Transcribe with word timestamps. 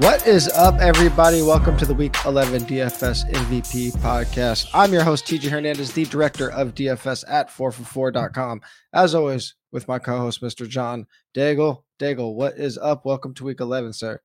What 0.00 0.26
is 0.26 0.48
up, 0.48 0.78
everybody? 0.78 1.40
Welcome 1.40 1.78
to 1.78 1.86
the 1.86 1.94
Week 1.94 2.14
11 2.26 2.64
DFS 2.64 3.30
MVP 3.30 3.92
podcast. 3.92 4.68
I'm 4.74 4.92
your 4.92 5.02
host, 5.02 5.24
TJ 5.24 5.48
Hernandez, 5.48 5.92
the 5.92 6.04
director 6.04 6.50
of 6.50 6.74
DFS 6.74 7.24
at 7.26 7.48
4for4.com. 7.48 8.60
As 8.92 9.14
always, 9.14 9.54
with 9.72 9.88
my 9.88 9.98
co 9.98 10.18
host, 10.18 10.42
Mr. 10.42 10.68
John 10.68 11.06
Daigle. 11.34 11.84
Daigle, 11.98 12.34
what 12.34 12.58
is 12.58 12.76
up? 12.76 13.06
Welcome 13.06 13.32
to 13.34 13.44
Week 13.44 13.58
11, 13.58 13.94
sir. 13.94 14.20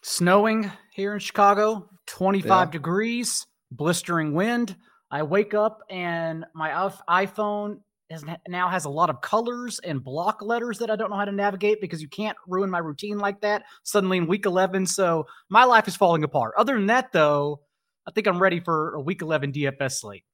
Snowing 0.00 0.72
here 0.94 1.12
in 1.12 1.18
Chicago, 1.18 1.90
25 2.06 2.48
yeah. 2.48 2.72
degrees, 2.72 3.46
blistering 3.70 4.32
wind. 4.32 4.76
I 5.10 5.24
wake 5.24 5.52
up 5.52 5.82
and 5.90 6.46
my 6.54 6.90
iPhone 7.06 7.80
has, 8.10 8.24
now 8.48 8.68
has 8.68 8.84
a 8.84 8.90
lot 8.90 9.10
of 9.10 9.20
colors 9.20 9.78
and 9.80 10.02
block 10.02 10.42
letters 10.42 10.78
that 10.78 10.90
I 10.90 10.96
don't 10.96 11.10
know 11.10 11.16
how 11.16 11.24
to 11.24 11.32
navigate 11.32 11.80
because 11.80 12.02
you 12.02 12.08
can't 12.08 12.36
ruin 12.46 12.70
my 12.70 12.78
routine 12.78 13.18
like 13.18 13.40
that 13.42 13.62
suddenly 13.82 14.18
in 14.18 14.26
week 14.26 14.46
11. 14.46 14.86
So 14.86 15.26
my 15.48 15.64
life 15.64 15.86
is 15.88 15.96
falling 15.96 16.24
apart. 16.24 16.54
Other 16.56 16.74
than 16.74 16.86
that, 16.86 17.12
though, 17.12 17.60
I 18.06 18.10
think 18.10 18.26
I'm 18.26 18.40
ready 18.40 18.60
for 18.60 18.94
a 18.94 19.00
week 19.00 19.22
11 19.22 19.52
DFS 19.52 19.92
slate. 19.92 20.24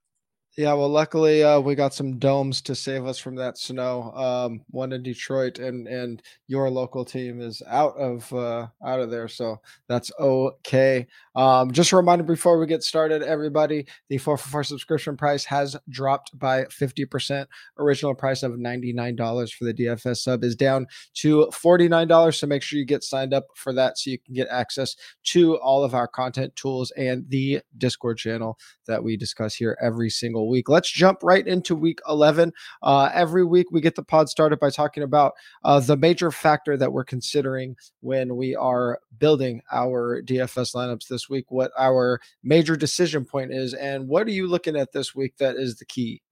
Yeah, 0.59 0.73
well, 0.73 0.89
luckily 0.89 1.45
uh, 1.45 1.61
we 1.61 1.75
got 1.75 1.93
some 1.93 2.19
domes 2.19 2.63
to 2.63 2.75
save 2.75 3.05
us 3.05 3.19
from 3.19 3.35
that 3.35 3.59
snow. 3.59 4.11
Um, 4.13 4.63
one 4.71 4.91
in 4.95 5.03
Detroit, 5.03 5.59
and 5.59 5.87
and 5.87 6.23
your 6.47 6.71
local 6.71 7.05
team 7.05 7.43
is 7.43 7.63
out 7.69 7.95
of 7.99 8.33
uh, 8.33 8.69
out 8.83 9.01
of 9.01 9.11
there, 9.11 9.29
so 9.29 9.61
that's 9.87 10.11
okay. 10.19 11.07
Um, 11.35 11.73
just 11.73 11.93
a 11.93 11.97
reminder 11.97 12.25
before 12.25 12.59
we 12.59 12.67
get 12.67 12.83
started, 12.83 13.23
everybody, 13.23 13.87
the 14.09 14.17
four 14.17 14.39
for 14.39 14.49
four 14.49 14.65
subscription 14.65 15.15
price 15.15 15.45
has 15.45 15.77
dropped 15.91 16.39
by 16.39 16.65
fifty 16.71 17.05
percent. 17.05 17.51
Original 17.77 18.15
price 18.15 18.43
of 18.43 18.59
ninety 18.59 18.95
nine 18.95 19.15
dollars 19.15 19.53
for 19.53 19.65
the 19.67 19.75
DFS 19.75 20.23
sub 20.23 20.43
is 20.43 20.57
down 20.57 20.87
to 21.17 21.51
forty 21.51 21.87
nine 21.87 22.09
dollars. 22.09 22.39
So 22.39 22.47
make 22.47 22.63
sure 22.63 22.79
you 22.79 22.87
get 22.87 23.05
signed 23.05 23.35
up 23.35 23.45
for 23.57 23.75
that, 23.75 23.99
so 23.99 24.09
you 24.09 24.19
can 24.19 24.33
get 24.33 24.49
access 24.49 24.97
to 25.25 25.59
all 25.59 25.85
of 25.85 25.95
our 25.95 26.09
content 26.09 26.57
tools 26.57 26.93
and 26.93 27.29
the 27.29 27.61
Discord 27.77 28.17
channel 28.17 28.59
that 28.87 29.05
we 29.05 29.19
discuss 29.19 29.55
here 29.55 29.77
every 29.83 30.09
single 30.09 30.46
single 30.47 30.53
week. 30.53 30.69
Let's 30.69 30.91
jump 30.91 31.23
right 31.23 31.47
into 31.47 31.75
week 31.75 32.01
11. 32.09 32.53
Uh, 32.83 33.11
every 33.13 33.45
week, 33.45 33.67
we 33.71 33.81
get 33.81 33.95
the 33.95 34.03
pod 34.03 34.29
started 34.29 34.59
by 34.59 34.71
talking 34.71 35.03
about 35.03 35.33
uh, 35.65 35.81
the 35.81 35.97
major 35.97 36.31
factor 36.31 36.77
that 36.77 36.93
we're 36.93 37.05
considering 37.05 37.77
when 38.01 38.37
we 38.37 38.55
are 38.55 39.01
building 39.19 39.63
our 39.73 40.23
DFS 40.23 40.75
lineups 40.75 41.09
this 41.09 41.29
week, 41.29 41.47
what 41.51 41.73
our 41.79 42.21
major 42.43 42.77
decision 42.77 43.25
point 43.25 43.53
is, 43.53 43.75
and 43.75 44.07
what 44.09 44.27
are 44.27 44.33
you 44.33 44.47
looking 44.47 44.77
at 44.77 44.93
this 44.93 45.15
week 45.15 45.37
that 45.39 45.57
is 45.57 45.77
the 45.79 45.85
key? 45.85 46.23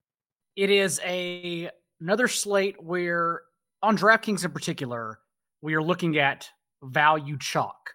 It 0.55 0.69
is 0.69 1.01
a 1.03 1.69
another 1.99 2.27
slate 2.27 2.81
where 2.81 3.41
on 3.81 3.97
DraftKings 3.97 4.45
in 4.45 4.51
particular, 4.51 5.19
we 5.61 5.73
are 5.73 5.83
looking 5.83 6.17
at 6.17 6.49
value 6.83 7.37
chalk. 7.37 7.91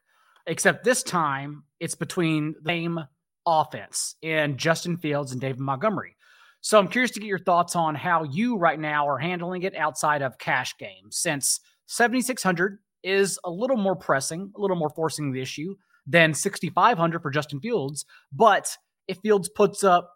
Except 0.46 0.84
this 0.84 1.02
time 1.02 1.64
it's 1.78 1.94
between 1.94 2.55
the 2.62 2.68
same 2.68 3.00
offense 3.46 4.16
in 4.22 4.56
Justin 4.56 4.96
Fields 4.96 5.33
and 5.33 5.41
David 5.41 5.60
Montgomery. 5.60 6.16
So 6.60 6.78
I'm 6.78 6.88
curious 6.88 7.10
to 7.12 7.20
get 7.20 7.27
your 7.27 7.38
thoughts 7.38 7.74
on 7.74 7.94
how 7.94 8.24
you 8.24 8.56
right 8.56 8.78
now 8.78 9.08
are 9.08 9.19
handling 9.19 9.62
it 9.62 9.74
outside 9.74 10.20
of 10.20 10.38
cash 10.38 10.77
games, 10.78 11.16
since 11.16 11.61
7,600 11.86 12.78
is 13.02 13.38
a 13.44 13.50
little 13.50 13.78
more 13.78 13.96
pressing, 13.96 14.52
a 14.56 14.61
little 14.61 14.77
more 14.77 14.91
forcing 14.91 15.33
the 15.33 15.41
issue 15.41 15.74
than 16.06 16.34
6,500 16.34 17.22
for 17.22 17.30
Justin 17.30 17.61
Fields. 17.61 18.05
But 18.33 18.77
if 19.08 19.18
Fields 19.18 19.48
puts 19.48 19.83
up 19.84 20.12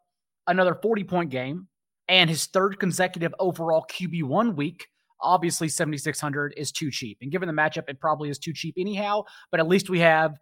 another 0.47 0.75
40 0.75 1.05
point 1.05 1.31
game 1.31 1.69
and 2.09 2.29
his 2.29 2.47
third 2.47 2.79
consecutive 2.79 3.35
overall 3.39 3.87
QB1 3.91 4.55
week, 4.55 4.87
obviously 5.21 5.69
7,600 5.69 6.55
is 6.57 6.71
too 6.73 6.91
cheap. 6.91 7.19
And 7.23 7.33
given 7.33 7.47
the 7.47 7.55
matchup, 7.55 7.89
it 7.89 8.01
probably 8.01 8.29
is 8.29 8.39
too 8.39 8.53
cheap 8.53 8.75
anyhow. 8.79 9.25
But 9.51 9.61
at 9.61 9.69
least 9.69 9.89
we 9.89 10.01
have 10.01 10.37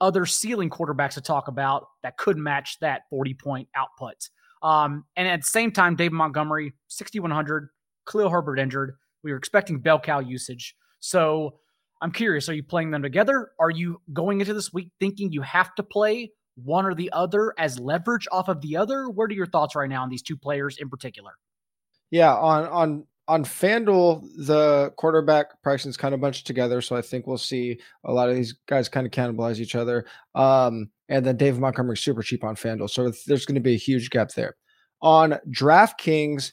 other 0.00 0.26
ceiling 0.26 0.70
quarterbacks 0.70 1.14
to 1.14 1.20
talk 1.20 1.48
about 1.48 1.86
that 2.02 2.16
could 2.16 2.36
match 2.36 2.78
that 2.80 3.02
40 3.10 3.34
point 3.34 3.68
output. 3.74 4.28
Um, 4.62 5.04
and 5.16 5.28
at 5.28 5.40
the 5.40 5.46
same 5.46 5.70
time, 5.70 5.96
David 5.96 6.14
Montgomery, 6.14 6.72
6,100, 6.88 7.68
Khalil 8.08 8.30
Herbert 8.30 8.58
injured. 8.58 8.96
We 9.22 9.32
were 9.32 9.38
expecting 9.38 9.80
bell 9.80 10.00
cow 10.00 10.20
usage. 10.20 10.74
So 11.00 11.58
I'm 12.00 12.12
curious, 12.12 12.48
are 12.48 12.54
you 12.54 12.62
playing 12.62 12.90
them 12.90 13.02
together? 13.02 13.50
Are 13.58 13.70
you 13.70 14.00
going 14.12 14.40
into 14.40 14.54
this 14.54 14.72
week 14.72 14.90
thinking 15.00 15.32
you 15.32 15.42
have 15.42 15.74
to 15.76 15.82
play 15.82 16.32
one 16.56 16.84
or 16.84 16.94
the 16.94 17.10
other 17.12 17.54
as 17.58 17.78
leverage 17.78 18.26
off 18.32 18.48
of 18.48 18.60
the 18.60 18.76
other? 18.76 19.08
What 19.08 19.30
are 19.30 19.34
your 19.34 19.46
thoughts 19.46 19.74
right 19.74 19.88
now 19.88 20.02
on 20.02 20.08
these 20.08 20.22
two 20.22 20.36
players 20.36 20.78
in 20.78 20.88
particular? 20.88 21.32
Yeah, 22.10 22.34
on 22.34 22.66
on 22.66 23.06
on 23.28 23.44
FanDuel, 23.44 24.26
the 24.46 24.90
quarterback 24.96 25.62
pricing 25.62 25.90
is 25.90 25.98
kind 25.98 26.14
of 26.14 26.20
bunched 26.20 26.46
together. 26.46 26.80
So 26.80 26.96
I 26.96 27.02
think 27.02 27.26
we'll 27.26 27.36
see 27.36 27.78
a 28.04 28.12
lot 28.12 28.30
of 28.30 28.34
these 28.34 28.54
guys 28.66 28.88
kind 28.88 29.06
of 29.06 29.12
cannibalize 29.12 29.60
each 29.60 29.74
other. 29.74 30.06
Um, 30.34 30.90
and 31.10 31.24
then 31.24 31.36
David 31.36 31.60
Montgomery 31.60 31.98
super 31.98 32.22
cheap 32.22 32.42
on 32.42 32.56
FanDuel. 32.56 32.88
So 32.88 33.12
there's 33.26 33.44
going 33.44 33.54
to 33.54 33.60
be 33.60 33.74
a 33.74 33.78
huge 33.78 34.08
gap 34.08 34.30
there. 34.30 34.56
On 35.02 35.38
DraftKings, 35.50 36.52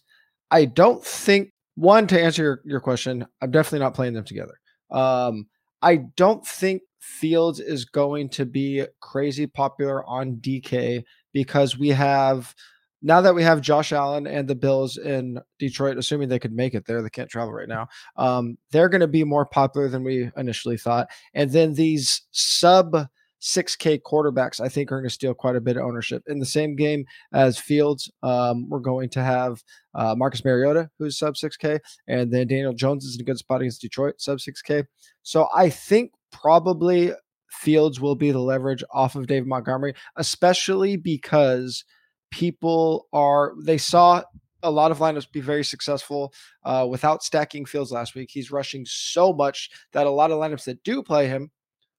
I 0.51 0.65
don't 0.65 1.03
think, 1.03 1.53
one, 1.75 2.07
to 2.07 2.21
answer 2.21 2.43
your, 2.43 2.61
your 2.65 2.79
question, 2.81 3.25
I'm 3.41 3.51
definitely 3.51 3.79
not 3.79 3.93
playing 3.93 4.13
them 4.13 4.25
together. 4.25 4.59
Um, 4.91 5.47
I 5.81 5.97
don't 6.17 6.45
think 6.45 6.81
Fields 6.99 7.59
is 7.59 7.85
going 7.85 8.29
to 8.29 8.45
be 8.45 8.85
crazy 8.99 9.47
popular 9.47 10.05
on 10.05 10.35
DK 10.37 11.03
because 11.31 11.77
we 11.77 11.89
have– 11.89 12.53
now 13.05 13.21
that 13.21 13.35
we 13.35 13.43
have 13.43 13.61
Josh 13.61 13.91
Allen 13.91 14.25
and 14.25 14.47
the 14.47 14.55
Bills 14.55 14.97
in 14.97 15.39
Detroit, 15.59 15.99
assuming 15.99 16.27
they 16.27 16.39
could 16.39 16.51
make 16.51 16.73
it 16.73 16.85
there, 16.87 17.03
they 17.03 17.09
can't 17.09 17.29
travel 17.29 17.53
right 17.53 17.69
now. 17.69 17.87
Um, 18.17 18.57
they're 18.71 18.89
going 18.89 19.01
to 19.01 19.07
be 19.07 19.23
more 19.23 19.45
popular 19.45 19.87
than 19.87 20.03
we 20.03 20.31
initially 20.35 20.75
thought. 20.75 21.07
And 21.35 21.51
then 21.51 21.75
these 21.75 22.23
sub 22.31 23.07
6K 23.43 24.01
quarterbacks, 24.01 24.59
I 24.59 24.69
think, 24.69 24.91
are 24.91 24.95
going 24.95 25.07
to 25.07 25.13
steal 25.13 25.35
quite 25.35 25.55
a 25.55 25.61
bit 25.61 25.77
of 25.77 25.83
ownership. 25.83 26.23
In 26.25 26.39
the 26.39 26.47
same 26.47 26.75
game 26.75 27.05
as 27.31 27.59
Fields, 27.59 28.11
um, 28.23 28.67
we're 28.69 28.79
going 28.79 29.09
to 29.09 29.21
have 29.21 29.63
uh, 29.93 30.15
Marcus 30.17 30.43
Mariota, 30.43 30.89
who's 30.97 31.19
sub 31.19 31.35
6K, 31.35 31.79
and 32.07 32.33
then 32.33 32.47
Daniel 32.47 32.73
Jones 32.73 33.05
is 33.05 33.13
in 33.15 33.21
a 33.21 33.23
good 33.23 33.37
spot 33.37 33.61
against 33.61 33.81
Detroit, 33.81 34.15
sub 34.17 34.39
6K. 34.39 34.83
So 35.21 35.47
I 35.55 35.69
think 35.69 36.11
probably 36.31 37.11
Fields 37.51 38.01
will 38.01 38.15
be 38.15 38.31
the 38.31 38.39
leverage 38.39 38.83
off 38.91 39.15
of 39.15 39.27
Dave 39.27 39.45
Montgomery, 39.45 39.93
especially 40.15 40.97
because 40.97 41.85
people 42.31 43.07
are 43.13 43.53
they 43.61 43.77
saw 43.77 44.21
a 44.63 44.71
lot 44.71 44.91
of 44.91 44.97
lineups 44.97 45.31
be 45.31 45.41
very 45.41 45.63
successful 45.63 46.33
uh, 46.63 46.85
without 46.89 47.23
stacking 47.23 47.65
Fields 47.65 47.91
last 47.91 48.15
week. 48.15 48.29
He's 48.31 48.51
rushing 48.51 48.85
so 48.85 49.31
much 49.31 49.69
that 49.91 50.07
a 50.07 50.11
lot 50.11 50.31
of 50.31 50.39
lineups 50.39 50.65
that 50.65 50.83
do 50.83 51.03
play 51.03 51.27
him 51.27 51.51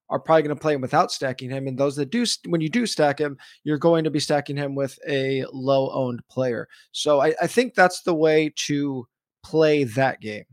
are 0.09 0.21
probably 0.21 0.43
going 0.43 0.57
to 0.57 0.61
play 0.61 0.75
him 0.75 0.81
without 0.81 1.11
stacking 1.11 1.51
him. 1.51 1.67
And 1.67 1.79
those 1.79 1.97
that 1.97 2.11
do, 2.11 2.25
when 2.47 2.61
you 2.61 2.69
do 2.69 2.87
stack 2.87 3.19
him, 3.19 3.37
you're 3.65 3.79
going 3.79 4.05
to 4.05 4.11
be 4.11 4.21
stacking 4.21 4.57
him 4.57 4.75
with 4.75 4.99
a 5.09 5.45
low 5.53 5.91
owned 5.91 6.27
player. 6.29 6.69
So 6.93 7.21
I, 7.21 7.35
I, 7.43 7.47
think 7.47 7.75
that's 7.75 8.03
the 8.03 8.15
way 8.15 8.53
to 8.67 9.07
play 9.43 9.85
that 9.85 10.21
game. 10.21 10.45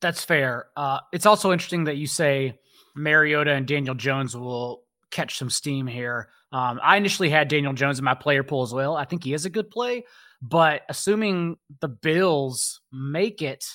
That's 0.00 0.24
fair. 0.24 0.66
Uh, 0.76 1.00
it's 1.12 1.26
also 1.26 1.52
interesting 1.52 1.84
that 1.84 1.96
you 1.96 2.06
say 2.06 2.58
Mariota 2.94 3.52
and 3.52 3.66
Daniel 3.66 3.94
Jones 3.94 4.36
will 4.36 4.84
catch 5.10 5.38
some 5.38 5.50
steam 5.50 5.86
here. 5.86 6.28
Um, 6.54 6.78
I 6.84 6.96
initially 6.96 7.30
had 7.30 7.48
Daniel 7.48 7.72
Jones 7.72 7.98
in 7.98 8.04
my 8.04 8.14
player 8.14 8.44
pool 8.44 8.62
as 8.62 8.72
well. 8.72 8.96
I 8.96 9.04
think 9.04 9.24
he 9.24 9.34
is 9.34 9.44
a 9.44 9.50
good 9.50 9.70
play, 9.72 10.04
but 10.40 10.82
assuming 10.88 11.56
the 11.80 11.88
Bills 11.88 12.80
make 12.92 13.42
it 13.42 13.66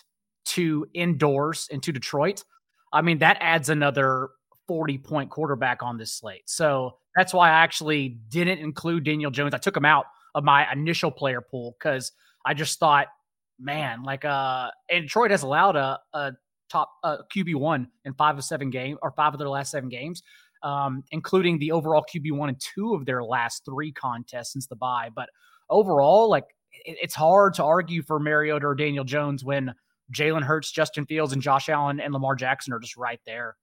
to 0.46 0.88
indoors 0.94 1.68
into 1.72 1.92
Detroit, 1.92 2.46
I 2.94 3.02
mean, 3.02 3.18
that 3.18 3.36
adds 3.42 3.68
another 3.68 4.30
40 4.70 4.98
point 5.00 5.30
quarterback 5.30 5.84
on 5.84 5.98
this 5.98 6.14
slate. 6.14 6.44
So 6.46 6.96
that's 7.18 7.34
why 7.34 7.50
I 7.50 7.64
actually 7.64 8.18
didn't 8.30 8.60
include 8.60 9.04
Daniel 9.04 9.30
Jones. 9.30 9.54
I 9.54 9.58
took 9.58 9.76
him 9.76 9.84
out 9.84 10.06
of 10.34 10.46
my 10.46 10.72
initial 10.72 11.12
player 11.12 11.42
pool 11.42 11.76
because 11.78 12.14
I 12.46 12.54
just 12.54 12.80
thought, 12.80 13.08
man, 13.60 14.04
like, 14.04 14.24
uh, 14.24 14.70
and 14.90 15.04
Detroit 15.04 15.32
has 15.32 15.44
allowed 15.44 15.76
a, 15.76 16.00
a 16.14 16.32
top 16.70 16.92
uh, 17.04 17.18
QB 17.36 17.56
one 17.56 17.90
in 18.06 18.14
five 18.14 18.38
of 18.38 18.46
seven 18.46 18.70
games 18.70 19.00
or 19.02 19.12
five 19.12 19.34
of 19.34 19.40
their 19.40 19.50
last 19.50 19.70
seven 19.70 19.90
games 19.90 20.24
um, 20.64 21.04
including 21.12 21.60
the 21.60 21.72
overall 21.72 22.04
QB 22.04 22.32
one 22.34 22.50
and 22.50 22.60
two 22.60 22.94
of 22.94 23.06
their 23.06 23.24
last 23.24 23.64
three 23.66 23.92
contests 23.92 24.54
since 24.54 24.68
the 24.68 24.76
bye. 24.76 25.10
But 25.14 25.30
overall, 25.70 26.30
like 26.30 26.46
it, 26.86 26.98
it's 27.02 27.16
hard 27.16 27.54
to 27.56 27.64
argue 27.64 28.04
for 28.04 28.20
Mariota 28.20 28.68
or 28.68 28.76
Daniel 28.76 29.04
Jones 29.04 29.44
when 29.44 29.74
Jalen 30.14 30.44
Hurts, 30.44 30.72
Justin 30.72 31.06
Fields, 31.06 31.34
and 31.34 31.42
Josh 31.42 31.70
Allen 31.70 32.00
and 32.00 32.14
Lamar 32.14 32.36
Jackson 32.36 32.74
are 32.74 32.80
just 32.80 32.98
right 32.98 33.20
there. 33.26 33.56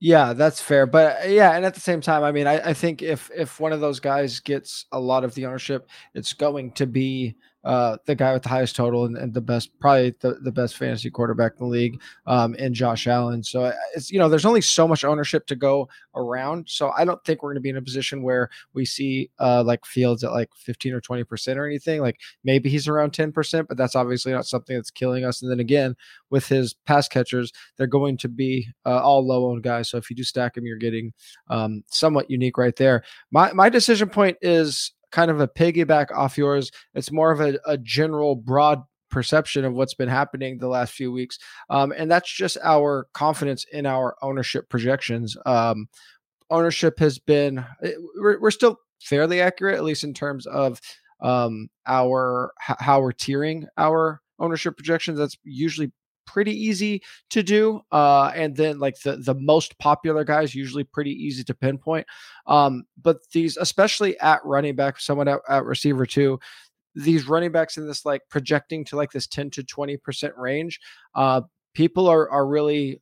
Yeah, 0.00 0.32
that's 0.32 0.60
fair. 0.60 0.86
But 0.86 1.24
uh, 1.24 1.28
yeah, 1.28 1.56
and 1.56 1.64
at 1.64 1.74
the 1.74 1.80
same 1.80 2.00
time, 2.00 2.22
I 2.22 2.30
mean, 2.30 2.46
I, 2.46 2.70
I 2.70 2.72
think 2.72 3.02
if 3.02 3.30
if 3.36 3.58
one 3.58 3.72
of 3.72 3.80
those 3.80 3.98
guys 3.98 4.38
gets 4.38 4.86
a 4.92 5.00
lot 5.00 5.24
of 5.24 5.34
the 5.34 5.46
ownership, 5.46 5.88
it's 6.14 6.32
going 6.32 6.72
to 6.72 6.86
be 6.86 7.36
uh, 7.68 7.98
the 8.06 8.14
guy 8.14 8.32
with 8.32 8.42
the 8.42 8.48
highest 8.48 8.74
total 8.74 9.04
and, 9.04 9.18
and, 9.18 9.34
the 9.34 9.42
best, 9.42 9.78
probably 9.78 10.14
the, 10.20 10.38
the 10.42 10.50
best 10.50 10.78
fantasy 10.78 11.10
quarterback 11.10 11.52
in 11.52 11.66
the 11.66 11.70
league, 11.70 12.00
um, 12.26 12.54
in 12.54 12.72
Josh 12.72 13.06
Allen. 13.06 13.44
So 13.44 13.70
it's 13.94 14.10
you 14.10 14.18
know 14.18 14.30
there's 14.30 14.46
only 14.46 14.62
so 14.62 14.88
much 14.88 15.04
ownership 15.04 15.46
to 15.48 15.54
go 15.54 15.86
around. 16.14 16.66
So 16.66 16.92
I 16.96 17.04
don't 17.04 17.22
think 17.26 17.42
we're 17.42 17.50
going 17.50 17.56
to 17.56 17.60
be 17.60 17.68
in 17.68 17.76
a 17.76 17.82
position 17.82 18.22
where 18.22 18.48
we 18.72 18.86
see 18.86 19.28
uh, 19.38 19.62
like 19.62 19.84
Fields 19.84 20.24
at 20.24 20.32
like 20.32 20.48
15 20.56 20.94
or 20.94 21.02
20 21.02 21.24
percent 21.24 21.58
or 21.58 21.66
anything. 21.66 22.00
Like 22.00 22.18
maybe 22.42 22.70
he's 22.70 22.88
around 22.88 23.10
10 23.10 23.32
percent, 23.32 23.68
but 23.68 23.76
that's 23.76 23.94
obviously 23.94 24.32
not 24.32 24.46
something 24.46 24.74
that's 24.74 24.90
killing 24.90 25.26
us. 25.26 25.42
And 25.42 25.50
then 25.50 25.60
again, 25.60 25.94
with 26.30 26.48
his 26.48 26.72
pass 26.72 27.06
catchers, 27.06 27.52
they're 27.76 27.86
going 27.86 28.16
to 28.16 28.30
be 28.30 28.66
uh, 28.86 29.02
all 29.02 29.26
low 29.26 29.50
owned 29.50 29.62
guys. 29.62 29.90
So 29.90 29.98
if 29.98 30.08
you 30.08 30.16
do 30.16 30.24
stack 30.24 30.56
him, 30.56 30.64
you're 30.64 30.78
getting 30.78 31.12
um, 31.50 31.84
somewhat 31.90 32.30
unique 32.30 32.56
right 32.56 32.76
there. 32.76 33.04
My 33.30 33.52
my 33.52 33.68
decision 33.68 34.08
point 34.08 34.38
is 34.40 34.94
kind 35.10 35.30
of 35.30 35.40
a 35.40 35.48
piggyback 35.48 36.10
off 36.14 36.38
yours. 36.38 36.70
It's 36.94 37.12
more 37.12 37.30
of 37.30 37.40
a, 37.40 37.58
a 37.66 37.78
general 37.78 38.36
broad 38.36 38.82
perception 39.10 39.64
of 39.64 39.72
what's 39.72 39.94
been 39.94 40.08
happening 40.08 40.58
the 40.58 40.68
last 40.68 40.92
few 40.92 41.10
weeks. 41.10 41.38
Um, 41.70 41.92
and 41.96 42.10
that's 42.10 42.30
just 42.30 42.58
our 42.62 43.08
confidence 43.14 43.64
in 43.72 43.86
our 43.86 44.16
ownership 44.22 44.68
projections. 44.68 45.36
Um, 45.46 45.88
ownership 46.50 46.98
has 46.98 47.18
been, 47.18 47.64
eh, 47.82 47.92
we're, 48.16 48.40
we're 48.40 48.50
still 48.50 48.78
fairly 49.00 49.40
accurate, 49.40 49.76
at 49.76 49.84
least 49.84 50.04
in 50.04 50.14
terms 50.14 50.46
of 50.46 50.80
um, 51.20 51.68
our 51.86 52.52
how 52.58 53.00
we're 53.00 53.12
tiering 53.12 53.64
our 53.76 54.20
ownership 54.38 54.76
projections. 54.76 55.18
That's 55.18 55.36
usually 55.42 55.92
pretty 56.28 56.52
easy 56.52 57.02
to 57.30 57.42
do. 57.42 57.80
Uh, 57.90 58.30
and 58.34 58.54
then 58.54 58.78
like 58.78 59.00
the 59.00 59.16
the 59.16 59.34
most 59.34 59.78
popular 59.78 60.24
guys 60.24 60.54
usually 60.54 60.84
pretty 60.84 61.12
easy 61.12 61.42
to 61.42 61.54
pinpoint. 61.54 62.06
Um, 62.46 62.84
but 63.02 63.18
these, 63.32 63.56
especially 63.56 64.18
at 64.20 64.44
running 64.44 64.76
back, 64.76 65.00
someone 65.00 65.26
at, 65.26 65.40
at 65.48 65.64
receiver 65.64 66.04
too, 66.04 66.38
these 66.94 67.26
running 67.26 67.50
backs 67.50 67.78
in 67.78 67.86
this 67.86 68.04
like 68.04 68.22
projecting 68.28 68.84
to 68.86 68.96
like 68.96 69.10
this 69.10 69.26
10 69.26 69.50
to 69.50 69.64
20 69.64 69.96
percent 69.96 70.34
range, 70.36 70.78
uh, 71.14 71.40
people 71.74 72.06
are 72.06 72.30
are 72.30 72.46
really 72.46 73.00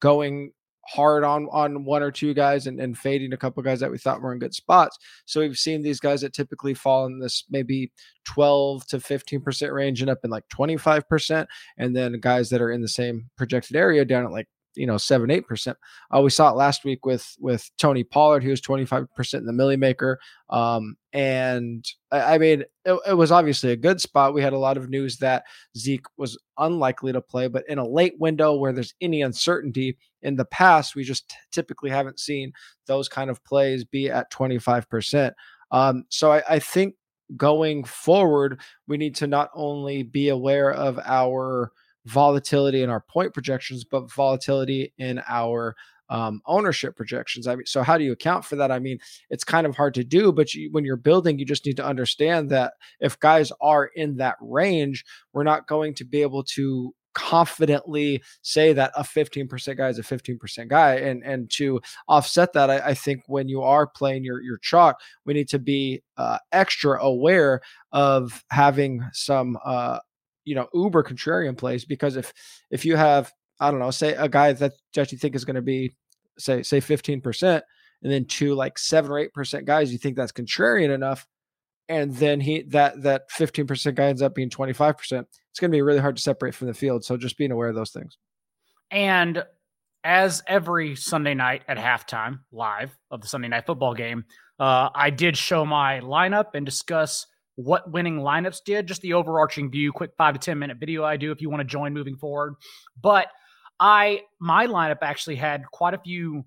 going 0.00 0.52
hard 0.88 1.22
on 1.22 1.48
on 1.52 1.84
one 1.84 2.02
or 2.02 2.10
two 2.10 2.32
guys 2.32 2.66
and, 2.66 2.80
and 2.80 2.96
fading 2.96 3.32
a 3.32 3.36
couple 3.36 3.62
guys 3.62 3.80
that 3.80 3.90
we 3.90 3.98
thought 3.98 4.22
were 4.22 4.32
in 4.32 4.38
good 4.38 4.54
spots. 4.54 4.98
So 5.26 5.40
we've 5.40 5.58
seen 5.58 5.82
these 5.82 6.00
guys 6.00 6.22
that 6.22 6.32
typically 6.32 6.74
fall 6.74 7.06
in 7.06 7.18
this 7.18 7.44
maybe 7.50 7.92
12 8.24 8.86
to 8.88 8.98
15% 8.98 9.72
range 9.72 10.00
and 10.00 10.10
up 10.10 10.18
in 10.24 10.30
like 10.30 10.48
25%. 10.48 11.46
And 11.76 11.94
then 11.94 12.18
guys 12.20 12.50
that 12.50 12.60
are 12.60 12.70
in 12.70 12.82
the 12.82 12.88
same 12.88 13.28
projected 13.36 13.76
area 13.76 14.04
down 14.04 14.24
at 14.24 14.32
like 14.32 14.48
you 14.78 14.86
know 14.86 14.96
seven 14.96 15.30
eight 15.30 15.46
percent. 15.46 15.76
Uh, 16.14 16.20
we 16.20 16.30
saw 16.30 16.50
it 16.50 16.56
last 16.56 16.84
week 16.84 17.04
with 17.04 17.36
with 17.40 17.68
Tony 17.78 18.04
Pollard, 18.04 18.42
he 18.42 18.50
was 18.50 18.60
twenty 18.60 18.84
five 18.84 19.12
percent 19.14 19.42
in 19.42 19.46
the 19.46 19.52
Milly 19.52 19.76
Maker, 19.76 20.18
um, 20.50 20.96
and 21.12 21.84
I, 22.10 22.34
I 22.34 22.38
mean 22.38 22.64
it, 22.84 22.98
it, 23.06 23.14
was 23.14 23.32
obviously 23.32 23.72
a 23.72 23.76
good 23.76 24.00
spot. 24.00 24.34
We 24.34 24.42
had 24.42 24.52
a 24.52 24.58
lot 24.58 24.76
of 24.76 24.88
news 24.88 25.18
that 25.18 25.44
Zeke 25.76 26.06
was 26.16 26.38
unlikely 26.58 27.12
to 27.12 27.20
play, 27.20 27.48
but 27.48 27.64
in 27.68 27.78
a 27.78 27.86
late 27.86 28.14
window 28.18 28.54
where 28.54 28.72
there's 28.72 28.94
any 29.00 29.22
uncertainty 29.22 29.98
in 30.22 30.36
the 30.36 30.46
past, 30.46 30.94
we 30.94 31.04
just 31.04 31.28
t- 31.28 31.36
typically 31.52 31.90
haven't 31.90 32.20
seen 32.20 32.52
those 32.86 33.08
kind 33.08 33.30
of 33.30 33.42
plays 33.44 33.84
be 33.84 34.10
at 34.10 34.30
twenty 34.30 34.58
five 34.58 34.88
percent. 34.88 35.34
Um, 35.70 36.04
so 36.08 36.32
I, 36.32 36.42
I 36.48 36.58
think 36.60 36.94
going 37.36 37.84
forward, 37.84 38.60
we 38.86 38.96
need 38.96 39.14
to 39.16 39.26
not 39.26 39.50
only 39.54 40.02
be 40.02 40.28
aware 40.28 40.72
of 40.72 40.98
our 41.04 41.72
volatility 42.08 42.82
in 42.82 42.90
our 42.90 43.00
point 43.00 43.34
projections, 43.34 43.84
but 43.84 44.10
volatility 44.10 44.92
in 44.98 45.22
our 45.28 45.76
um, 46.10 46.40
ownership 46.46 46.96
projections. 46.96 47.46
I 47.46 47.56
mean, 47.56 47.66
so 47.66 47.82
how 47.82 47.98
do 47.98 48.04
you 48.04 48.12
account 48.12 48.44
for 48.44 48.56
that? 48.56 48.70
I 48.70 48.78
mean, 48.78 48.98
it's 49.28 49.44
kind 49.44 49.66
of 49.66 49.76
hard 49.76 49.94
to 49.94 50.04
do, 50.04 50.32
but 50.32 50.54
you, 50.54 50.70
when 50.72 50.84
you're 50.84 50.96
building, 50.96 51.38
you 51.38 51.44
just 51.44 51.66
need 51.66 51.76
to 51.76 51.84
understand 51.84 52.50
that 52.50 52.74
if 53.00 53.20
guys 53.20 53.52
are 53.60 53.84
in 53.84 54.16
that 54.16 54.36
range, 54.40 55.04
we're 55.32 55.42
not 55.44 55.66
going 55.66 55.94
to 55.94 56.04
be 56.04 56.22
able 56.22 56.44
to 56.44 56.94
confidently 57.14 58.22
say 58.42 58.72
that 58.72 58.92
a 58.94 59.02
15% 59.02 59.76
guy 59.76 59.88
is 59.88 59.98
a 59.98 60.02
15% 60.02 60.68
guy 60.68 60.94
and 60.94 61.24
and 61.24 61.50
to 61.50 61.80
offset 62.06 62.52
that 62.52 62.70
I, 62.70 62.78
I, 62.78 62.94
think 62.94 63.22
when 63.26 63.48
you 63.48 63.62
are 63.62 63.88
playing 63.88 64.22
your 64.22 64.40
your 64.40 64.58
chalk 64.58 65.00
we 65.24 65.34
need 65.34 65.48
to 65.48 65.58
be 65.58 66.02
uh, 66.16 66.38
extra 66.52 67.02
aware 67.02 67.60
of 67.90 68.44
having 68.50 69.02
some 69.12 69.58
uh, 69.64 69.98
you 70.48 70.54
know 70.54 70.66
uber 70.72 71.02
contrarian 71.02 71.56
plays 71.56 71.84
because 71.84 72.16
if 72.16 72.32
if 72.70 72.84
you 72.84 72.96
have 72.96 73.32
I 73.60 73.70
don't 73.70 73.80
know 73.80 73.90
say 73.90 74.14
a 74.14 74.28
guy 74.28 74.52
that 74.54 74.72
that 74.94 75.12
you 75.12 75.18
think 75.18 75.34
is 75.34 75.44
going 75.44 75.56
to 75.56 75.62
be 75.62 75.94
say 76.38 76.62
say 76.62 76.80
15% 76.80 77.62
and 78.02 78.12
then 78.12 78.24
two 78.24 78.54
like 78.54 78.78
7 78.78 79.10
or 79.10 79.28
8% 79.28 79.64
guys 79.64 79.92
you 79.92 79.98
think 79.98 80.16
that's 80.16 80.32
contrarian 80.32 80.94
enough 80.94 81.26
and 81.88 82.14
then 82.14 82.40
he 82.40 82.62
that 82.68 83.02
that 83.02 83.30
15% 83.30 83.94
guy 83.94 84.06
ends 84.06 84.22
up 84.22 84.34
being 84.34 84.50
25% 84.50 84.94
it's 85.00 85.60
going 85.60 85.70
to 85.70 85.76
be 85.76 85.82
really 85.82 85.98
hard 85.98 86.16
to 86.16 86.22
separate 86.22 86.54
from 86.54 86.68
the 86.68 86.74
field 86.74 87.04
so 87.04 87.16
just 87.16 87.36
being 87.36 87.52
aware 87.52 87.68
of 87.68 87.74
those 87.74 87.90
things. 87.90 88.16
And 88.90 89.44
as 90.04 90.42
every 90.46 90.94
sunday 90.94 91.34
night 91.34 91.62
at 91.68 91.76
halftime 91.76 92.38
live 92.52 92.96
of 93.10 93.20
the 93.20 93.26
sunday 93.26 93.48
night 93.48 93.66
football 93.66 93.94
game 93.94 94.24
uh, 94.60 94.88
i 94.94 95.10
did 95.10 95.36
show 95.36 95.66
my 95.66 95.98
lineup 96.00 96.54
and 96.54 96.64
discuss 96.64 97.26
what 97.58 97.90
winning 97.90 98.20
lineups 98.20 98.62
did, 98.64 98.86
just 98.86 99.02
the 99.02 99.14
overarching 99.14 99.68
view, 99.68 99.90
quick 99.90 100.12
five 100.16 100.32
to 100.32 100.38
10 100.38 100.56
minute 100.60 100.76
video 100.78 101.02
I 101.02 101.16
do 101.16 101.32
if 101.32 101.40
you 101.40 101.50
want 101.50 101.60
to 101.60 101.64
join 101.64 101.92
moving 101.92 102.16
forward. 102.16 102.54
But 103.02 103.26
I, 103.80 104.22
my 104.38 104.68
lineup 104.68 104.98
actually 105.02 105.34
had 105.34 105.64
quite 105.72 105.92
a 105.92 105.98
few 105.98 106.44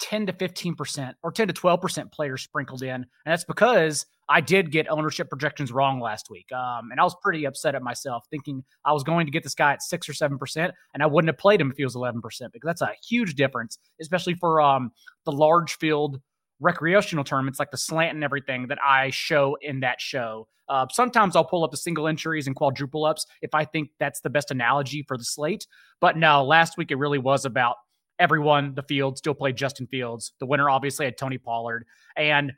10 0.00 0.24
to 0.26 0.32
15% 0.32 1.12
or 1.22 1.32
10 1.32 1.48
to 1.48 1.52
12% 1.52 2.12
players 2.12 2.42
sprinkled 2.42 2.82
in. 2.82 2.94
And 2.94 3.06
that's 3.26 3.44
because 3.44 4.06
I 4.30 4.40
did 4.40 4.72
get 4.72 4.90
ownership 4.90 5.28
projections 5.28 5.70
wrong 5.70 6.00
last 6.00 6.30
week. 6.30 6.50
Um, 6.50 6.90
and 6.90 6.98
I 6.98 7.04
was 7.04 7.14
pretty 7.22 7.44
upset 7.44 7.74
at 7.74 7.82
myself 7.82 8.24
thinking 8.30 8.64
I 8.86 8.94
was 8.94 9.02
going 9.02 9.26
to 9.26 9.32
get 9.32 9.42
this 9.42 9.54
guy 9.54 9.74
at 9.74 9.82
six 9.82 10.08
or 10.08 10.14
7%, 10.14 10.72
and 10.94 11.02
I 11.02 11.06
wouldn't 11.06 11.28
have 11.28 11.36
played 11.36 11.60
him 11.60 11.70
if 11.70 11.76
he 11.76 11.84
was 11.84 11.94
11% 11.94 12.22
because 12.24 12.50
that's 12.64 12.80
a 12.80 12.92
huge 13.06 13.34
difference, 13.34 13.78
especially 14.00 14.34
for 14.34 14.62
um, 14.62 14.92
the 15.26 15.32
large 15.32 15.76
field 15.76 16.22
recreational 16.64 17.24
tournaments 17.24 17.58
like 17.58 17.70
the 17.70 17.76
slant 17.76 18.14
and 18.14 18.24
everything 18.24 18.66
that 18.68 18.78
I 18.82 19.10
show 19.10 19.56
in 19.60 19.80
that 19.80 20.00
show. 20.00 20.48
Uh, 20.68 20.86
sometimes 20.90 21.36
I'll 21.36 21.44
pull 21.44 21.62
up 21.62 21.70
the 21.70 21.76
single 21.76 22.08
entries 22.08 22.46
and 22.46 22.56
quadruple 22.56 23.04
ups 23.04 23.26
if 23.42 23.54
I 23.54 23.66
think 23.66 23.90
that's 24.00 24.20
the 24.20 24.30
best 24.30 24.50
analogy 24.50 25.04
for 25.06 25.18
the 25.18 25.24
slate. 25.24 25.66
But 26.00 26.16
no, 26.16 26.42
last 26.42 26.78
week 26.78 26.90
it 26.90 26.96
really 26.96 27.18
was 27.18 27.44
about 27.44 27.76
everyone, 28.18 28.74
the 28.74 28.82
field 28.82 29.18
still 29.18 29.34
played 29.34 29.56
Justin 29.56 29.86
Fields. 29.86 30.32
The 30.40 30.46
winner 30.46 30.70
obviously 30.70 31.04
had 31.04 31.18
Tony 31.18 31.36
Pollard. 31.36 31.84
And 32.16 32.52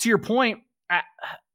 to 0.00 0.08
your 0.08 0.18
point, 0.18 0.60
I, 0.90 1.02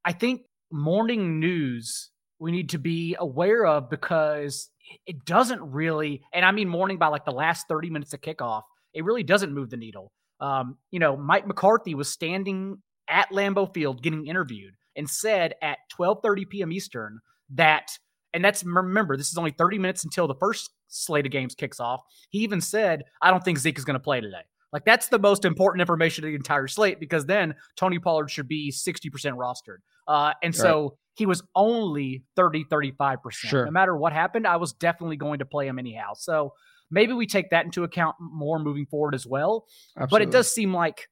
I 0.05 0.13
think 0.13 0.43
morning 0.71 1.39
news 1.39 2.11
we 2.39 2.51
need 2.51 2.69
to 2.69 2.77
be 2.77 3.15
aware 3.19 3.65
of 3.65 3.89
because 3.89 4.69
it 5.05 5.23
doesn't 5.25 5.61
really, 5.61 6.23
and 6.33 6.43
I 6.43 6.51
mean 6.51 6.67
morning 6.67 6.97
by 6.97 7.07
like 7.07 7.25
the 7.25 7.31
last 7.31 7.67
30 7.67 7.89
minutes 7.89 8.13
of 8.13 8.21
kickoff, 8.21 8.63
it 8.93 9.03
really 9.03 9.23
doesn't 9.23 9.53
move 9.53 9.69
the 9.69 9.77
needle. 9.77 10.11
Um, 10.43 10.77
you 10.91 10.99
know, 10.99 11.15
Mike 11.15 11.47
McCarthy 11.47 11.95
was 11.95 12.09
standing 12.09 12.79
at 13.07 13.29
Lambeau 13.29 13.73
Field 13.73 14.03
getting 14.03 14.27
interviewed 14.27 14.73
and 14.95 15.09
said 15.09 15.53
at 15.61 15.77
12:30 15.97 16.49
p.m. 16.49 16.71
Eastern 16.71 17.19
that 17.51 17.97
and 18.33 18.43
that's 18.43 18.63
remember 18.63 19.15
this 19.15 19.31
is 19.31 19.37
only 19.37 19.51
30 19.51 19.79
minutes 19.79 20.03
until 20.03 20.27
the 20.27 20.35
first 20.35 20.71
slate 20.89 21.25
of 21.25 21.31
games 21.31 21.55
kicks 21.55 21.79
off. 21.79 22.01
He 22.29 22.39
even 22.39 22.59
said, 22.59 23.03
"I 23.21 23.31
don't 23.31 23.43
think 23.43 23.57
Zeke 23.57 23.77
is 23.77 23.85
going 23.85 23.95
to 23.95 24.03
play 24.03 24.19
today." 24.19 24.43
Like 24.73 24.83
that's 24.85 25.07
the 25.07 25.19
most 25.19 25.45
important 25.45 25.81
information 25.81 26.25
of 26.25 26.29
the 26.29 26.35
entire 26.35 26.67
slate 26.67 26.99
because 26.99 27.25
then 27.25 27.55
Tony 27.77 27.99
Pollard 27.99 28.29
should 28.31 28.47
be 28.47 28.71
60% 28.71 29.11
rostered. 29.37 29.77
Uh, 30.07 30.33
and 30.41 30.53
so 30.53 30.81
right. 30.81 30.91
he 31.13 31.25
was 31.27 31.43
only 31.55 32.23
30, 32.35 32.65
35%. 32.65 33.17
Sure. 33.33 33.65
No 33.65 33.71
matter 33.71 33.95
what 33.95 34.13
happened, 34.13 34.47
I 34.47 34.57
was 34.57 34.73
definitely 34.73 35.15
going 35.15 35.39
to 35.39 35.45
play 35.45 35.67
him 35.67 35.77
anyhow. 35.77 36.13
So 36.15 36.53
maybe 36.93 37.13
we 37.13 37.25
take 37.25 37.49
that 37.49 37.65
into 37.65 37.83
account 37.83 38.15
more 38.19 38.59
moving 38.59 38.85
forward 38.85 39.15
as 39.15 39.25
well. 39.25 39.65
Absolutely. 39.97 40.07
But 40.09 40.21
it 40.21 40.31
does 40.31 40.53
seem 40.53 40.73
like 40.73 41.07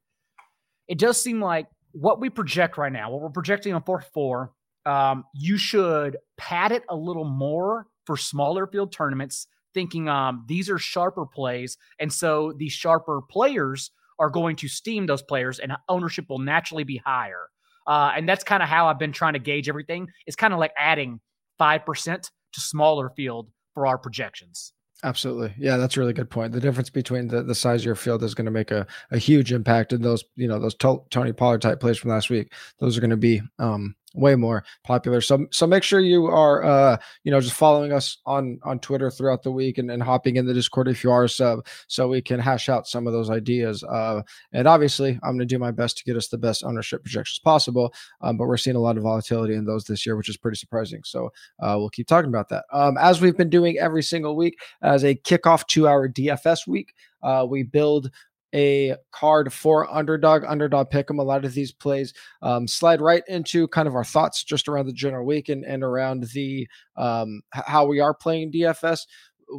it 0.87 0.97
does 0.97 1.21
seem 1.21 1.41
like 1.41 1.67
what 1.91 2.21
we 2.21 2.29
project 2.29 2.77
right 2.77 2.91
now, 2.91 3.11
what 3.11 3.21
we're 3.21 3.29
projecting 3.29 3.73
on 3.73 3.83
fourth 3.83 4.09
four, 4.13 4.51
um, 4.85 5.25
you 5.33 5.57
should 5.57 6.17
pad 6.37 6.71
it 6.71 6.83
a 6.89 6.95
little 6.95 7.25
more 7.25 7.87
for 8.05 8.17
smaller 8.17 8.67
field 8.67 8.91
tournaments, 8.91 9.47
thinking 9.73 10.07
um, 10.09 10.45
these 10.47 10.69
are 10.69 10.77
sharper 10.77 11.25
plays. 11.25 11.77
And 11.99 12.11
so 12.11 12.53
these 12.57 12.73
sharper 12.73 13.21
players 13.29 13.91
are 14.19 14.29
going 14.29 14.55
to 14.57 14.67
steam 14.67 15.05
those 15.05 15.21
players 15.21 15.59
and 15.59 15.73
ownership 15.89 16.25
will 16.29 16.39
naturally 16.39 16.83
be 16.83 16.97
higher. 16.97 17.49
Uh, 17.87 18.11
and 18.15 18.29
that's 18.29 18.43
kind 18.43 18.61
of 18.61 18.69
how 18.69 18.87
I've 18.87 18.99
been 18.99 19.11
trying 19.11 19.33
to 19.33 19.39
gauge 19.39 19.67
everything. 19.67 20.07
It's 20.27 20.35
kind 20.35 20.53
of 20.53 20.59
like 20.59 20.71
adding 20.77 21.19
5% 21.59 22.21
to 22.53 22.59
smaller 22.59 23.09
field 23.09 23.49
for 23.73 23.87
our 23.87 23.97
projections. 23.97 24.73
Absolutely. 25.03 25.53
Yeah, 25.57 25.77
that's 25.77 25.97
a 25.97 25.99
really 25.99 26.13
good 26.13 26.29
point. 26.29 26.53
The 26.53 26.59
difference 26.59 26.91
between 26.91 27.27
the, 27.27 27.41
the 27.41 27.55
size 27.55 27.81
of 27.81 27.85
your 27.85 27.95
field 27.95 28.21
is 28.23 28.35
going 28.35 28.45
to 28.45 28.51
make 28.51 28.69
a, 28.69 28.85
a 29.09 29.17
huge 29.17 29.51
impact. 29.51 29.93
And 29.93 30.03
those, 30.03 30.23
you 30.35 30.47
know, 30.47 30.59
those 30.59 30.75
to- 30.75 31.03
Tony 31.09 31.33
Pollard 31.33 31.61
type 31.63 31.79
plays 31.79 31.97
from 31.97 32.11
last 32.11 32.29
week, 32.29 32.53
those 32.79 32.97
are 32.97 33.01
going 33.01 33.09
to 33.09 33.17
be 33.17 33.41
um, 33.57 33.95
way 34.13 34.35
more 34.35 34.63
popular. 34.83 35.21
So 35.21 35.45
so 35.51 35.65
make 35.65 35.83
sure 35.83 35.99
you 35.99 36.25
are 36.25 36.63
uh 36.63 36.97
you 37.23 37.31
know 37.31 37.39
just 37.39 37.55
following 37.55 37.91
us 37.91 38.17
on 38.25 38.59
on 38.63 38.79
Twitter 38.79 39.09
throughout 39.09 39.43
the 39.43 39.51
week 39.51 39.77
and, 39.77 39.89
and 39.89 40.03
hopping 40.03 40.35
in 40.35 40.45
the 40.45 40.53
Discord 40.53 40.87
if 40.87 41.03
you 41.03 41.11
are 41.11 41.27
sub 41.27 41.65
so 41.87 42.07
we 42.07 42.21
can 42.21 42.39
hash 42.39 42.69
out 42.69 42.87
some 42.87 43.07
of 43.07 43.13
those 43.13 43.29
ideas. 43.29 43.83
Uh 43.83 44.21
and 44.53 44.67
obviously 44.67 45.19
I'm 45.23 45.33
gonna 45.33 45.45
do 45.45 45.59
my 45.59 45.71
best 45.71 45.97
to 45.97 46.03
get 46.03 46.17
us 46.17 46.27
the 46.27 46.37
best 46.37 46.63
ownership 46.63 47.03
projections 47.03 47.39
possible. 47.39 47.93
Um, 48.21 48.37
but 48.37 48.47
we're 48.47 48.57
seeing 48.57 48.75
a 48.75 48.81
lot 48.81 48.97
of 48.97 49.03
volatility 49.03 49.55
in 49.55 49.65
those 49.65 49.85
this 49.85 50.05
year, 50.05 50.17
which 50.17 50.29
is 50.29 50.37
pretty 50.37 50.57
surprising. 50.57 51.01
So 51.05 51.31
uh 51.61 51.75
we'll 51.77 51.89
keep 51.89 52.07
talking 52.07 52.29
about 52.29 52.49
that. 52.49 52.65
Um 52.73 52.97
as 52.97 53.21
we've 53.21 53.37
been 53.37 53.49
doing 53.49 53.77
every 53.77 54.03
single 54.03 54.35
week 54.35 54.59
as 54.81 55.03
a 55.03 55.15
kickoff 55.15 55.65
to 55.67 55.87
our 55.87 56.09
DFS 56.09 56.67
week, 56.67 56.93
uh 57.23 57.45
we 57.49 57.63
build 57.63 58.11
a 58.53 58.95
card 59.11 59.53
for 59.53 59.91
underdog, 59.91 60.43
underdog 60.47 60.89
pick'em. 60.89 61.19
A 61.19 61.23
lot 61.23 61.45
of 61.45 61.53
these 61.53 61.71
plays 61.71 62.13
um, 62.41 62.67
slide 62.67 63.01
right 63.01 63.23
into 63.27 63.67
kind 63.69 63.87
of 63.87 63.95
our 63.95 64.03
thoughts 64.03 64.43
just 64.43 64.67
around 64.67 64.87
the 64.87 64.93
general 64.93 65.25
week 65.25 65.49
and, 65.49 65.63
and 65.63 65.83
around 65.83 66.23
the 66.33 66.67
um, 66.97 67.41
how 67.51 67.85
we 67.85 67.99
are 67.99 68.13
playing 68.13 68.51
DFS 68.51 69.01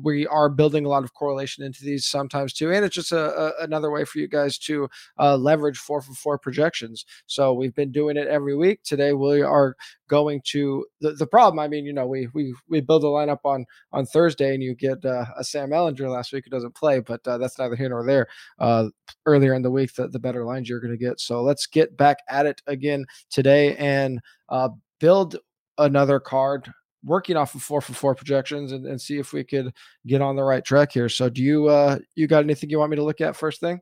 we 0.03 0.27
are 0.27 0.49
building 0.49 0.85
a 0.85 0.89
lot 0.89 1.05
of 1.05 1.15
correlation 1.15 1.65
into 1.65 1.85
these 1.85 2.07
sometimes 2.07 2.53
too, 2.53 2.73
and 2.73 2.85
it's 2.85 2.95
just 2.95 3.13
a, 3.13 3.39
a 3.39 3.65
another 3.65 3.91
way 3.91 4.05
for 4.05 4.19
you 4.19 4.29
guys 4.29 4.59
to 4.59 4.89
uh, 5.19 5.37
leverage 5.37 5.79
four 5.79 6.01
for 6.01 6.15
four 6.15 6.39
projections. 6.39 7.05
So 7.27 7.53
we've 7.53 7.75
been 7.75 7.93
doing 7.93 8.17
it 8.17 8.29
every 8.29 8.57
week. 8.57 8.83
Today 8.85 9.13
we 9.13 9.43
are 9.43 9.77
going 10.09 10.43
to 10.45 10.87
the, 11.01 11.13
the 11.13 11.27
problem. 11.27 11.59
I 11.59 11.69
mean, 11.69 11.85
you 11.85 11.93
know, 11.93 12.07
we 12.07 12.29
we 12.35 12.55
we 12.69 12.81
build 12.81 13.05
a 13.05 13.07
lineup 13.07 13.41
on 13.45 13.67
on 13.93 14.07
Thursday, 14.07 14.55
and 14.55 14.63
you 14.63 14.75
get 14.75 15.05
uh, 15.05 15.27
a 15.37 15.45
Sam 15.45 15.71
Ehlinger 15.71 16.09
last 16.11 16.33
week 16.33 16.45
who 16.45 16.51
doesn't 16.51 16.75
play, 16.75 17.01
but 17.01 17.27
uh, 17.27 17.39
that's 17.39 17.59
neither 17.59 17.77
here 17.77 17.89
nor 17.89 18.05
there. 18.05 18.27
Uh, 18.59 18.89
earlier 19.27 19.55
in 19.55 19.63
the 19.63 19.71
week, 19.71 19.95
the, 19.95 20.09
the 20.09 20.19
better 20.19 20.45
lines 20.45 20.69
you're 20.69 20.81
going 20.81 20.93
to 20.93 20.97
get. 20.97 21.21
So 21.21 21.43
let's 21.43 21.67
get 21.67 21.97
back 21.97 22.19
at 22.29 22.47
it 22.47 22.61
again 22.67 23.05
today 23.31 23.77
and 23.77 24.21
uh, 24.49 24.71
build 25.01 25.37
another 25.79 26.21
card 26.21 26.71
working 27.05 27.37
off 27.37 27.55
of 27.55 27.63
four 27.63 27.81
for 27.81 27.93
four 27.95 28.15
projections 28.15 28.73
and, 28.73 28.87
and 28.87 29.01
see 29.01 29.19
if 29.19 29.33
we 29.33 29.45
could 29.45 29.73
get 30.07 30.21
on 30.21 30.37
the 30.37 30.43
right 30.43 30.65
track 30.65 30.93
here. 30.93 31.09
So 31.09 31.29
do 31.29 31.43
you 31.43 31.69
uh 31.69 31.99
you 32.15 32.27
got 32.27 32.45
anything 32.45 32.71
you 32.71 32.79
want 32.79 32.91
me 32.91 32.97
to 32.97 33.05
look 33.05 33.21
at 33.21 33.37
first 33.37 33.61
thing? 33.61 33.81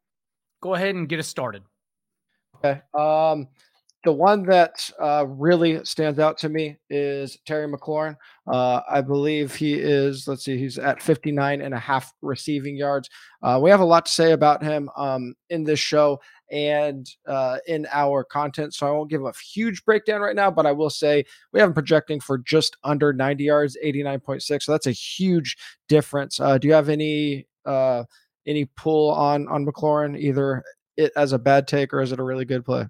Go 0.62 0.75
ahead 0.75 0.95
and 0.95 1.09
get 1.09 1.19
us 1.19 1.29
started. 1.29 1.62
Okay. 2.57 2.81
Um 2.99 3.49
the 4.05 4.12
one 4.12 4.45
that 4.45 4.91
uh, 4.99 5.27
really 5.29 5.85
stands 5.85 6.19
out 6.19 6.39
to 6.39 6.49
me 6.49 6.79
is 6.89 7.37
Terry 7.45 7.69
McLaurin. 7.69 8.17
Uh, 8.50 8.81
I 8.89 9.03
believe 9.03 9.55
he 9.55 9.75
is, 9.75 10.27
let's 10.27 10.45
see, 10.45 10.57
he's 10.57 10.79
at 10.79 11.03
59 11.03 11.61
and 11.61 11.75
a 11.75 11.79
half 11.79 12.12
receiving 12.23 12.77
yards. 12.77 13.11
Uh, 13.43 13.61
we 13.62 13.69
have 13.69 13.81
a 13.81 13.85
lot 13.85 14.07
to 14.07 14.12
say 14.12 14.33
about 14.33 14.62
him 14.62 14.89
um, 14.97 15.35
in 15.50 15.65
this 15.65 15.81
show 15.81 16.19
and 16.50 17.09
uh, 17.26 17.59
in 17.66 17.87
our 17.92 18.25
content. 18.25 18.75
So 18.75 18.87
I 18.87 18.90
won't 18.90 19.11
give 19.11 19.25
a 19.25 19.33
huge 19.33 19.85
breakdown 19.85 20.21
right 20.21 20.37
now, 20.37 20.50
but 20.50 20.66
I 20.66 20.73
will 20.73 20.90
say 20.90 21.25
we 21.52 21.61
have 21.61 21.69
him 21.69 21.75
projecting 21.75 22.21
for 22.21 22.38
just 22.38 22.76
under 22.85 23.12
90 23.12 23.45
yards, 23.45 23.76
89.6. 23.85 24.62
So 24.62 24.73
that's 24.73 24.87
a 24.87 24.92
huge 24.92 25.57
difference. 25.88 26.40
Uh, 26.40 26.59
do 26.59 26.69
you 26.69 26.75
have 26.75 26.88
any 26.88 27.47
uh, 27.64 28.04
any 28.47 28.64
pull 28.76 29.11
on 29.12 29.47
on 29.49 29.66
McLaurin, 29.66 30.19
either 30.19 30.62
it 30.97 31.12
as 31.16 31.33
a 31.33 31.38
bad 31.38 31.69
take 31.69 31.92
or 31.92 32.00
is 32.00 32.12
it 32.12 32.19
a 32.19 32.23
really 32.23 32.45
good 32.45 32.64
play? 32.64 32.87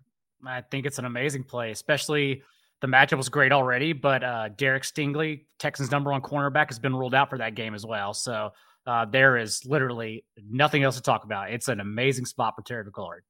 I 0.47 0.63
think 0.63 0.87
it's 0.87 0.99
an 0.99 1.05
amazing 1.05 1.45
play, 1.45 1.71
especially 1.71 2.43
the 2.81 2.87
matchup 2.87 3.19
was 3.19 3.29
great 3.29 3.53
already, 3.53 3.93
but 3.93 4.25
uh, 4.25 4.49
Derek 4.49 4.85
Stingley, 4.85 5.43
Texans' 5.59 5.91
number 5.91 6.11
one 6.11 6.23
cornerback, 6.23 6.69
has 6.69 6.79
been 6.79 6.97
ruled 6.97 7.15
out 7.15 7.29
for 7.29 7.37
that 7.39 7.55
game 7.55 7.75
as 7.75 7.85
well. 7.85 8.15
So 8.15 8.53
uh, 8.87 9.05
there 9.05 9.37
is 9.37 9.65
literally 9.67 10.25
nothing 10.49 10.83
else 10.83 10.97
to 10.97 11.03
talk 11.03 11.25
about. 11.25 11.51
It's 11.51 11.69
an 11.69 11.81
amazing 11.81 12.25
spot 12.25 12.55
for 12.57 12.63
Terry 12.63 12.85
McLaurin. 12.85 13.21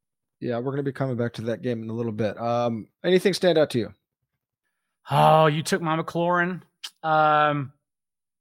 Yeah, 0.41 0.57
we're 0.57 0.73
going 0.73 0.79
to 0.79 0.83
be 0.83 0.93
coming 0.93 1.17
back 1.17 1.35
to 1.35 1.43
that 1.43 1.63
game 1.63 1.83
in 1.83 1.91
a 1.91 1.93
little 1.93 2.13
bit. 2.13 2.41
Um, 2.41 2.89
anything 3.05 3.35
stand 3.35 3.59
out 3.59 3.71
to 3.71 3.79
you? 3.79 3.95
Oh, 5.11 5.47
you 5.47 5.63
took 5.63 5.83
my 5.83 5.97
McLaurin. 5.97 6.63
Um, 7.03 7.73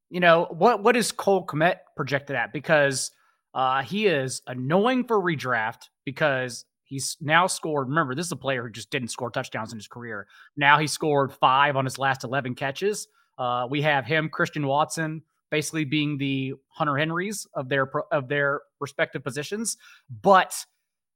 you 0.09 0.19
know 0.19 0.47
what? 0.49 0.81
What 0.81 0.95
is 0.95 1.11
Cole 1.11 1.45
Kmet 1.45 1.77
projected 1.95 2.35
at? 2.35 2.53
Because 2.53 3.11
uh, 3.53 3.81
he 3.83 4.07
is 4.07 4.41
annoying 4.47 5.05
for 5.05 5.19
redraft 5.21 5.89
because 6.05 6.65
he's 6.83 7.17
now 7.19 7.47
scored. 7.47 7.89
Remember, 7.89 8.15
this 8.15 8.27
is 8.27 8.31
a 8.31 8.37
player 8.37 8.63
who 8.63 8.69
just 8.69 8.91
didn't 8.91 9.09
score 9.09 9.29
touchdowns 9.29 9.73
in 9.73 9.77
his 9.77 9.87
career. 9.87 10.27
Now 10.55 10.77
he 10.79 10.87
scored 10.87 11.33
five 11.33 11.75
on 11.75 11.85
his 11.85 11.99
last 11.99 12.23
eleven 12.23 12.55
catches. 12.55 13.07
Uh, 13.37 13.67
we 13.69 13.81
have 13.81 14.05
him, 14.05 14.29
Christian 14.29 14.67
Watson, 14.67 15.21
basically 15.49 15.85
being 15.85 16.17
the 16.17 16.53
Hunter 16.69 16.97
Henrys 16.97 17.47
of 17.53 17.69
their 17.69 17.89
of 18.11 18.27
their 18.27 18.61
respective 18.79 19.23
positions, 19.23 19.77
but 20.21 20.53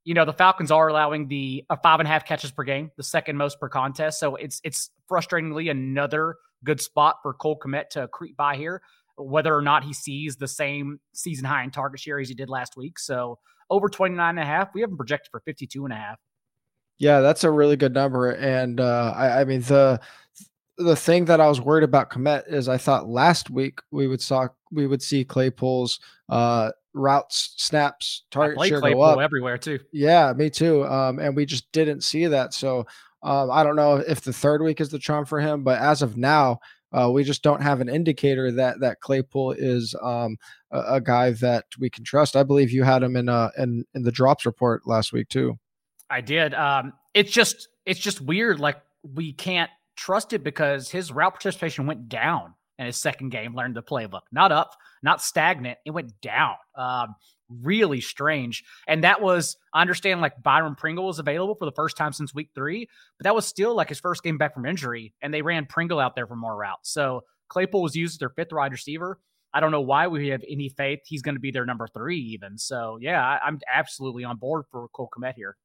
you 0.04 0.14
know 0.14 0.26
the 0.26 0.34
Falcons 0.34 0.72
are 0.72 0.88
allowing 0.88 1.28
the 1.28 1.64
uh, 1.70 1.76
five 1.82 2.00
and 2.00 2.08
a 2.08 2.12
half 2.12 2.26
catches 2.26 2.52
per 2.52 2.64
game, 2.64 2.92
the 2.98 3.04
second 3.04 3.38
most 3.38 3.60
per 3.60 3.70
contest. 3.70 4.20
So 4.20 4.36
it's 4.36 4.60
it's 4.64 4.90
frustratingly 5.10 5.72
another 5.72 6.36
good 6.64 6.82
spot 6.82 7.18
for 7.22 7.34
Cole 7.34 7.60
Kmet 7.60 7.90
to 7.90 8.08
creep 8.10 8.36
by 8.38 8.56
here, 8.56 8.82
whether 9.18 9.56
or 9.56 9.62
not 9.62 9.84
he 9.84 9.94
sees 9.94 10.36
the 10.36 10.48
same 10.48 11.00
season 11.14 11.46
high 11.46 11.64
in 11.64 11.72
target 11.72 12.00
share 12.00 12.20
as 12.20 12.30
he 12.30 12.36
did 12.36 12.50
last 12.50 12.76
week. 12.76 13.00
So 13.00 13.40
over 13.70 13.90
29 13.90 14.30
and 14.30 14.40
a 14.40 14.46
half, 14.46 14.70
we 14.74 14.82
have 14.82 14.90
him 14.90 14.98
projected 14.98 15.30
for 15.32 15.42
52 15.42 15.86
and 15.86 15.94
a 15.94 15.98
half. 15.98 16.20
Yeah, 17.00 17.22
that's 17.22 17.44
a 17.44 17.52
really 17.52 17.76
good 17.76 17.94
number. 17.94 18.32
And 18.32 18.80
uh, 18.80 19.14
I, 19.16 19.42
I 19.42 19.44
mean 19.46 19.62
the 19.62 20.00
the 20.78 20.96
thing 20.96 21.26
that 21.26 21.40
I 21.40 21.48
was 21.48 21.62
worried 21.62 21.84
about 21.84 22.10
Kmet 22.10 22.52
is 22.52 22.68
I 22.68 22.78
thought 22.78 23.08
last 23.08 23.50
week 23.50 23.80
we 23.92 24.08
would 24.08 24.22
saw 24.22 24.48
we 24.72 24.88
would 24.88 25.02
see 25.02 25.24
Claypool's 25.24 26.00
uh, 26.30 26.72
routes, 26.94 27.54
snaps, 27.58 28.24
target 28.32 28.68
share 28.68 28.80
Claypool 28.80 29.02
go 29.02 29.10
up 29.10 29.20
everywhere 29.20 29.58
too. 29.58 29.80
Yeah, 29.92 30.34
me 30.34 30.50
too. 30.50 30.86
Um, 30.86 31.20
and 31.20 31.36
we 31.36 31.46
just 31.46 31.72
didn't 31.72 32.02
see 32.02 32.28
that. 32.28 32.54
So 32.54 32.86
um, 33.22 33.52
I 33.52 33.64
don't 33.64 33.76
know 33.76 33.96
if 33.96 34.22
the 34.22 34.34
third 34.34 34.62
week 34.62 34.82
is 34.82 34.90
the 34.90 35.00
charm 35.00 35.26
for 35.26 35.40
him, 35.40 35.64
but 35.64 35.80
as 35.80 36.02
of 36.02 36.18
now, 36.18 36.60
uh, 36.92 37.10
we 37.10 37.24
just 37.24 37.42
don't 37.42 37.62
have 37.62 37.82
an 37.82 37.90
indicator 37.90 38.52
that 38.52 38.80
that 38.82 39.00
Claypool 39.00 39.54
is 39.54 39.96
um, 40.02 40.38
a, 40.72 40.96
a, 40.96 41.02
guy 41.02 41.32
that 41.32 41.66
we 41.80 41.90
can 41.90 42.04
trust. 42.04 42.36
I 42.36 42.44
believe 42.44 42.70
you 42.72 42.84
had 42.84 43.02
him 43.02 43.16
in 43.16 43.30
uh 43.30 43.50
in 43.58 43.84
in 43.96 44.04
the 44.04 44.12
drops 44.12 44.46
report 44.46 44.86
last 44.86 45.12
week 45.12 45.28
too. 45.30 45.58
I 46.10 46.22
did. 46.22 46.54
Um, 46.54 46.94
it's 47.16 47.32
just 47.32 47.68
it's 47.88 48.00
just 48.00 48.22
weird. 48.22 48.60
Like 48.60 48.78
we 49.02 49.34
can't 49.34 49.72
trust 49.96 50.34
it 50.34 50.44
because 50.44 50.92
his 50.92 51.12
route 51.12 51.34
participation 51.34 51.88
went 51.88 52.10
down 52.10 52.54
in 52.80 52.86
his 52.86 52.98
second 52.98 53.30
game, 53.30 53.56
learned 53.56 53.76
the 53.76 53.84
playbook. 53.84 54.22
Not 54.32 54.52
up, 54.52 54.76
not 55.02 55.22
stagnant. 55.22 55.78
It 55.86 55.92
went 55.92 56.20
down. 56.22 56.56
Um, 56.76 57.16
really 57.62 58.02
strange. 58.02 58.64
And 58.88 59.04
that 59.04 59.22
was, 59.22 59.58
I 59.74 59.82
understand, 59.82 60.22
like 60.22 60.42
Byron 60.42 60.76
Pringle 60.76 61.06
was 61.06 61.20
available 61.20 61.56
for 61.56 61.66
the 61.66 61.72
first 61.72 61.98
time 61.98 62.14
since 62.14 62.34
week 62.34 62.50
three, 62.56 62.88
but 63.18 63.26
that 63.26 63.36
was 63.36 63.46
still 63.46 63.76
like 63.76 63.90
his 63.90 64.00
first 64.00 64.24
game 64.24 64.38
back 64.38 64.54
from 64.54 64.66
injury. 64.66 65.14
And 65.22 65.34
they 65.34 65.42
ran 65.42 65.66
Pringle 65.66 66.00
out 66.00 66.16
there 66.16 66.28
for 66.28 66.36
more 66.36 66.56
routes. 66.56 66.92
So 66.92 67.24
Claypool 67.50 67.82
was 67.82 67.96
used 67.96 68.16
as 68.16 68.20
their 68.20 68.30
fifth 68.30 68.52
wide 68.52 68.72
receiver. 68.72 69.20
I 69.54 69.60
don't 69.60 69.72
know 69.72 69.82
why 69.82 70.08
we 70.08 70.30
have 70.30 70.44
any 70.50 70.70
faith 70.70 71.02
he's 71.06 71.22
going 71.22 71.36
to 71.36 71.42
be 71.42 71.52
their 71.52 71.66
number 71.66 71.88
three, 71.88 72.18
even. 72.18 72.58
So, 72.58 72.98
yeah, 73.00 73.22
I, 73.22 73.48
am 73.48 73.60
absolutely 73.72 74.24
on 74.24 74.38
board 74.38 74.66
for 74.72 74.88
Cole 74.90 75.12
Kmet 75.16 75.36
here. 75.36 75.56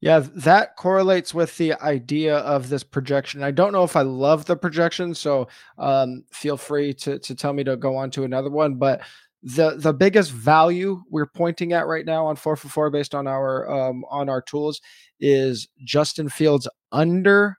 Yeah, 0.00 0.20
that 0.36 0.76
correlates 0.76 1.34
with 1.34 1.56
the 1.58 1.74
idea 1.74 2.38
of 2.38 2.70
this 2.70 2.82
projection. 2.82 3.42
I 3.42 3.50
don't 3.50 3.72
know 3.72 3.84
if 3.84 3.96
I 3.96 4.02
love 4.02 4.46
the 4.46 4.56
projection, 4.56 5.14
so 5.14 5.48
um, 5.76 6.24
feel 6.32 6.56
free 6.56 6.94
to 6.94 7.18
to 7.18 7.34
tell 7.34 7.52
me 7.52 7.64
to 7.64 7.76
go 7.76 7.96
on 7.96 8.10
to 8.12 8.24
another 8.24 8.48
one. 8.48 8.76
But 8.76 9.02
the 9.42 9.76
the 9.76 9.92
biggest 9.92 10.32
value 10.32 11.02
we're 11.10 11.26
pointing 11.26 11.74
at 11.74 11.86
right 11.86 12.06
now 12.06 12.26
on 12.26 12.36
four 12.36 12.56
for 12.56 12.68
four, 12.68 12.90
based 12.90 13.14
on 13.14 13.26
our 13.26 13.70
um, 13.70 14.04
on 14.10 14.30
our 14.30 14.40
tools, 14.40 14.80
is 15.20 15.68
Justin 15.84 16.30
Fields 16.30 16.66
under 16.92 17.58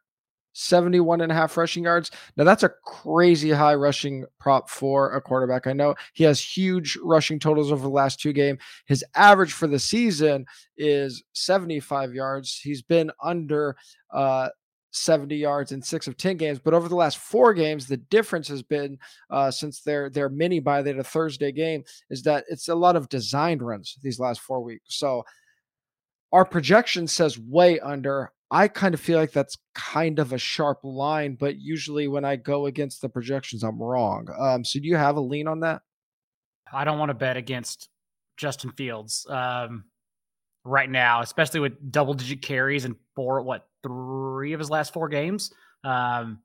71 0.53 1.21
and 1.21 1.31
a 1.31 1.35
half 1.35 1.57
rushing 1.57 1.83
yards. 1.83 2.11
Now 2.37 2.43
that's 2.43 2.63
a 2.63 2.71
crazy 2.85 3.51
high 3.51 3.75
rushing 3.75 4.25
prop 4.39 4.69
for 4.69 5.13
a 5.13 5.21
quarterback. 5.21 5.67
I 5.67 5.73
know 5.73 5.95
he 6.13 6.23
has 6.23 6.39
huge 6.39 6.97
rushing 7.03 7.39
totals 7.39 7.71
over 7.71 7.81
the 7.81 7.89
last 7.89 8.19
two 8.19 8.33
games. 8.33 8.59
His 8.85 9.03
average 9.15 9.53
for 9.53 9.67
the 9.67 9.79
season 9.79 10.45
is 10.77 11.23
75 11.33 12.13
yards. 12.13 12.59
He's 12.59 12.81
been 12.81 13.11
under 13.21 13.75
uh 14.11 14.49
70 14.91 15.35
yards 15.35 15.71
in 15.71 15.81
six 15.81 16.07
of 16.07 16.17
10 16.17 16.37
games. 16.37 16.59
But 16.59 16.73
over 16.73 16.87
the 16.89 16.95
last 16.95 17.17
four 17.17 17.53
games, 17.53 17.87
the 17.87 17.97
difference 17.97 18.47
has 18.49 18.61
been 18.61 18.99
uh, 19.29 19.49
since 19.51 19.81
their 19.81 20.09
their 20.09 20.29
mini 20.29 20.59
bye 20.59 20.81
the 20.81 21.03
Thursday 21.03 21.51
game 21.51 21.83
is 22.09 22.23
that 22.23 22.45
it's 22.49 22.67
a 22.67 22.75
lot 22.75 22.95
of 22.95 23.09
designed 23.09 23.61
runs 23.61 23.95
these 24.01 24.19
last 24.19 24.41
four 24.41 24.61
weeks. 24.61 24.97
So 24.97 25.23
our 26.31 26.45
projection 26.45 27.07
says 27.07 27.39
way 27.39 27.79
under. 27.79 28.31
I 28.53 28.67
kind 28.67 28.93
of 28.93 28.99
feel 28.99 29.17
like 29.17 29.31
that's 29.31 29.57
kind 29.73 30.19
of 30.19 30.33
a 30.33 30.37
sharp 30.37 30.79
line, 30.83 31.35
but 31.39 31.57
usually 31.57 32.09
when 32.09 32.25
I 32.25 32.35
go 32.35 32.65
against 32.65 33.01
the 33.01 33.07
projections, 33.07 33.63
I'm 33.63 33.81
wrong. 33.81 34.27
Um, 34.37 34.65
so 34.65 34.79
do 34.79 34.87
you 34.87 34.97
have 34.97 35.15
a 35.15 35.21
lean 35.21 35.47
on 35.47 35.61
that? 35.61 35.81
I 36.71 36.83
don't 36.83 36.99
want 36.99 37.09
to 37.09 37.13
bet 37.13 37.37
against 37.37 37.87
Justin 38.35 38.71
Fields 38.71 39.25
um, 39.29 39.85
right 40.65 40.89
now, 40.89 41.21
especially 41.21 41.61
with 41.61 41.91
double 41.91 42.13
digit 42.13 42.41
carries 42.41 42.83
and 42.83 42.95
four, 43.15 43.41
what, 43.41 43.67
three 43.83 44.51
of 44.51 44.59
his 44.59 44.69
last 44.69 44.91
four 44.91 45.07
games. 45.07 45.53
Um, 45.85 46.39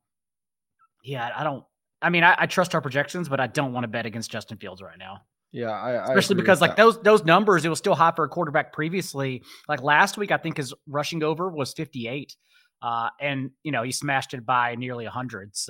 yeah, 1.03 1.29
I 1.35 1.43
don't. 1.43 1.63
I 2.01 2.09
mean, 2.09 2.23
I, 2.23 2.35
I 2.37 2.45
trust 2.45 2.75
our 2.75 2.81
projections, 2.81 3.27
but 3.27 3.39
I 3.39 3.47
don't 3.47 3.73
want 3.73 3.83
to 3.83 3.87
bet 3.87 4.05
against 4.05 4.31
Justin 4.31 4.57
Fields 4.57 4.81
right 4.81 4.97
now. 4.97 5.21
Yeah, 5.51 5.71
I, 5.71 6.03
especially 6.03 6.35
I 6.35 6.41
because 6.41 6.61
like 6.61 6.71
that. 6.71 6.77
those 6.77 7.01
those 7.01 7.23
numbers, 7.23 7.65
it 7.65 7.69
was 7.69 7.79
still 7.79 7.95
high 7.95 8.11
for 8.15 8.25
a 8.25 8.29
quarterback 8.29 8.73
previously. 8.73 9.43
Like 9.67 9.81
last 9.81 10.17
week, 10.17 10.31
I 10.31 10.37
think 10.37 10.57
his 10.57 10.73
rushing 10.87 11.23
over 11.23 11.49
was 11.49 11.73
58. 11.73 12.35
Uh, 12.81 13.09
and 13.19 13.51
you 13.63 13.71
know 13.71 13.81
he 13.83 13.91
smashed 13.91 14.33
it 14.33 14.45
by 14.45 14.75
nearly 14.75 15.05
hundred. 15.05 15.51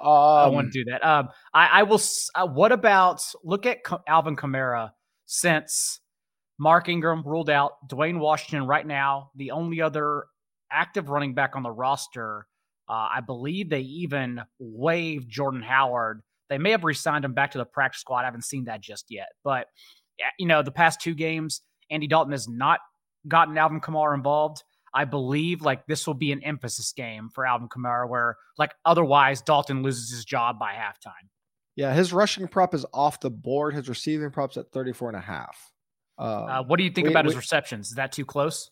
So 0.00 0.08
um, 0.08 0.08
I 0.08 0.48
want 0.48 0.72
to 0.72 0.84
do 0.84 0.90
that. 0.90 1.06
Um, 1.06 1.28
I, 1.54 1.66
I 1.68 1.82
will. 1.84 2.00
Uh, 2.34 2.46
what 2.46 2.72
about 2.72 3.22
look 3.44 3.66
at 3.66 3.78
Alvin 4.08 4.34
Kamara 4.34 4.90
since 5.26 6.00
Mark 6.58 6.88
Ingram 6.88 7.22
ruled 7.24 7.50
out 7.50 7.72
Dwayne 7.88 8.18
Washington 8.18 8.66
right 8.66 8.86
now, 8.86 9.30
the 9.36 9.52
only 9.52 9.80
other 9.80 10.24
active 10.70 11.08
running 11.08 11.34
back 11.34 11.54
on 11.54 11.62
the 11.62 11.70
roster. 11.70 12.46
Uh, 12.88 13.08
I 13.14 13.20
believe 13.24 13.70
they 13.70 13.80
even 13.80 14.40
waived 14.58 15.28
Jordan 15.28 15.62
Howard. 15.62 16.22
They 16.48 16.58
may 16.58 16.70
have 16.72 16.84
re-signed 16.84 17.24
him 17.24 17.34
back 17.34 17.52
to 17.52 17.58
the 17.58 17.64
practice 17.64 18.00
squad. 18.00 18.20
I 18.20 18.24
haven't 18.26 18.44
seen 18.44 18.64
that 18.64 18.80
just 18.80 19.06
yet. 19.08 19.28
But 19.44 19.66
you 20.38 20.46
know, 20.46 20.62
the 20.62 20.70
past 20.70 21.00
two 21.00 21.14
games, 21.14 21.62
Andy 21.90 22.06
Dalton 22.06 22.32
has 22.32 22.48
not 22.48 22.80
gotten 23.26 23.56
Alvin 23.56 23.80
Kamara 23.80 24.14
involved. 24.14 24.62
I 24.94 25.04
believe 25.04 25.62
like 25.62 25.86
this 25.86 26.06
will 26.06 26.14
be 26.14 26.32
an 26.32 26.42
emphasis 26.42 26.92
game 26.92 27.30
for 27.32 27.46
Alvin 27.46 27.68
Kamara, 27.68 28.08
where 28.08 28.36
like 28.58 28.74
otherwise 28.84 29.40
Dalton 29.40 29.82
loses 29.82 30.10
his 30.10 30.24
job 30.24 30.58
by 30.58 30.74
halftime. 30.74 31.28
Yeah, 31.76 31.94
his 31.94 32.12
rushing 32.12 32.48
prop 32.48 32.74
is 32.74 32.84
off 32.92 33.20
the 33.20 33.30
board. 33.30 33.74
His 33.74 33.88
receiving 33.88 34.30
prop's 34.30 34.58
at 34.58 34.70
34 34.72 35.08
and 35.08 35.16
a 35.16 35.20
half. 35.20 35.72
Um, 36.18 36.28
uh, 36.28 36.62
what 36.64 36.76
do 36.76 36.84
you 36.84 36.90
think 36.90 37.06
we, 37.06 37.12
about 37.12 37.24
his 37.24 37.34
receptions? 37.36 37.88
Is 37.88 37.94
that 37.94 38.12
too 38.12 38.26
close? 38.26 38.70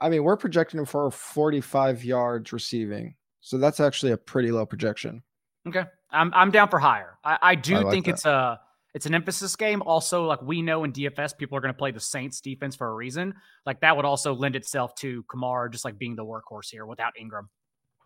I 0.00 0.08
mean, 0.08 0.22
we're 0.22 0.36
projecting 0.36 0.78
him 0.78 0.86
for 0.86 1.10
45 1.10 2.04
yards 2.04 2.52
receiving. 2.52 3.16
So 3.40 3.58
that's 3.58 3.80
actually 3.80 4.12
a 4.12 4.16
pretty 4.16 4.52
low 4.52 4.64
projection. 4.64 5.22
Okay. 5.68 5.84
I'm 6.10 6.32
I'm 6.34 6.50
down 6.50 6.68
for 6.68 6.78
higher. 6.78 7.18
I, 7.24 7.38
I 7.42 7.54
do 7.54 7.76
I 7.76 7.78
like 7.80 7.92
think 7.92 8.06
that. 8.06 8.12
it's 8.12 8.24
a 8.24 8.60
it's 8.94 9.06
an 9.06 9.14
emphasis 9.14 9.54
game. 9.56 9.82
Also, 9.82 10.24
like 10.24 10.42
we 10.42 10.62
know 10.62 10.84
in 10.84 10.92
DFS, 10.92 11.36
people 11.36 11.56
are 11.56 11.60
going 11.60 11.72
to 11.72 11.78
play 11.78 11.90
the 11.90 12.00
Saints 12.00 12.40
defense 12.40 12.74
for 12.74 12.88
a 12.88 12.94
reason. 12.94 13.34
Like 13.66 13.80
that 13.80 13.96
would 13.96 14.04
also 14.04 14.34
lend 14.34 14.56
itself 14.56 14.94
to 14.96 15.22
Kamara 15.24 15.70
just 15.70 15.84
like 15.84 15.98
being 15.98 16.16
the 16.16 16.24
workhorse 16.24 16.70
here 16.70 16.86
without 16.86 17.12
Ingram. 17.18 17.50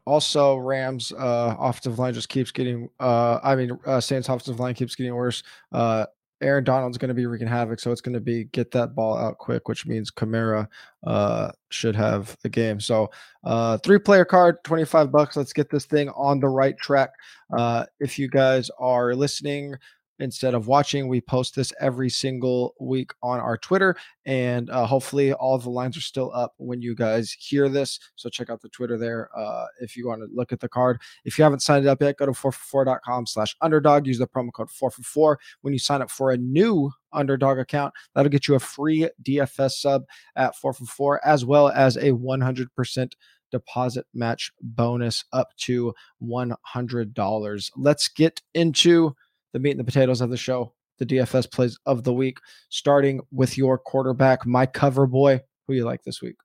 Also, 0.05 0.57
Rams 0.57 1.13
uh, 1.13 1.55
offensive 1.59 1.99
line 1.99 2.13
just 2.13 2.29
keeps 2.29 2.51
getting. 2.51 2.89
Uh, 2.99 3.39
I 3.43 3.55
mean, 3.55 3.79
uh, 3.87 4.01
Saints 4.01 4.29
offensive 4.29 4.59
line 4.59 4.75
keeps 4.75 4.97
getting 4.97 5.15
worse. 5.15 5.45
Uh, 5.71 6.07
Aaron 6.43 6.65
Donald's 6.65 6.99
going 6.99 7.09
to 7.09 7.15
be 7.15 7.27
wreaking 7.27 7.49
havoc, 7.49 7.81
so 7.81 7.93
it's 7.93 8.01
going 8.01 8.15
to 8.15 8.21
be 8.21 8.45
get 8.45 8.71
that 8.73 8.95
ball 8.95 9.17
out 9.17 9.39
quick, 9.39 9.69
which 9.69 9.87
means 9.87 10.11
Kamara 10.11 10.69
uh, 11.07 11.53
should 11.71 11.97
have 11.97 12.37
the 12.43 12.49
game. 12.49 12.81
So, 12.81 13.11
uh, 13.45 13.79
three 13.79 13.99
player 13.99 14.25
card, 14.25 14.63
twenty 14.65 14.85
five 14.85 15.11
bucks. 15.11 15.37
Let's 15.37 15.53
get 15.53 15.71
this 15.71 15.85
thing 15.85 16.09
on 16.11 16.41
the 16.41 16.49
right 16.49 16.77
track. 16.79 17.11
Uh, 17.57 17.87
if 18.01 18.19
you 18.19 18.29
guys 18.29 18.71
are 18.79 19.15
listening 19.15 19.77
instead 20.23 20.55
of 20.55 20.67
watching. 20.67 21.09
We 21.09 21.21
post 21.21 21.55
this 21.55 21.73
every 21.81 22.09
single 22.09 22.75
week 22.81 23.13
on 23.23 23.41
our 23.41 23.59
Twitter, 23.59 23.97
and 24.25 24.71
uh, 24.71 24.87
hopefully 24.87 25.33
all 25.33 25.59
the 25.59 25.71
lines 25.71 25.97
are 25.97 26.03
still 26.03 26.31
up 26.35 26.55
when 26.57 26.81
you 26.81 26.95
guys 26.95 27.33
hear 27.33 27.69
this. 27.69 27.99
So 28.17 28.29
check 28.29 28.51
out 28.51 28.61
the 28.63 28.69
Twitter 28.69 28.97
there 28.97 29.29
uh, 29.37 29.67
if 29.81 29.97
you 29.97 30.07
want 30.07 30.23
to 30.23 30.29
look 30.33 30.53
at 30.53 30.61
the 30.61 30.69
card. 30.69 31.01
If 31.25 31.39
you 31.39 31.45
haven't 31.45 31.61
signed 31.61 31.87
up 31.87 32.01
yet, 32.01 32.17
go 32.17 32.27
to 32.27 32.33
4for4.com 32.33 33.27
slash 33.27 33.57
underdog. 33.61 34.07
Use 34.07 34.19
the 34.19 34.27
promo 34.27 34.53
code 34.53 34.69
4for4 34.69 35.37
when 35.63 35.73
you 35.73 35.79
sign 35.79 36.03
up 36.03 36.11
for 36.11 36.31
a 36.31 36.37
new 36.37 36.91
underdog 37.13 37.59
account. 37.59 37.93
That'll 38.15 38.31
get 38.31 38.49
you 38.49 38.55
a 38.55 38.61
free 38.61 39.09
DFS 39.23 39.73
sub 39.73 40.05
at 40.37 40.55
4for4 40.57 41.19
as 41.25 41.45
well 41.45 41.69
as 41.69 41.97
a 41.97 42.13
100% 42.13 43.13
deposit 43.53 44.07
match 44.15 44.51
bonus 44.61 45.25
up 45.33 45.49
to 45.59 45.95
$100. 46.23 47.71
Let's 47.77 48.09
get 48.09 48.43
into 48.55 49.15
the 49.53 49.59
meat 49.59 49.73
and 49.73 49.81
the 49.81 49.85
potatoes 49.85 50.21
of 50.21 50.31
the 50.31 50.37
show, 50.37 50.73
the 50.99 51.07
DFS 51.07 51.51
plays 51.51 51.79
of 51.87 52.05
the 52.05 52.13
week, 52.13 52.39
starting 52.69 53.21
with 53.31 53.57
your 53.57 53.79
quarterback, 53.79 54.47
my 54.47 54.67
cover 54.67 55.07
boy. 55.07 55.41
Who 55.67 55.75
you 55.75 55.85
like 55.85 56.03
this 56.03 56.21
week? 56.21 56.37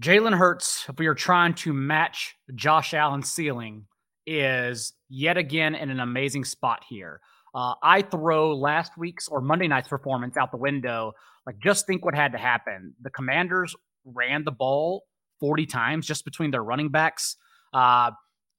Jalen 0.00 0.36
Hurts, 0.36 0.86
if 0.88 0.98
we 0.98 1.06
are 1.06 1.14
trying 1.14 1.54
to 1.54 1.72
match 1.72 2.36
Josh 2.54 2.92
Allen's 2.92 3.30
ceiling, 3.30 3.86
is 4.26 4.92
yet 5.08 5.36
again 5.36 5.74
in 5.74 5.90
an 5.90 6.00
amazing 6.00 6.44
spot 6.44 6.82
here. 6.88 7.20
Uh, 7.54 7.74
I 7.82 8.02
throw 8.02 8.56
last 8.56 8.96
week's 8.96 9.28
or 9.28 9.40
Monday 9.40 9.68
night's 9.68 9.88
performance 9.88 10.36
out 10.36 10.50
the 10.50 10.56
window. 10.56 11.12
Like, 11.46 11.58
just 11.58 11.86
think 11.86 12.04
what 12.04 12.14
had 12.14 12.32
to 12.32 12.38
happen. 12.38 12.94
The 13.02 13.10
Commanders 13.10 13.74
ran 14.04 14.44
the 14.44 14.52
ball 14.52 15.04
40 15.40 15.66
times 15.66 16.06
just 16.06 16.24
between 16.24 16.50
their 16.50 16.64
running 16.64 16.88
backs. 16.88 17.36
Uh, 17.72 18.12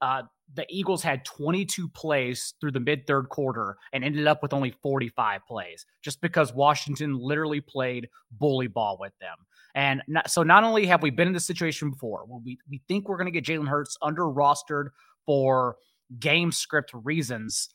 uh, 0.04 0.22
the 0.56 0.66
Eagles 0.70 1.02
had 1.02 1.24
22 1.24 1.88
plays 1.88 2.54
through 2.60 2.72
the 2.72 2.80
mid 2.80 3.08
third 3.08 3.30
quarter 3.30 3.78
and 3.94 4.04
ended 4.04 4.28
up 4.28 4.44
with 4.44 4.52
only 4.52 4.72
45 4.84 5.42
plays 5.48 5.86
just 6.04 6.20
because 6.20 6.54
Washington 6.54 7.18
literally 7.18 7.62
played 7.62 8.10
bully 8.30 8.68
ball 8.68 8.98
with 9.00 9.14
them. 9.22 9.38
And 9.76 10.04
not, 10.08 10.30
so 10.30 10.44
not 10.44 10.66
only 10.66 10.86
have 10.88 11.02
we 11.02 11.10
been 11.10 11.28
in 11.28 11.34
this 11.34 11.48
situation 11.48 11.90
before, 11.90 12.26
we, 12.28 12.60
we 12.70 12.82
think 12.90 13.08
we're 13.08 13.18
going 13.18 13.32
to 13.32 13.40
get 13.40 13.46
Jalen 13.46 13.68
Hurts 13.68 13.98
under 14.02 14.24
rostered 14.24 14.90
for 15.26 15.78
game 16.20 16.52
script 16.52 16.92
reasons. 16.94 17.70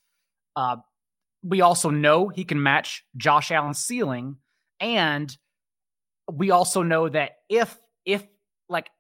Uh, 0.55 0.77
we 1.43 1.63
also 1.63 1.89
know 1.89 2.29
he 2.29 2.45
can 2.45 2.63
match 2.63 3.05
Josh 3.17 3.51
Allen's 3.51 3.79
ceiling. 3.79 4.37
And 4.81 5.35
we 6.31 6.51
also 6.51 6.83
know 6.83 7.09
that 7.09 7.33
if, 7.49 7.75
if 8.05 8.23
like 8.69 8.91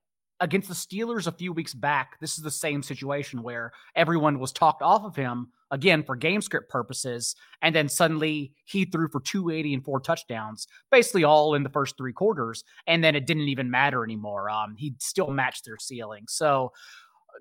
against 0.40 0.68
the 0.68 0.74
Steelers 0.74 1.26
a 1.26 1.32
few 1.32 1.52
weeks 1.52 1.74
back, 1.74 2.18
this 2.20 2.38
is 2.38 2.44
the 2.44 2.50
same 2.50 2.82
situation 2.82 3.42
where 3.42 3.72
everyone 3.96 4.38
was 4.38 4.52
talked 4.52 4.82
off 4.82 5.04
of 5.04 5.16
him 5.16 5.48
again 5.70 6.02
for 6.02 6.16
game 6.16 6.40
script 6.40 6.70
purposes, 6.70 7.34
and 7.60 7.74
then 7.74 7.88
suddenly 7.88 8.52
he 8.64 8.84
threw 8.84 9.08
for 9.08 9.20
280 9.20 9.74
and 9.74 9.84
four 9.84 10.00
touchdowns, 10.00 10.66
basically 10.90 11.24
all 11.24 11.54
in 11.54 11.62
the 11.62 11.68
first 11.68 11.96
three 11.96 12.12
quarters, 12.12 12.64
and 12.86 13.02
then 13.02 13.14
it 13.14 13.26
didn't 13.26 13.48
even 13.48 13.70
matter 13.70 14.04
anymore. 14.04 14.48
Um, 14.48 14.76
he 14.76 14.94
still 14.98 15.30
matched 15.30 15.64
their 15.64 15.78
ceiling. 15.78 16.24
So, 16.28 16.72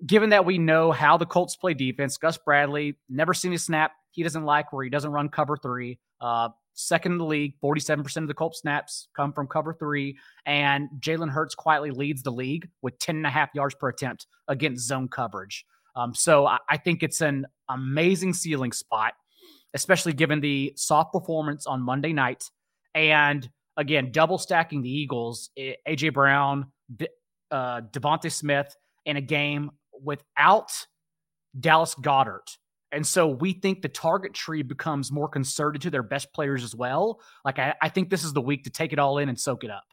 given 0.05 0.29
that 0.29 0.45
we 0.45 0.57
know 0.57 0.91
how 0.91 1.17
the 1.17 1.25
Colts 1.25 1.55
play 1.55 1.73
defense, 1.73 2.17
Gus 2.17 2.37
Bradley 2.37 2.97
never 3.09 3.33
seen 3.33 3.53
a 3.53 3.57
snap 3.57 3.93
he 4.17 4.23
doesn't 4.23 4.45
like 4.45 4.73
where 4.73 4.83
he 4.83 4.89
doesn't 4.89 5.11
run 5.11 5.29
cover 5.29 5.55
three. 5.55 5.99
Uh, 6.19 6.49
second 6.77 7.13
in 7.13 7.17
the 7.17 7.25
league. 7.25 7.55
47% 7.63 8.17
of 8.17 8.27
the 8.27 8.33
Colts 8.33 8.59
snaps 8.59 9.09
come 9.15 9.33
from 9.33 9.47
cover 9.47 9.73
three. 9.73 10.17
And 10.45 10.89
Jalen 10.99 11.29
Hurts 11.29 11.55
quietly 11.55 11.91
leads 11.91 12.23
the 12.23 12.31
league 12.31 12.69
with 12.81 12.97
10 12.99 13.17
and 13.17 13.25
a 13.25 13.29
half 13.29 13.49
yards 13.53 13.75
per 13.75 13.89
attempt 13.89 14.27
against 14.47 14.87
zone 14.87 15.07
coverage. 15.07 15.65
Um, 15.95 16.13
so 16.13 16.45
I, 16.45 16.59
I 16.69 16.77
think 16.77 17.03
it's 17.03 17.21
an 17.21 17.47
amazing 17.69 18.33
ceiling 18.33 18.71
spot, 18.71 19.13
especially 19.73 20.13
given 20.13 20.39
the 20.39 20.73
soft 20.75 21.11
performance 21.11 21.65
on 21.65 21.81
Monday 21.81 22.13
night. 22.13 22.43
And 22.93 23.49
again, 23.75 24.11
double 24.11 24.37
stacking 24.37 24.81
the 24.81 24.91
Eagles, 24.91 25.49
AJ 25.57 26.13
Brown, 26.13 26.71
uh, 27.51 27.81
DeVonta 27.81 28.31
Smith 28.31 28.75
in 29.05 29.17
a 29.17 29.21
game 29.21 29.71
without 30.03 30.71
Dallas 31.59 31.95
Goedert 31.95 32.57
and 32.91 33.05
so 33.05 33.27
we 33.27 33.53
think 33.53 33.81
the 33.81 33.89
target 33.89 34.33
tree 34.33 34.63
becomes 34.63 35.11
more 35.11 35.27
concerted 35.27 35.81
to 35.83 35.89
their 35.89 36.03
best 36.03 36.33
players 36.33 36.63
as 36.63 36.75
well. 36.75 37.19
Like 37.43 37.59
I, 37.59 37.75
I 37.81 37.89
think 37.89 38.09
this 38.09 38.23
is 38.23 38.33
the 38.33 38.41
week 38.41 38.63
to 38.63 38.69
take 38.69 38.93
it 38.93 38.99
all 38.99 39.17
in 39.17 39.29
and 39.29 39.39
soak 39.39 39.63
it 39.63 39.69
up. 39.69 39.83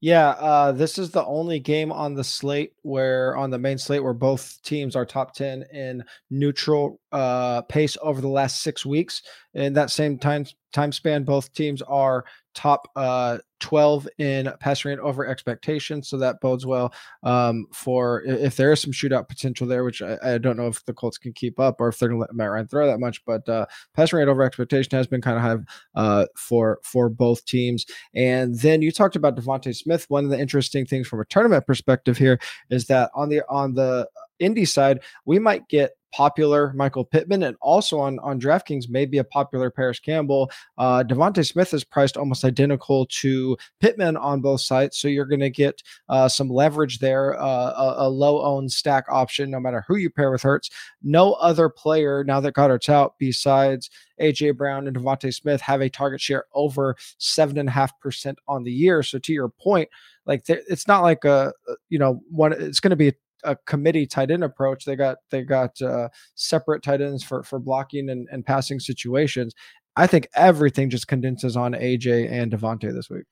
Yeah, 0.00 0.28
uh, 0.28 0.72
this 0.72 0.96
is 0.96 1.10
the 1.10 1.24
only 1.24 1.58
game 1.58 1.90
on 1.90 2.14
the 2.14 2.22
slate 2.22 2.72
where 2.82 3.36
on 3.36 3.50
the 3.50 3.58
main 3.58 3.78
slate 3.78 4.02
where 4.02 4.14
both 4.14 4.62
teams 4.62 4.94
are 4.94 5.04
top 5.04 5.34
10 5.34 5.64
in 5.72 6.04
neutral 6.30 7.00
uh, 7.10 7.62
pace 7.62 7.96
over 8.00 8.20
the 8.20 8.28
last 8.28 8.62
six 8.62 8.86
weeks. 8.86 9.22
In 9.54 9.72
that 9.72 9.90
same 9.90 10.16
time 10.16 10.46
time 10.72 10.92
span, 10.92 11.24
both 11.24 11.52
teams 11.52 11.82
are 11.82 12.24
top 12.54 12.88
uh, 12.94 13.38
12 13.60 14.08
in 14.18 14.52
passing 14.60 14.90
rate 14.90 14.98
over 14.98 15.26
expectation. 15.26 16.02
So 16.02 16.18
that 16.18 16.40
bodes 16.40 16.66
well 16.66 16.92
um, 17.22 17.66
for 17.72 18.22
if 18.22 18.56
there 18.56 18.72
is 18.72 18.80
some 18.80 18.92
shootout 18.92 19.28
potential 19.28 19.66
there, 19.66 19.84
which 19.84 20.02
I, 20.02 20.18
I, 20.22 20.38
don't 20.38 20.56
know 20.56 20.68
if 20.68 20.84
the 20.84 20.92
Colts 20.92 21.18
can 21.18 21.32
keep 21.32 21.58
up 21.58 21.80
or 21.80 21.88
if 21.88 21.98
they're 21.98 22.08
going 22.08 22.20
to 22.20 22.26
let 22.26 22.34
Matt 22.34 22.50
Ryan 22.50 22.68
throw 22.68 22.86
that 22.86 23.00
much. 23.00 23.24
But 23.24 23.48
uh, 23.48 23.66
passing 23.94 24.18
rate 24.18 24.28
over 24.28 24.42
expectation 24.42 24.96
has 24.96 25.06
been 25.06 25.20
kind 25.20 25.36
of 25.36 25.42
high 25.42 25.56
uh, 25.94 26.26
for 26.36 26.78
for 26.82 27.08
both 27.08 27.44
teams. 27.44 27.86
And 28.14 28.58
then 28.58 28.82
you 28.82 28.92
talked 28.92 29.16
about 29.16 29.36
DeVonta 29.36 29.74
Smith. 29.74 30.06
One 30.08 30.24
of 30.24 30.30
the 30.30 30.38
interesting 30.38 30.86
things 30.86 31.08
from 31.08 31.20
a 31.20 31.24
tournament 31.24 31.66
perspective 31.66 32.16
here 32.16 32.38
is 32.70 32.86
that 32.86 33.10
on 33.14 33.28
the 33.28 33.42
on 33.48 33.74
the 33.74 34.08
Indy 34.38 34.64
side, 34.64 35.00
we 35.24 35.38
might 35.38 35.68
get 35.68 35.92
popular 36.12 36.72
Michael 36.74 37.04
Pittman, 37.04 37.42
and 37.42 37.56
also 37.60 37.98
on 37.98 38.18
on 38.20 38.40
DraftKings 38.40 38.88
maybe 38.88 39.18
a 39.18 39.24
popular 39.24 39.70
Parris 39.70 40.00
Campbell. 40.00 40.50
Uh, 40.76 41.04
DeVonta 41.06 41.46
Smith 41.46 41.72
is 41.74 41.84
priced 41.84 42.16
almost 42.16 42.44
identical 42.44 43.06
to 43.06 43.56
Pittman 43.80 44.16
on 44.16 44.40
both 44.40 44.60
sides, 44.60 44.98
so 44.98 45.08
you're 45.08 45.26
going 45.26 45.40
to 45.40 45.50
get 45.50 45.82
uh, 46.08 46.28
some 46.28 46.48
leverage 46.48 46.98
there, 46.98 47.40
uh, 47.40 47.72
a, 47.72 47.94
a 47.98 48.08
low 48.08 48.42
owned 48.42 48.72
stack 48.72 49.04
option, 49.08 49.50
no 49.50 49.60
matter 49.60 49.84
who 49.86 49.96
you 49.96 50.10
pair 50.10 50.30
with 50.30 50.42
Hurts. 50.42 50.70
No 51.02 51.32
other 51.34 51.68
player 51.68 52.24
now 52.24 52.40
that 52.40 52.54
Goedert's 52.54 52.88
out 52.88 53.14
besides 53.18 53.90
AJ 54.20 54.56
Brown 54.56 54.86
and 54.86 54.96
DeVonta 54.96 55.32
Smith 55.32 55.60
have 55.60 55.80
a 55.80 55.88
target 55.88 56.20
share 56.20 56.44
over 56.54 56.96
seven 57.18 57.58
and 57.58 57.68
a 57.68 57.72
half 57.72 57.98
percent 58.00 58.38
on 58.48 58.64
the 58.64 58.72
year. 58.72 59.02
So 59.02 59.18
to 59.18 59.32
your 59.32 59.48
point, 59.48 59.88
like 60.26 60.44
it's 60.48 60.86
not 60.86 61.02
like 61.02 61.24
a 61.24 61.52
you 61.88 61.98
know 61.98 62.20
one. 62.30 62.52
It's 62.52 62.80
going 62.80 62.90
to 62.90 62.96
be 62.96 63.14
a 63.44 63.56
committee 63.66 64.06
tight 64.06 64.30
end 64.30 64.44
approach. 64.44 64.84
They 64.84 64.96
got 64.96 65.18
they 65.30 65.42
got 65.42 65.80
uh, 65.80 66.08
separate 66.34 66.82
tight 66.82 67.00
ends 67.00 67.22
for 67.22 67.42
for 67.42 67.58
blocking 67.58 68.10
and, 68.10 68.28
and 68.30 68.44
passing 68.44 68.80
situations. 68.80 69.54
I 69.96 70.06
think 70.06 70.28
everything 70.34 70.90
just 70.90 71.08
condenses 71.08 71.56
on 71.56 71.72
AJ 71.72 72.30
and 72.30 72.52
DeVonta 72.52 72.92
this 72.92 73.10
week. 73.10 73.24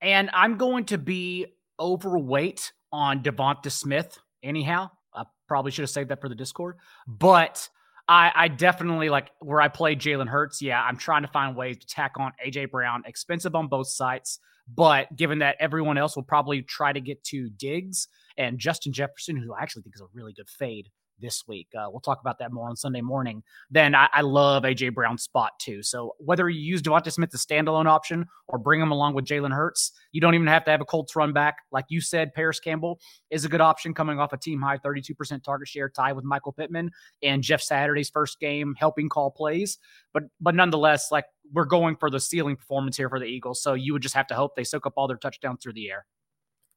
And 0.00 0.30
I'm 0.32 0.56
going 0.56 0.84
to 0.86 0.98
be 0.98 1.46
overweight 1.80 2.72
on 2.92 3.22
Devonta 3.22 3.70
Smith. 3.70 4.18
Anyhow, 4.42 4.90
I 5.12 5.24
probably 5.48 5.72
should 5.72 5.82
have 5.82 5.90
saved 5.90 6.10
that 6.10 6.20
for 6.20 6.28
the 6.28 6.34
Discord, 6.34 6.76
but 7.06 7.68
I, 8.08 8.32
I 8.34 8.48
definitely 8.48 9.08
like 9.08 9.30
where 9.40 9.60
I 9.60 9.68
play 9.68 9.96
Jalen 9.96 10.28
Hurts. 10.28 10.60
Yeah, 10.62 10.82
I'm 10.82 10.96
trying 10.96 11.22
to 11.22 11.28
find 11.28 11.56
ways 11.56 11.78
to 11.78 11.86
tack 11.86 12.12
on 12.18 12.32
AJ 12.44 12.70
Brown, 12.70 13.02
expensive 13.06 13.54
on 13.54 13.68
both 13.68 13.88
sides. 13.88 14.38
But 14.68 15.14
given 15.16 15.40
that 15.40 15.56
everyone 15.58 15.98
else 15.98 16.14
will 16.14 16.22
probably 16.22 16.62
try 16.62 16.92
to 16.92 17.00
get 17.00 17.24
to 17.24 17.48
Diggs 17.50 18.08
and 18.36 18.58
Justin 18.58 18.92
Jefferson, 18.92 19.36
who 19.36 19.52
I 19.54 19.62
actually 19.62 19.82
think 19.82 19.94
is 19.94 20.00
a 20.00 20.06
really 20.14 20.32
good 20.32 20.48
fade, 20.48 20.88
this 21.22 21.44
week. 21.46 21.68
Uh, 21.74 21.86
we'll 21.88 22.00
talk 22.00 22.20
about 22.20 22.38
that 22.40 22.52
more 22.52 22.68
on 22.68 22.76
Sunday 22.76 23.00
morning. 23.00 23.42
Then 23.70 23.94
I, 23.94 24.08
I, 24.12 24.20
love 24.20 24.64
AJ 24.64 24.94
Brown's 24.94 25.22
spot 25.22 25.52
too. 25.58 25.82
So 25.82 26.14
whether 26.18 26.48
you 26.50 26.60
use 26.60 26.82
Devonta 26.82 27.10
Smith 27.10 27.30
as 27.32 27.46
standalone 27.46 27.86
option 27.86 28.26
or 28.48 28.58
bring 28.58 28.80
him 28.80 28.90
along 28.90 29.14
with 29.14 29.24
Jalen 29.24 29.54
Hurts, 29.54 29.92
you 30.10 30.20
don't 30.20 30.34
even 30.34 30.46
have 30.48 30.64
to 30.66 30.70
have 30.70 30.80
a 30.80 30.84
Colts 30.84 31.16
run 31.16 31.32
back. 31.32 31.56
Like 31.70 31.86
you 31.88 32.00
said, 32.00 32.34
Parris 32.34 32.60
Campbell 32.60 33.00
is 33.30 33.44
a 33.44 33.48
good 33.48 33.60
option 33.60 33.94
coming 33.94 34.18
off 34.18 34.32
a 34.32 34.36
team 34.36 34.60
high 34.60 34.78
32% 34.78 35.42
target 35.42 35.68
share 35.68 35.88
tie 35.88 36.12
with 36.12 36.24
Michael 36.24 36.52
Pittman 36.52 36.90
and 37.22 37.42
Jeff 37.42 37.62
Saturday's 37.62 38.10
first 38.10 38.40
game 38.40 38.74
helping 38.76 39.08
call 39.08 39.30
plays. 39.30 39.78
But 40.12 40.24
but 40.40 40.54
nonetheless, 40.54 41.10
like 41.10 41.24
we're 41.52 41.64
going 41.64 41.96
for 41.96 42.10
the 42.10 42.20
ceiling 42.20 42.56
performance 42.56 42.96
here 42.96 43.08
for 43.08 43.18
the 43.18 43.26
Eagles. 43.26 43.62
So 43.62 43.74
you 43.74 43.92
would 43.92 44.02
just 44.02 44.14
have 44.14 44.26
to 44.28 44.34
hope 44.34 44.56
they 44.56 44.64
soak 44.64 44.86
up 44.86 44.94
all 44.96 45.08
their 45.08 45.16
touchdowns 45.16 45.62
through 45.62 45.74
the 45.74 45.90
air. 45.90 46.06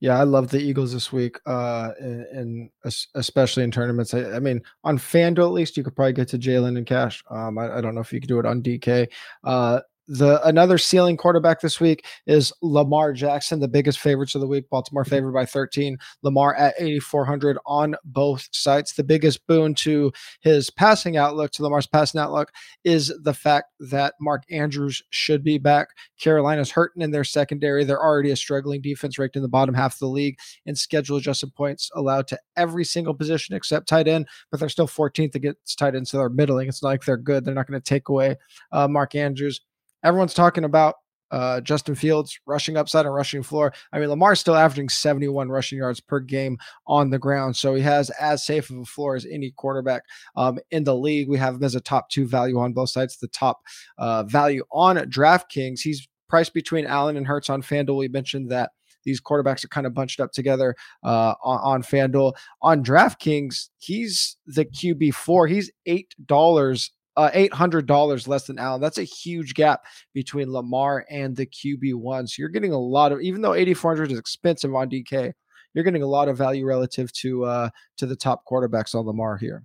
Yeah, 0.01 0.19
I 0.19 0.23
love 0.23 0.49
the 0.49 0.59
Eagles 0.59 0.93
this 0.93 1.11
week, 1.13 1.39
uh, 1.45 1.91
and, 1.99 2.69
especially 3.15 3.63
in 3.63 3.71
tournaments. 3.71 4.13
I, 4.13 4.33
I, 4.33 4.39
mean, 4.39 4.61
on 4.83 4.97
FanDuel 4.97 5.47
at 5.47 5.53
least, 5.53 5.77
you 5.77 5.83
could 5.83 5.95
probably 5.95 6.13
get 6.13 6.27
to 6.29 6.37
Jalen 6.37 6.77
and 6.77 6.85
Cash. 6.85 7.23
Um, 7.29 7.57
I, 7.57 7.77
I, 7.77 7.81
don't 7.81 7.95
know 7.95 8.01
if 8.01 8.11
you 8.11 8.19
could 8.19 8.27
do 8.27 8.39
it 8.39 8.45
on 8.45 8.61
DK. 8.61 9.07
Uh, 9.43 9.79
the 10.07 10.45
another 10.47 10.77
ceiling 10.77 11.17
quarterback 11.17 11.61
this 11.61 11.79
week 11.79 12.05
is 12.27 12.53
Lamar 12.61 13.13
Jackson, 13.13 13.59
the 13.59 13.67
biggest 13.67 13.99
favorites 13.99 14.35
of 14.35 14.41
the 14.41 14.47
week. 14.47 14.69
Baltimore 14.69 15.03
mm-hmm. 15.03 15.09
favored 15.09 15.33
by 15.33 15.45
13. 15.45 15.97
Lamar 16.21 16.55
at 16.55 16.75
8,400 16.79 17.57
on 17.65 17.95
both 18.03 18.47
sites. 18.51 18.93
The 18.93 19.03
biggest 19.03 19.45
boon 19.47 19.73
to 19.75 20.11
his 20.41 20.69
passing 20.69 21.17
outlook, 21.17 21.51
to 21.51 21.63
Lamar's 21.63 21.87
passing 21.87 22.19
outlook, 22.19 22.51
is 22.83 23.13
the 23.23 23.33
fact 23.33 23.71
that 23.79 24.13
Mark 24.19 24.43
Andrews 24.49 25.01
should 25.09 25.43
be 25.43 25.57
back. 25.57 25.89
Carolina's 26.19 26.71
hurting 26.71 27.01
in 27.01 27.11
their 27.11 27.23
secondary. 27.23 27.83
They're 27.83 28.01
already 28.01 28.31
a 28.31 28.35
struggling 28.35 28.81
defense, 28.81 29.17
ranked 29.17 29.35
in 29.35 29.41
the 29.41 29.47
bottom 29.47 29.75
half 29.75 29.95
of 29.95 29.99
the 29.99 30.07
league, 30.07 30.37
and 30.65 30.77
schedule 30.77 31.17
adjusted 31.17 31.53
points 31.55 31.89
allowed 31.95 32.27
to 32.27 32.39
every 32.57 32.85
single 32.85 33.13
position 33.13 33.55
except 33.55 33.87
tight 33.87 34.07
end, 34.07 34.27
but 34.51 34.59
they're 34.59 34.69
still 34.69 34.87
14th 34.87 35.35
against 35.35 35.79
tight 35.79 35.95
end, 35.95 36.07
so 36.07 36.17
they're 36.17 36.29
middling. 36.29 36.67
It's 36.67 36.83
not 36.83 36.89
like 36.89 37.05
they're 37.05 37.17
good. 37.17 37.43
They're 37.43 37.53
not 37.53 37.67
going 37.67 37.79
to 37.79 37.83
take 37.83 38.09
away 38.09 38.35
uh, 38.71 38.87
Mark 38.87 39.15
Andrews 39.15 39.61
everyone's 40.05 40.33
talking 40.33 40.63
about 40.63 40.95
uh, 41.31 41.59
Justin 41.59 41.95
Fields 41.95 42.39
rushing 42.45 42.77
upside 42.77 43.05
and 43.05 43.13
rushing 43.13 43.41
floor. 43.41 43.73
I 43.91 43.99
mean, 43.99 44.09
Lamar's 44.09 44.39
still 44.39 44.55
averaging 44.55 44.89
71 44.89 45.49
rushing 45.49 45.79
yards 45.79 45.99
per 45.99 46.19
game 46.19 46.57
on 46.85 47.09
the 47.09 47.19
ground, 47.19 47.57
so 47.57 47.73
he 47.73 47.81
has 47.81 48.11
as 48.11 48.45
safe 48.45 48.69
of 48.69 48.77
a 48.77 48.85
floor 48.85 49.15
as 49.15 49.25
any 49.25 49.51
quarterback 49.57 50.03
um, 50.35 50.59
in 50.71 50.83
the 50.83 50.95
league. 50.95 51.27
We 51.27 51.37
have 51.39 51.55
him 51.55 51.63
as 51.63 51.75
a 51.75 51.81
top 51.81 52.09
two 52.09 52.27
value 52.27 52.59
on 52.59 52.73
both 52.73 52.91
sides. 52.91 53.17
The 53.17 53.27
top 53.29 53.59
uh, 53.97 54.23
value 54.23 54.63
on 54.71 54.97
DraftKings. 54.97 55.81
He's 55.81 56.07
priced 56.29 56.53
between 56.53 56.85
Allen 56.85 57.17
and 57.17 57.25
Hurts 57.25 57.49
on 57.49 57.63
FanDuel. 57.63 57.97
We 57.97 58.07
mentioned 58.07 58.51
that 58.51 58.71
these 59.03 59.21
quarterbacks 59.21 59.63
are 59.63 59.69
kind 59.69 59.87
of 59.87 59.93
bunched 59.93 60.19
up 60.19 60.31
together 60.31 60.75
uh, 61.03 61.33
on, 61.43 61.59
on 61.63 61.83
FanDuel. 61.83 62.33
On 62.61 62.83
DraftKings, 62.83 63.69
he's 63.77 64.37
the 64.45 64.65
QB 64.65 65.13
four. 65.15 65.47
He's 65.47 65.71
eight 65.85 66.13
dollars 66.25 66.91
uh, 67.17 67.31
$800 67.31 68.27
less 68.27 68.47
than 68.47 68.59
Allen. 68.59 68.81
That's 68.81 68.97
a 68.97 69.03
huge 69.03 69.53
gap 69.53 69.83
between 70.13 70.51
Lamar 70.51 71.05
and 71.09 71.35
the 71.35 71.45
QB1. 71.45 72.29
So 72.29 72.35
you're 72.39 72.49
getting 72.49 72.73
a 72.73 72.79
lot 72.79 73.11
of, 73.11 73.21
even 73.21 73.41
though 73.41 73.53
8,400 73.53 74.11
is 74.11 74.19
expensive 74.19 74.73
on 74.75 74.89
DK, 74.89 75.31
you're 75.73 75.83
getting 75.83 76.03
a 76.03 76.07
lot 76.07 76.29
of 76.29 76.37
value 76.37 76.65
relative 76.65 77.11
to 77.13 77.43
uh, 77.45 77.69
to 77.97 78.05
the 78.05 78.15
top 78.15 78.43
quarterbacks 78.49 78.95
on 78.95 79.05
Lamar 79.05 79.37
here. 79.37 79.63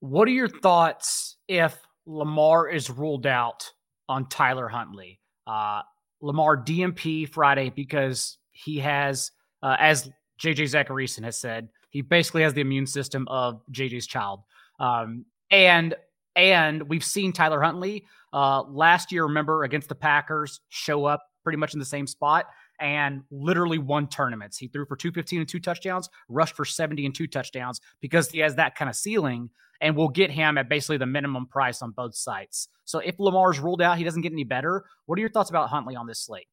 What 0.00 0.28
are 0.28 0.32
your 0.32 0.48
thoughts 0.48 1.38
if 1.48 1.78
Lamar 2.06 2.68
is 2.68 2.90
ruled 2.90 3.26
out 3.26 3.70
on 4.08 4.28
Tyler 4.28 4.68
Huntley? 4.68 5.18
Uh, 5.46 5.82
Lamar 6.20 6.56
DNP 6.56 7.28
Friday 7.28 7.70
because 7.70 8.38
he 8.50 8.78
has, 8.78 9.32
uh, 9.62 9.76
as 9.78 10.10
JJ 10.40 10.64
Zachariason 10.64 11.24
has 11.24 11.38
said, 11.38 11.68
he 11.90 12.02
basically 12.02 12.42
has 12.42 12.54
the 12.54 12.60
immune 12.60 12.86
system 12.86 13.26
of 13.28 13.60
JJ's 13.72 14.06
child. 14.06 14.40
Um, 14.78 15.24
and 15.50 15.94
and 16.36 16.88
we've 16.88 17.04
seen 17.04 17.32
Tyler 17.32 17.60
Huntley 17.60 18.04
uh, 18.32 18.62
last 18.62 19.12
year, 19.12 19.24
remember, 19.24 19.64
against 19.64 19.88
the 19.88 19.94
Packers, 19.94 20.60
show 20.68 21.04
up 21.04 21.22
pretty 21.44 21.58
much 21.58 21.74
in 21.74 21.78
the 21.78 21.84
same 21.84 22.06
spot 22.06 22.46
and 22.80 23.22
literally 23.30 23.78
won 23.78 24.08
tournaments. 24.08 24.58
He 24.58 24.68
threw 24.68 24.86
for 24.86 24.96
215 24.96 25.40
and 25.40 25.48
two 25.48 25.60
touchdowns, 25.60 26.08
rushed 26.28 26.56
for 26.56 26.64
70 26.64 27.06
and 27.06 27.14
two 27.14 27.26
touchdowns 27.26 27.80
because 28.00 28.30
he 28.30 28.40
has 28.40 28.56
that 28.56 28.74
kind 28.74 28.88
of 28.88 28.96
ceiling 28.96 29.50
and 29.80 29.96
we'll 29.96 30.08
get 30.08 30.30
him 30.30 30.58
at 30.58 30.68
basically 30.68 30.96
the 30.96 31.06
minimum 31.06 31.46
price 31.46 31.82
on 31.82 31.90
both 31.90 32.14
sites. 32.14 32.68
So 32.84 33.00
if 33.00 33.18
Lamar's 33.18 33.58
ruled 33.58 33.82
out, 33.82 33.98
he 33.98 34.04
doesn't 34.04 34.22
get 34.22 34.32
any 34.32 34.44
better. 34.44 34.84
What 35.06 35.18
are 35.18 35.20
your 35.20 35.30
thoughts 35.30 35.50
about 35.50 35.68
Huntley 35.68 35.96
on 35.96 36.06
this 36.06 36.20
slate? 36.20 36.46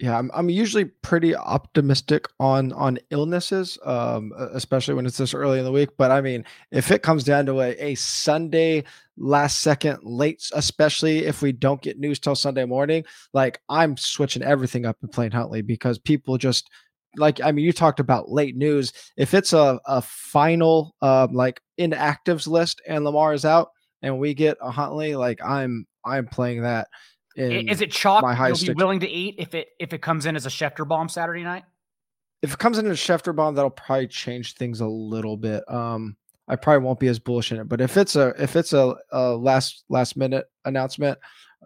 Yeah, 0.00 0.16
I'm 0.16 0.30
I'm 0.32 0.48
usually 0.48 0.84
pretty 0.84 1.34
optimistic 1.34 2.26
on 2.38 2.72
on 2.72 3.00
illnesses, 3.10 3.76
um, 3.84 4.32
especially 4.52 4.94
when 4.94 5.06
it's 5.06 5.18
this 5.18 5.34
early 5.34 5.58
in 5.58 5.64
the 5.64 5.72
week. 5.72 5.90
But 5.98 6.12
I 6.12 6.20
mean, 6.20 6.44
if 6.70 6.92
it 6.92 7.02
comes 7.02 7.24
down 7.24 7.46
to 7.46 7.60
a, 7.60 7.70
a 7.84 7.94
Sunday 7.96 8.84
last 9.16 9.58
second 9.60 9.98
late, 10.04 10.48
especially 10.54 11.24
if 11.24 11.42
we 11.42 11.50
don't 11.50 11.82
get 11.82 11.98
news 11.98 12.20
till 12.20 12.36
Sunday 12.36 12.64
morning, 12.64 13.04
like 13.34 13.60
I'm 13.68 13.96
switching 13.96 14.42
everything 14.42 14.86
up 14.86 14.96
and 15.02 15.10
playing 15.10 15.32
Huntley 15.32 15.62
because 15.62 15.98
people 15.98 16.38
just 16.38 16.70
like 17.16 17.40
I 17.42 17.50
mean, 17.50 17.64
you 17.64 17.72
talked 17.72 17.98
about 17.98 18.30
late 18.30 18.54
news. 18.56 18.92
If 19.16 19.34
it's 19.34 19.52
a 19.52 19.80
a 19.86 20.00
final 20.02 20.94
um, 21.02 21.32
like 21.34 21.60
inactives 21.80 22.46
list 22.46 22.80
and 22.86 23.04
Lamar 23.04 23.34
is 23.34 23.44
out 23.44 23.70
and 24.02 24.20
we 24.20 24.32
get 24.32 24.58
a 24.60 24.70
Huntley, 24.70 25.16
like 25.16 25.40
I'm 25.44 25.86
I'm 26.04 26.26
playing 26.28 26.62
that 26.62 26.86
is 27.38 27.80
it 27.80 27.90
chalk 27.92 28.22
you'll 28.48 28.74
be 28.74 28.74
willing 28.74 29.00
to 29.00 29.08
eat 29.08 29.36
if 29.38 29.54
it 29.54 29.68
if 29.78 29.92
it 29.92 30.02
comes 30.02 30.26
in 30.26 30.36
as 30.36 30.46
a 30.46 30.50
Schefter 30.50 30.86
bomb 30.86 31.08
Saturday 31.08 31.42
night? 31.42 31.64
If 32.42 32.52
it 32.52 32.58
comes 32.58 32.78
in 32.78 32.86
as 32.86 32.92
a 32.92 32.94
Schefter 33.00 33.34
bomb, 33.34 33.54
that'll 33.54 33.70
probably 33.70 34.06
change 34.06 34.54
things 34.54 34.80
a 34.80 34.86
little 34.86 35.36
bit. 35.36 35.68
Um, 35.70 36.16
I 36.48 36.56
probably 36.56 36.84
won't 36.84 37.00
be 37.00 37.08
as 37.08 37.18
bullish 37.18 37.52
in 37.52 37.58
it. 37.58 37.68
But 37.68 37.80
if 37.80 37.96
it's 37.96 38.16
a 38.16 38.28
if 38.42 38.56
it's 38.56 38.72
a, 38.72 38.94
a 39.12 39.30
last 39.30 39.84
last 39.88 40.16
minute 40.16 40.46
announcement, 40.64 41.18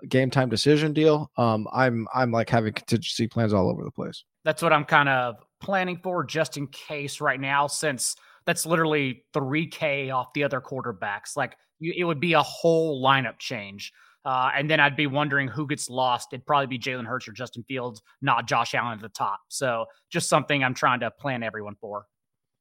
game 0.09 0.31
time 0.31 0.49
decision 0.49 0.93
deal, 0.93 1.31
um, 1.37 1.69
I'm 1.73 2.07
I'm 2.15 2.31
like 2.33 2.51
having 2.51 2.73
contingency 2.73 3.29
plans 3.29 3.53
all 3.53 3.71
over 3.71 3.85
the 3.85 3.91
place. 3.91 4.25
That's 4.45 4.63
what 4.63 4.73
I'm 4.73 4.85
kind 4.85 5.09
of 5.09 5.37
planning 5.61 6.01
for, 6.03 6.25
just 6.25 6.57
in 6.57 6.67
case 6.69 7.21
right 7.21 7.41
now, 7.41 7.67
since 7.67 8.17
that's 8.45 8.67
literally 8.67 9.25
three 9.33 9.67
K 9.67 10.11
off 10.11 10.33
the 10.35 10.45
other 10.45 10.61
quarterbacks. 10.61 11.37
Like 11.37 11.57
it 11.81 12.05
would 12.05 12.21
be 12.21 12.33
a 12.33 12.43
whole 12.43 13.03
lineup 13.03 13.39
change. 13.39 13.93
Uh, 14.25 14.51
and 14.55 14.71
then 14.71 14.81
I'd 14.81 14.97
be 14.97 15.07
wondering 15.07 15.49
who 15.49 15.67
gets 15.67 15.91
lost. 15.91 16.29
It'd 16.33 16.47
probably 16.47 16.67
be 16.67 16.79
Jalen 16.79 17.07
Hurts 17.07 17.27
or 17.27 17.33
Justin 17.33 17.65
Fields, 17.65 18.03
not 18.21 18.47
Josh 18.47 18.75
Allen 18.75 18.95
at 18.95 19.01
the 19.01 19.09
top. 19.09 19.41
So 19.49 19.87
just 20.11 20.29
something 20.29 20.63
I'm 20.63 20.75
trying 20.75 21.01
to 21.01 21.11
plan 21.11 21.43
everyone 21.43 21.77
for. 21.81 22.07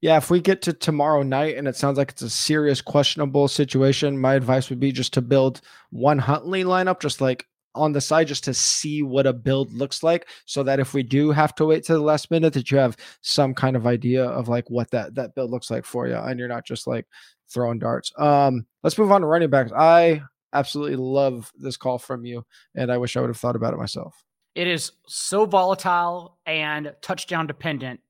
Yeah, 0.01 0.17
if 0.17 0.31
we 0.31 0.41
get 0.41 0.63
to 0.63 0.73
tomorrow 0.73 1.21
night 1.21 1.57
and 1.57 1.67
it 1.67 1.75
sounds 1.75 1.99
like 1.99 2.09
it's 2.09 2.23
a 2.23 2.29
serious 2.29 2.81
questionable 2.81 3.47
situation, 3.47 4.19
my 4.19 4.33
advice 4.33 4.71
would 4.71 4.79
be 4.79 4.91
just 4.91 5.13
to 5.13 5.21
build 5.21 5.61
one 5.91 6.17
Huntley 6.17 6.63
lineup, 6.63 6.99
just 6.99 7.21
like 7.21 7.45
on 7.75 7.91
the 7.91 8.01
side, 8.01 8.27
just 8.27 8.43
to 8.45 8.53
see 8.55 9.03
what 9.03 9.27
a 9.27 9.33
build 9.33 9.71
looks 9.71 10.01
like, 10.01 10.27
so 10.45 10.63
that 10.63 10.79
if 10.79 10.95
we 10.95 11.03
do 11.03 11.31
have 11.31 11.53
to 11.55 11.65
wait 11.65 11.83
to 11.85 11.93
the 11.93 11.99
last 11.99 12.31
minute, 12.31 12.53
that 12.53 12.71
you 12.71 12.79
have 12.79 12.97
some 13.21 13.53
kind 13.53 13.75
of 13.75 13.85
idea 13.85 14.25
of 14.25 14.47
like 14.47 14.69
what 14.71 14.89
that 14.89 15.13
that 15.15 15.35
build 15.35 15.51
looks 15.51 15.69
like 15.69 15.85
for 15.85 16.07
you, 16.07 16.15
and 16.15 16.39
you're 16.39 16.47
not 16.47 16.65
just 16.65 16.87
like 16.87 17.05
throwing 17.47 17.77
darts. 17.79 18.11
Um, 18.17 18.65
let's 18.83 18.97
move 18.97 19.11
on 19.11 19.21
to 19.21 19.27
running 19.27 19.49
backs. 19.51 19.71
I 19.71 20.23
absolutely 20.53 20.95
love 20.95 21.51
this 21.55 21.77
call 21.77 21.97
from 21.97 22.25
you, 22.25 22.45
and 22.75 22.91
I 22.91 22.97
wish 22.97 23.15
I 23.15 23.21
would 23.21 23.29
have 23.29 23.37
thought 23.37 23.55
about 23.55 23.73
it 23.73 23.77
myself. 23.77 24.23
It 24.55 24.67
is 24.67 24.91
so 25.07 25.45
volatile 25.45 26.37
and 26.45 26.93
touchdown 27.01 27.47
dependent 27.47 28.01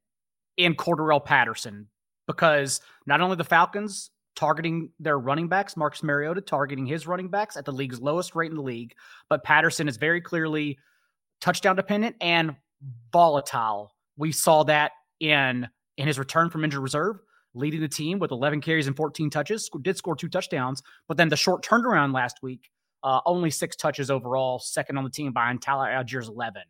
in 0.57 0.75
Cordarrelle 0.75 1.23
Patterson 1.23 1.87
because 2.27 2.81
not 3.05 3.21
only 3.21 3.35
the 3.35 3.43
Falcons 3.43 4.09
targeting 4.35 4.89
their 4.99 5.19
running 5.19 5.47
backs, 5.47 5.77
Marcus 5.77 6.01
Mariota 6.01 6.41
targeting 6.41 6.85
his 6.85 7.05
running 7.05 7.29
backs 7.29 7.57
at 7.57 7.65
the 7.65 7.71
league's 7.71 8.01
lowest 8.01 8.35
rate 8.35 8.49
in 8.49 8.57
the 8.57 8.63
league, 8.63 8.93
but 9.29 9.43
Patterson 9.43 9.87
is 9.87 9.97
very 9.97 10.21
clearly 10.21 10.79
touchdown 11.41 11.75
dependent 11.75 12.15
and 12.21 12.55
volatile. 13.11 13.93
We 14.17 14.31
saw 14.31 14.63
that 14.63 14.93
in 15.19 15.67
in 15.97 16.07
his 16.07 16.17
return 16.17 16.49
from 16.49 16.63
injured 16.63 16.81
reserve 16.81 17.19
leading 17.53 17.81
the 17.81 17.87
team 17.87 18.19
with 18.19 18.31
11 18.31 18.61
carries 18.61 18.87
and 18.87 18.95
14 18.95 19.29
touches. 19.29 19.69
Did 19.81 19.97
score 19.97 20.15
two 20.15 20.29
touchdowns, 20.29 20.81
but 21.07 21.17
then 21.17 21.29
the 21.29 21.35
short 21.35 21.63
turnaround 21.63 22.13
last 22.13 22.37
week, 22.41 22.69
uh, 23.03 23.19
only 23.25 23.49
six 23.49 23.75
touches 23.75 24.11
overall, 24.11 24.59
second 24.59 24.97
on 24.97 25.03
the 25.03 25.09
team 25.09 25.33
behind 25.33 25.61
Tyler 25.61 25.89
Allgeier's 25.89 26.27
11. 26.27 26.61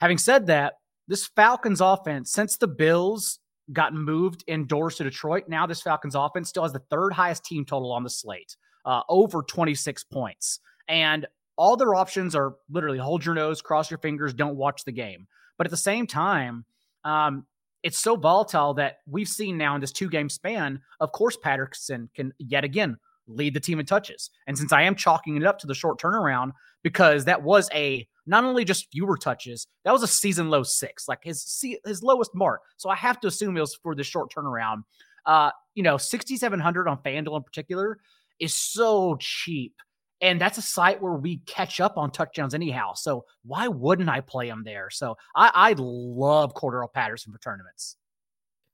Having 0.00 0.18
said 0.18 0.46
that, 0.46 0.74
this 1.08 1.26
Falcons 1.26 1.80
offense, 1.80 2.32
since 2.32 2.56
the 2.56 2.68
Bills 2.68 3.38
got 3.72 3.94
moved 3.94 4.44
indoors 4.46 4.96
to 4.96 5.04
Detroit, 5.04 5.44
now 5.48 5.66
this 5.66 5.82
Falcons 5.82 6.14
offense 6.14 6.48
still 6.48 6.62
has 6.62 6.72
the 6.72 6.82
third 6.90 7.12
highest 7.12 7.44
team 7.44 7.64
total 7.64 7.92
on 7.92 8.04
the 8.04 8.10
slate, 8.10 8.56
uh, 8.84 9.02
over 9.08 9.42
26 9.42 10.04
points. 10.04 10.60
And 10.88 11.26
all 11.56 11.76
their 11.76 11.94
options 11.94 12.34
are 12.34 12.54
literally 12.70 12.98
hold 12.98 13.24
your 13.24 13.34
nose, 13.34 13.60
cross 13.62 13.90
your 13.90 13.98
fingers, 13.98 14.34
don't 14.34 14.56
watch 14.56 14.84
the 14.84 14.92
game. 14.92 15.26
But 15.58 15.66
at 15.66 15.70
the 15.70 15.76
same 15.76 16.06
time, 16.06 16.64
Um, 17.06 17.46
it's 17.86 18.00
so 18.00 18.16
volatile 18.16 18.74
that 18.74 18.98
we've 19.06 19.28
seen 19.28 19.56
now 19.56 19.76
in 19.76 19.80
this 19.80 19.92
two 19.92 20.10
game 20.10 20.28
span, 20.28 20.80
of 20.98 21.12
course, 21.12 21.36
Patterson 21.36 22.10
can 22.16 22.34
yet 22.38 22.64
again 22.64 22.96
lead 23.28 23.54
the 23.54 23.60
team 23.60 23.78
in 23.78 23.86
touches. 23.86 24.28
And 24.48 24.58
since 24.58 24.72
I 24.72 24.82
am 24.82 24.96
chalking 24.96 25.36
it 25.36 25.44
up 25.44 25.56
to 25.60 25.68
the 25.68 25.74
short 25.74 26.00
turnaround, 26.00 26.50
because 26.82 27.24
that 27.26 27.44
was 27.44 27.70
a 27.72 28.04
not 28.26 28.42
only 28.42 28.64
just 28.64 28.90
fewer 28.90 29.16
touches, 29.16 29.68
that 29.84 29.92
was 29.92 30.02
a 30.02 30.08
season 30.08 30.50
low 30.50 30.64
six, 30.64 31.06
like 31.06 31.20
his 31.22 31.64
his 31.84 32.02
lowest 32.02 32.34
mark. 32.34 32.62
So 32.76 32.90
I 32.90 32.96
have 32.96 33.20
to 33.20 33.28
assume 33.28 33.56
it 33.56 33.60
was 33.60 33.78
for 33.80 33.94
the 33.94 34.02
short 34.02 34.34
turnaround. 34.34 34.82
Uh, 35.24 35.52
you 35.76 35.84
know, 35.84 35.96
6,700 35.96 36.88
on 36.88 36.98
FanDuel 37.04 37.36
in 37.36 37.42
particular 37.44 38.00
is 38.40 38.52
so 38.52 39.16
cheap. 39.20 39.74
And 40.20 40.40
that's 40.40 40.58
a 40.58 40.62
site 40.62 41.02
where 41.02 41.12
we 41.12 41.38
catch 41.46 41.80
up 41.80 41.98
on 41.98 42.10
touchdowns 42.10 42.54
anyhow. 42.54 42.94
So 42.94 43.24
why 43.44 43.68
wouldn't 43.68 44.08
I 44.08 44.20
play 44.20 44.48
him 44.48 44.62
there? 44.64 44.88
So 44.90 45.16
I, 45.34 45.50
I 45.54 45.74
love 45.76 46.54
Cordarrelle 46.54 46.92
Patterson 46.92 47.32
for 47.32 47.38
tournaments. 47.38 47.96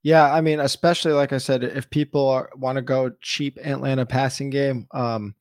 Yeah, 0.03 0.33
I 0.33 0.41
mean, 0.41 0.59
especially 0.59 1.13
like 1.13 1.31
I 1.31 1.37
said, 1.37 1.63
if 1.63 1.89
people 1.89 2.45
want 2.57 2.75
to 2.75 2.81
go 2.81 3.11
cheap 3.21 3.57
Atlanta 3.63 4.05
passing 4.05 4.49
game, 4.49 4.87
um, 4.91 5.33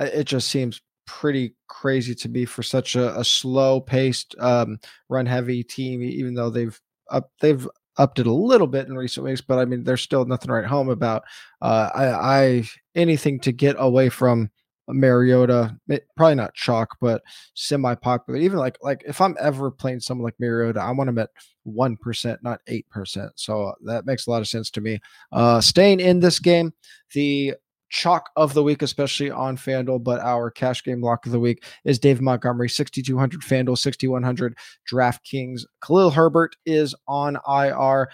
it 0.00 0.24
just 0.24 0.48
seems 0.48 0.80
pretty 1.06 1.54
crazy 1.68 2.14
to 2.14 2.28
me 2.28 2.44
for 2.44 2.62
such 2.62 2.96
a, 2.96 3.18
a 3.18 3.24
slow 3.24 3.80
paced, 3.80 4.34
um, 4.38 4.78
run 5.08 5.26
heavy 5.26 5.62
team. 5.62 6.02
Even 6.02 6.34
though 6.34 6.50
they've 6.50 6.80
up, 7.10 7.30
they've 7.40 7.68
upped 7.98 8.18
it 8.18 8.26
a 8.26 8.32
little 8.32 8.66
bit 8.66 8.88
in 8.88 8.96
recent 8.96 9.24
weeks, 9.24 9.40
but 9.40 9.58
I 9.58 9.64
mean, 9.64 9.84
there's 9.84 10.00
still 10.00 10.24
nothing 10.24 10.50
right 10.50 10.64
home 10.64 10.88
about. 10.88 11.22
Uh, 11.60 11.90
I, 11.94 12.06
I 12.06 12.68
anything 12.94 13.38
to 13.40 13.52
get 13.52 13.76
away 13.78 14.08
from 14.08 14.50
Mariota, 14.92 15.76
probably 16.16 16.34
not 16.34 16.54
chalk, 16.54 16.96
but 17.00 17.22
semi 17.54 17.94
popular. 17.94 18.38
Even 18.38 18.58
like 18.58 18.78
like 18.82 19.02
if 19.06 19.20
I'm 19.20 19.36
ever 19.40 19.70
playing 19.70 20.00
someone 20.00 20.24
like 20.24 20.38
Mariota, 20.38 20.80
I 20.80 20.90
want 20.92 21.10
him 21.10 21.18
at 21.18 21.30
one 21.64 21.96
percent, 21.96 22.42
not 22.42 22.60
eight 22.66 22.88
percent. 22.90 23.32
So 23.36 23.74
that 23.84 24.06
makes 24.06 24.26
a 24.26 24.30
lot 24.30 24.40
of 24.42 24.48
sense 24.48 24.70
to 24.72 24.80
me. 24.80 25.00
Uh, 25.32 25.60
staying 25.60 26.00
in 26.00 26.20
this 26.20 26.38
game, 26.38 26.72
the 27.12 27.54
chalk 27.90 28.30
of 28.36 28.54
the 28.54 28.62
week, 28.62 28.82
especially 28.82 29.30
on 29.30 29.56
FanDuel, 29.56 30.02
but 30.04 30.20
our 30.20 30.50
cash 30.50 30.84
game 30.84 31.02
lock 31.02 31.26
of 31.26 31.32
the 31.32 31.40
week 31.40 31.64
is 31.84 31.98
Dave 31.98 32.20
Montgomery, 32.20 32.68
6,200 32.68 33.40
FanDuel, 33.40 33.76
6,100 33.76 34.56
DraftKings. 34.90 35.62
Khalil 35.84 36.10
Herbert 36.10 36.54
is 36.64 36.94
on 37.08 37.36
IR. 37.48 38.08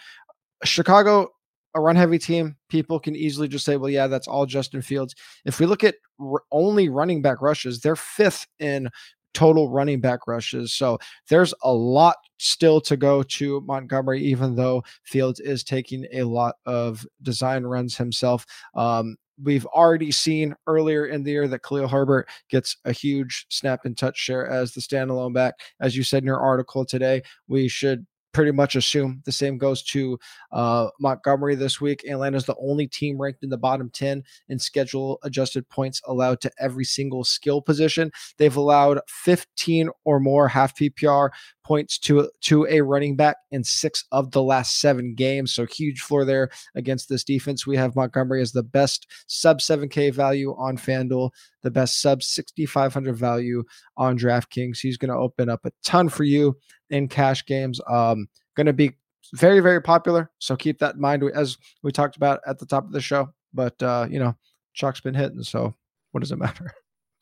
Chicago 0.64 1.28
a 1.76 1.80
run 1.80 1.94
heavy 1.94 2.18
team, 2.18 2.56
people 2.68 2.98
can 2.98 3.14
easily 3.14 3.46
just 3.46 3.64
say, 3.64 3.76
well, 3.76 3.90
yeah, 3.90 4.06
that's 4.06 4.26
all 4.26 4.46
Justin 4.46 4.80
Fields. 4.80 5.14
If 5.44 5.60
we 5.60 5.66
look 5.66 5.84
at 5.84 5.96
r- 6.20 6.42
only 6.52 6.88
running 6.88 7.22
back 7.22 7.40
rushes, 7.40 7.80
they're 7.80 7.96
fifth 7.96 8.46
in 8.58 8.88
total 9.34 9.68
running 9.68 10.00
back 10.00 10.26
rushes. 10.26 10.72
So 10.72 10.98
there's 11.28 11.52
a 11.62 11.72
lot 11.72 12.16
still 12.38 12.80
to 12.82 12.96
go 12.96 13.22
to 13.22 13.60
Montgomery, 13.66 14.22
even 14.22 14.54
though 14.54 14.82
Fields 15.04 15.40
is 15.40 15.62
taking 15.62 16.06
a 16.12 16.22
lot 16.22 16.56
of 16.64 17.06
design 17.22 17.64
runs 17.64 17.96
himself. 17.96 18.46
Um, 18.74 19.16
we've 19.42 19.66
already 19.66 20.10
seen 20.10 20.54
earlier 20.66 21.06
in 21.06 21.22
the 21.22 21.32
year 21.32 21.48
that 21.48 21.62
Khalil 21.62 21.88
Herbert 21.88 22.28
gets 22.48 22.78
a 22.86 22.92
huge 22.92 23.44
snap 23.50 23.84
and 23.84 23.96
touch 23.96 24.16
share 24.16 24.46
as 24.46 24.72
the 24.72 24.80
standalone 24.80 25.34
back. 25.34 25.54
As 25.80 25.94
you 25.96 26.02
said 26.02 26.22
in 26.22 26.26
your 26.26 26.40
article 26.40 26.86
today, 26.86 27.22
we 27.46 27.68
should 27.68 28.06
pretty 28.36 28.52
much 28.52 28.76
assume 28.76 29.22
the 29.24 29.32
same 29.32 29.56
goes 29.56 29.82
to 29.82 30.18
uh, 30.52 30.88
Montgomery 31.00 31.54
this 31.54 31.80
week. 31.80 32.04
Atlanta 32.06 32.36
is 32.36 32.44
the 32.44 32.54
only 32.60 32.86
team 32.86 33.18
ranked 33.18 33.42
in 33.42 33.48
the 33.48 33.56
bottom 33.56 33.88
10 33.88 34.22
in 34.50 34.58
schedule 34.58 35.18
adjusted 35.22 35.66
points 35.70 36.02
allowed 36.04 36.42
to 36.42 36.50
every 36.60 36.84
single 36.84 37.24
skill 37.24 37.62
position. 37.62 38.10
They've 38.36 38.54
allowed 38.54 39.00
15 39.08 39.88
or 40.04 40.20
more 40.20 40.48
half 40.48 40.76
PPR 40.76 41.30
points 41.64 41.98
to 41.98 42.30
to 42.42 42.66
a 42.70 42.80
running 42.82 43.16
back 43.16 43.36
in 43.50 43.64
six 43.64 44.04
of 44.12 44.30
the 44.30 44.42
last 44.42 44.80
seven 44.80 45.14
games. 45.14 45.52
So 45.52 45.66
huge 45.66 46.00
floor 46.00 46.24
there 46.24 46.50
against 46.74 47.08
this 47.08 47.24
defense. 47.24 47.66
We 47.66 47.76
have 47.76 47.96
Montgomery 47.96 48.40
as 48.40 48.52
the 48.52 48.62
best 48.62 49.06
sub 49.26 49.58
7K 49.58 50.14
value 50.14 50.54
on 50.58 50.76
FanDuel, 50.76 51.30
the 51.62 51.70
best 51.70 52.00
sub 52.00 52.22
6,500 52.22 53.16
value 53.16 53.64
on 53.96 54.16
DraftKings. 54.16 54.78
He's 54.78 54.96
going 54.96 55.10
to 55.10 55.16
open 55.16 55.48
up 55.48 55.64
a 55.64 55.72
ton 55.84 56.08
for 56.08 56.24
you 56.24 56.56
in 56.90 57.08
cash 57.08 57.44
games. 57.46 57.80
Um, 57.88 58.28
going 58.56 58.66
to 58.66 58.72
be 58.72 58.92
very 59.34 59.60
very 59.60 59.82
popular. 59.82 60.30
So 60.38 60.56
keep 60.56 60.78
that 60.78 60.94
in 60.94 61.00
mind 61.00 61.22
as 61.34 61.58
we 61.82 61.92
talked 61.92 62.16
about 62.16 62.40
at 62.46 62.58
the 62.58 62.66
top 62.66 62.84
of 62.84 62.92
the 62.92 63.00
show. 63.00 63.28
But 63.52 63.80
uh, 63.82 64.06
you 64.10 64.18
know, 64.18 64.34
Chalk's 64.74 65.00
been 65.00 65.14
hitting, 65.14 65.42
so 65.42 65.74
what 66.12 66.20
does 66.20 66.32
it 66.32 66.38
matter? 66.38 66.72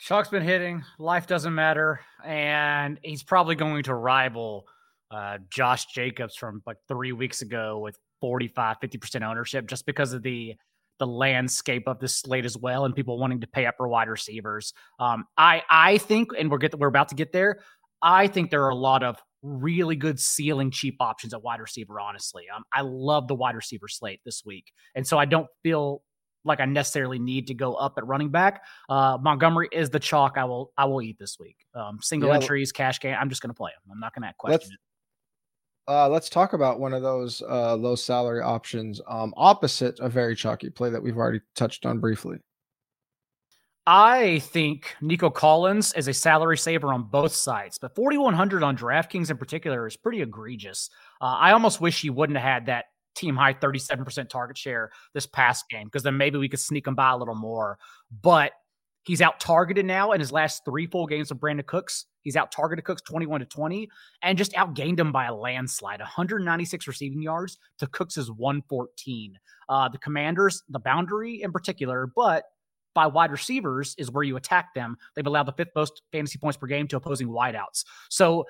Chalk's 0.00 0.29
been 0.29 0.42
hitting. 0.42 0.83
Life 0.98 1.27
doesn't 1.27 1.55
matter, 1.55 2.00
and 2.24 2.98
he's 3.03 3.22
probably 3.22 3.55
going 3.55 3.83
to 3.85 3.94
rival 3.94 4.66
uh, 5.11 5.38
Josh 5.48 5.87
Jacobs 5.87 6.35
from 6.35 6.62
like 6.66 6.77
three 6.88 7.12
weeks 7.12 7.42
ago 7.42 7.79
with 7.79 7.96
45, 8.20 8.79
50% 8.83 9.22
ownership 9.22 9.66
just 9.66 9.87
because 9.87 10.12
of 10.12 10.22
the 10.22 10.55
the 11.00 11.07
landscape 11.07 11.88
of 11.88 11.98
this 11.98 12.18
slate 12.18 12.44
as 12.44 12.57
well 12.57 12.85
and 12.85 12.94
people 12.94 13.18
wanting 13.18 13.40
to 13.40 13.48
pay 13.48 13.66
up 13.66 13.74
for 13.77 13.88
wide 13.88 14.09
receivers. 14.09 14.72
Um, 15.00 15.24
I 15.37 15.62
I 15.68 15.98
think, 15.98 16.31
and 16.38 16.50
we're 16.50 16.59
get 16.59 16.79
we're 16.79 16.88
about 16.88 17.09
to 17.09 17.14
get 17.14 17.33
there. 17.33 17.59
I 18.00 18.27
think 18.27 18.50
there 18.50 18.64
are 18.64 18.70
a 18.70 18.77
lot 18.77 19.03
of 19.03 19.16
really 19.44 19.94
good 19.94 20.18
ceiling 20.18 20.70
cheap 20.70 20.96
options 20.98 21.35
at 21.35 21.42
wide 21.42 21.61
receiver. 21.61 22.00
Honestly, 22.00 22.44
um, 22.54 22.64
I 22.72 22.80
love 22.80 23.28
the 23.28 23.35
wide 23.35 23.54
receiver 23.54 23.87
slate 23.87 24.20
this 24.24 24.42
week, 24.44 24.72
and 24.94 25.07
so 25.07 25.18
I 25.18 25.26
don't 25.26 25.46
feel 25.62 26.02
like 26.44 26.61
I 26.61 26.64
necessarily 26.64 27.18
need 27.18 27.46
to 27.48 27.54
go 27.54 27.74
up 27.74 27.94
at 27.96 28.07
running 28.07 28.30
back. 28.30 28.64
Uh, 28.88 29.18
Montgomery 29.20 29.68
is 29.72 29.90
the 29.90 30.00
chalk 30.00 30.37
I 30.37 30.44
will 30.44 30.72
I 30.76 30.85
will 30.87 31.02
eat 31.02 31.18
this 31.18 31.38
week. 31.38 31.57
Um, 31.74 31.98
single 32.00 32.30
yeah. 32.30 32.37
entries, 32.37 32.72
cash 32.72 33.00
game. 33.00 33.16
I'm 33.18 33.28
just 33.28 33.42
going 33.42 33.50
to 33.50 33.54
play 33.54 33.70
him. 33.70 33.92
I'm 33.92 34.00
not 34.00 34.14
going 34.14 34.26
to 34.26 34.35
question 34.38 34.52
let's, 34.52 34.66
it. 34.66 34.78
Uh, 35.87 36.09
let's 36.09 36.28
talk 36.30 36.52
about 36.52 36.80
one 36.80 36.94
of 36.94 37.02
those 37.02 37.42
uh, 37.42 37.74
low 37.74 37.94
salary 37.94 38.40
options 38.40 39.00
um, 39.09 39.35
opposite 39.37 39.98
a 40.00 40.09
very 40.09 40.35
chalky 40.35 40.70
play 40.70 40.90
that 40.90 41.02
we've 41.02 41.16
already 41.16 41.40
touched 41.54 41.87
on 41.87 41.98
briefly. 41.98 42.38
I 43.86 44.38
think 44.38 44.94
Nico 45.02 45.28
Collins 45.28 45.92
is 45.92 46.08
a 46.08 46.14
salary 46.14 46.56
saver 46.56 46.92
on 46.92 47.02
both 47.04 47.34
sides, 47.34 47.78
but 47.78 47.94
4,100 47.94 48.62
on 48.62 48.78
DraftKings 48.78 49.30
in 49.30 49.36
particular 49.36 49.86
is 49.86 49.96
pretty 49.96 50.22
egregious. 50.22 50.88
Uh, 51.20 51.36
I 51.38 51.52
almost 51.52 51.82
wish 51.82 52.00
he 52.00 52.08
wouldn't 52.08 52.38
have 52.38 52.50
had 52.50 52.66
that 52.66 52.86
team 53.14 53.36
high 53.36 53.52
37% 53.52 54.28
target 54.30 54.56
share 54.56 54.90
this 55.12 55.26
past 55.26 55.68
game 55.68 55.86
because 55.86 56.02
then 56.02 56.16
maybe 56.16 56.38
we 56.38 56.48
could 56.48 56.60
sneak 56.60 56.86
him 56.86 56.94
by 56.94 57.10
a 57.10 57.16
little 57.16 57.34
more. 57.34 57.78
But 58.22 58.52
he's 59.04 59.20
out 59.20 59.38
targeted 59.38 59.84
now 59.84 60.12
in 60.12 60.20
his 60.20 60.32
last 60.32 60.64
three 60.64 60.86
full 60.86 61.06
games 61.06 61.30
of 61.30 61.36
Brandin 61.36 61.66
Cooks. 61.66 62.06
He's 62.22 62.36
out 62.36 62.50
targeted 62.50 62.86
Cooks 62.86 63.02
21 63.02 63.40
to 63.40 63.46
20 63.46 63.88
and 64.22 64.38
just 64.38 64.54
outgained 64.54 64.98
him 64.98 65.12
by 65.12 65.26
a 65.26 65.34
landslide 65.34 66.00
196 66.00 66.88
receiving 66.88 67.20
yards 67.20 67.58
to 67.78 67.86
Cooks' 67.88 68.30
114. 68.30 69.38
Uh, 69.68 69.88
the 69.90 69.98
commanders, 69.98 70.62
the 70.70 70.78
boundary 70.78 71.42
in 71.42 71.52
particular, 71.52 72.10
but 72.16 72.44
by 72.94 73.07
wide 73.07 73.30
receivers 73.30 73.94
is 73.98 74.11
where 74.11 74.22
you 74.24 74.37
attack 74.37 74.74
them. 74.74 74.96
They've 75.14 75.26
allowed 75.26 75.46
the 75.46 75.52
fifth 75.52 75.72
most 75.74 76.02
fantasy 76.12 76.38
points 76.38 76.57
per 76.57 76.66
game 76.66 76.88
to 76.88 76.96
opposing 76.96 77.28
wideouts. 77.28 77.85
So, 78.11 78.44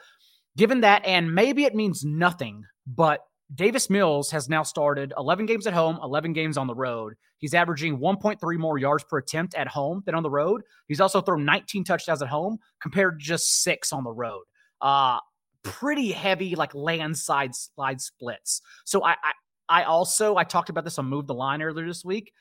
given 0.56 0.82
that, 0.82 1.04
and 1.04 1.34
maybe 1.34 1.64
it 1.64 1.74
means 1.74 2.04
nothing, 2.04 2.64
but 2.86 3.20
Davis 3.54 3.90
Mills 3.90 4.30
has 4.30 4.48
now 4.48 4.62
started 4.62 5.12
11 5.18 5.46
games 5.46 5.66
at 5.66 5.74
home, 5.74 5.98
11 6.02 6.32
games 6.32 6.56
on 6.56 6.66
the 6.66 6.74
road. 6.74 7.14
He's 7.38 7.54
averaging 7.54 7.98
1.3 7.98 8.58
more 8.58 8.78
yards 8.78 9.04
per 9.04 9.18
attempt 9.18 9.54
at 9.54 9.68
home 9.68 10.02
than 10.06 10.14
on 10.14 10.22
the 10.22 10.30
road. 10.30 10.62
He's 10.88 11.00
also 11.00 11.20
thrown 11.20 11.44
19 11.44 11.84
touchdowns 11.84 12.22
at 12.22 12.28
home 12.28 12.58
compared 12.80 13.20
to 13.20 13.24
just 13.24 13.62
six 13.62 13.92
on 13.92 14.04
the 14.04 14.12
road. 14.12 14.44
Uh, 14.80 15.18
pretty 15.62 16.12
heavy, 16.12 16.54
like 16.54 16.74
landslide 16.74 17.54
slide 17.54 18.00
splits. 18.00 18.62
So 18.84 19.04
I, 19.04 19.12
I, 19.12 19.32
I 19.68 19.82
also 19.84 20.36
I 20.36 20.44
talked 20.44 20.70
about 20.70 20.84
this 20.84 20.98
on 20.98 21.06
Move 21.06 21.26
the 21.26 21.34
Line 21.34 21.62
earlier 21.62 21.86
this 21.86 22.04
week. 22.04 22.32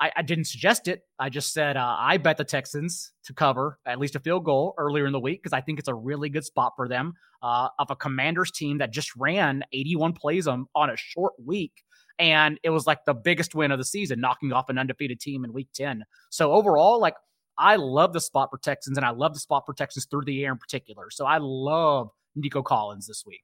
I, 0.00 0.10
I 0.16 0.22
didn't 0.22 0.44
suggest 0.44 0.88
it. 0.88 1.02
I 1.18 1.28
just 1.28 1.52
said 1.52 1.76
uh, 1.76 1.96
I 1.98 2.16
bet 2.16 2.38
the 2.38 2.44
Texans 2.44 3.12
to 3.24 3.34
cover 3.34 3.78
at 3.86 3.98
least 3.98 4.16
a 4.16 4.20
field 4.20 4.44
goal 4.44 4.74
earlier 4.78 5.06
in 5.06 5.12
the 5.12 5.20
week 5.20 5.42
because 5.42 5.52
I 5.52 5.60
think 5.60 5.78
it's 5.78 5.88
a 5.88 5.94
really 5.94 6.30
good 6.30 6.44
spot 6.44 6.72
for 6.74 6.88
them 6.88 7.12
uh, 7.42 7.68
of 7.78 7.90
a 7.90 7.96
Commanders 7.96 8.50
team 8.50 8.78
that 8.78 8.92
just 8.92 9.14
ran 9.16 9.62
81 9.72 10.14
plays 10.14 10.46
on, 10.46 10.66
on 10.74 10.90
a 10.90 10.96
short 10.96 11.34
week. 11.44 11.84
And 12.18 12.58
it 12.62 12.70
was 12.70 12.86
like 12.86 13.04
the 13.04 13.14
biggest 13.14 13.54
win 13.54 13.70
of 13.70 13.78
the 13.78 13.84
season, 13.84 14.20
knocking 14.20 14.52
off 14.52 14.68
an 14.68 14.78
undefeated 14.78 15.20
team 15.20 15.44
in 15.44 15.52
week 15.52 15.68
10. 15.74 16.04
So 16.30 16.52
overall, 16.52 16.98
like 16.98 17.14
I 17.58 17.76
love 17.76 18.12
the 18.12 18.20
spot 18.20 18.48
for 18.50 18.58
Texans 18.58 18.96
and 18.96 19.04
I 19.04 19.10
love 19.10 19.34
the 19.34 19.40
spot 19.40 19.64
for 19.66 19.74
Texans 19.74 20.06
through 20.06 20.24
the 20.24 20.44
air 20.44 20.52
in 20.52 20.58
particular. 20.58 21.10
So 21.10 21.26
I 21.26 21.38
love 21.40 22.10
Nico 22.34 22.62
Collins 22.62 23.06
this 23.06 23.24
week. 23.26 23.42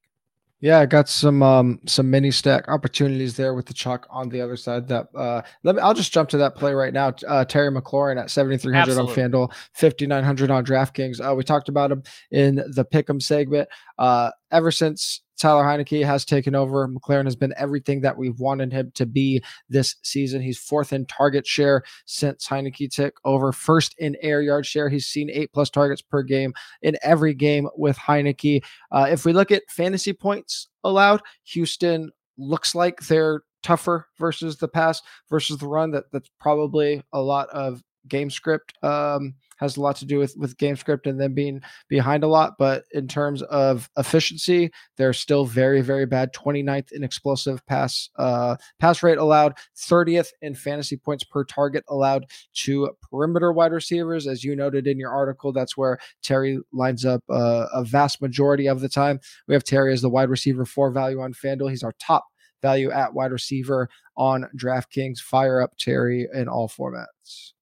Yeah, 0.66 0.80
I 0.80 0.86
got 0.86 1.08
some 1.08 1.44
um 1.44 1.78
some 1.86 2.10
mini 2.10 2.32
stack 2.32 2.68
opportunities 2.68 3.36
there 3.36 3.54
with 3.54 3.66
the 3.66 3.72
chalk 3.72 4.04
on 4.10 4.28
the 4.28 4.40
other 4.40 4.56
side. 4.56 4.88
That 4.88 5.06
uh 5.14 5.42
let 5.62 5.76
me 5.76 5.80
I'll 5.80 5.94
just 5.94 6.12
jump 6.12 6.28
to 6.30 6.38
that 6.38 6.56
play 6.56 6.74
right 6.74 6.92
now. 6.92 7.14
Uh 7.28 7.44
Terry 7.44 7.70
McLaurin 7.70 8.20
at 8.20 8.32
7300 8.32 8.98
on 8.98 9.06
FanDuel, 9.06 9.54
5900 9.74 10.50
on 10.50 10.66
DraftKings. 10.66 11.24
Uh 11.24 11.36
we 11.36 11.44
talked 11.44 11.68
about 11.68 11.92
him 11.92 12.02
in 12.32 12.56
the 12.56 12.84
pick'em 12.84 13.22
segment. 13.22 13.68
Uh 13.96 14.32
ever 14.50 14.70
since 14.70 15.22
Taylor 15.36 15.64
Heinicke 15.64 16.04
has 16.04 16.24
taken 16.24 16.54
over. 16.54 16.88
McLaurin 16.88 17.24
has 17.24 17.36
been 17.36 17.54
everything 17.56 18.00
that 18.00 18.16
we've 18.16 18.38
wanted 18.38 18.72
him 18.72 18.90
to 18.94 19.06
be 19.06 19.42
this 19.68 19.96
season. 20.02 20.40
He's 20.40 20.58
fourth 20.58 20.92
in 20.92 21.06
target 21.06 21.46
share 21.46 21.82
since 22.06 22.46
Heinicke 22.46 22.90
took 22.90 23.20
over, 23.24 23.52
first 23.52 23.94
in 23.98 24.16
air 24.22 24.40
yard 24.42 24.66
share. 24.66 24.88
He's 24.88 25.06
seen 25.06 25.30
eight 25.30 25.52
plus 25.52 25.70
targets 25.70 26.02
per 26.02 26.22
game 26.22 26.54
in 26.82 26.96
every 27.02 27.34
game 27.34 27.68
with 27.76 27.98
Heineke. 27.98 28.64
Uh, 28.90 29.06
if 29.10 29.24
we 29.24 29.32
look 29.32 29.50
at 29.50 29.68
fantasy 29.68 30.12
points 30.12 30.68
allowed, 30.84 31.22
Houston 31.44 32.10
looks 32.38 32.74
like 32.74 33.00
they're 33.00 33.42
tougher 33.62 34.06
versus 34.18 34.58
the 34.58 34.68
pass 34.68 35.02
versus 35.28 35.58
the 35.58 35.66
run. 35.66 35.90
That 35.90 36.04
that's 36.12 36.30
probably 36.40 37.02
a 37.12 37.20
lot 37.20 37.48
of 37.50 37.82
game 38.08 38.30
script 38.30 38.72
um, 38.82 39.34
has 39.56 39.76
a 39.76 39.80
lot 39.80 39.96
to 39.96 40.04
do 40.04 40.18
with 40.18 40.36
with 40.36 40.56
game 40.58 40.76
script 40.76 41.06
and 41.06 41.20
then 41.20 41.34
being 41.34 41.60
behind 41.88 42.24
a 42.24 42.28
lot. 42.28 42.54
But 42.58 42.84
in 42.92 43.08
terms 43.08 43.42
of 43.42 43.90
efficiency, 43.96 44.70
they're 44.96 45.12
still 45.12 45.44
very 45.44 45.80
very 45.80 46.06
bad. 46.06 46.32
29th 46.32 46.92
in 46.92 47.02
explosive 47.02 47.64
pass 47.66 48.08
uh, 48.16 48.56
pass 48.78 49.02
rate 49.02 49.18
allowed, 49.18 49.54
30th 49.76 50.28
in 50.42 50.54
fantasy 50.54 50.96
points 50.96 51.24
per 51.24 51.44
target 51.44 51.84
allowed 51.88 52.26
to 52.54 52.90
perimeter 53.10 53.52
wide 53.52 53.72
receivers. 53.72 54.26
As 54.26 54.44
you 54.44 54.54
noted 54.54 54.86
in 54.86 54.98
your 54.98 55.10
article, 55.10 55.52
that's 55.52 55.76
where 55.76 55.98
Terry 56.22 56.58
lines 56.72 57.04
up 57.04 57.22
uh, 57.30 57.66
a 57.72 57.84
vast 57.84 58.20
majority 58.20 58.66
of 58.66 58.80
the 58.80 58.88
time. 58.88 59.20
We 59.48 59.54
have 59.54 59.64
Terry 59.64 59.92
as 59.92 60.02
the 60.02 60.10
wide 60.10 60.30
receiver 60.30 60.64
for 60.64 60.90
value 60.90 61.20
on 61.20 61.32
FanDuel. 61.32 61.70
He's 61.70 61.82
our 61.82 61.94
top 61.98 62.26
value 62.62 62.90
at 62.90 63.14
wide 63.14 63.32
receiver 63.32 63.88
on 64.16 64.48
DraftKings. 64.56 65.18
Fire 65.18 65.60
up 65.60 65.76
Terry 65.78 66.28
in 66.34 66.48
all 66.48 66.68
formats. 66.68 67.52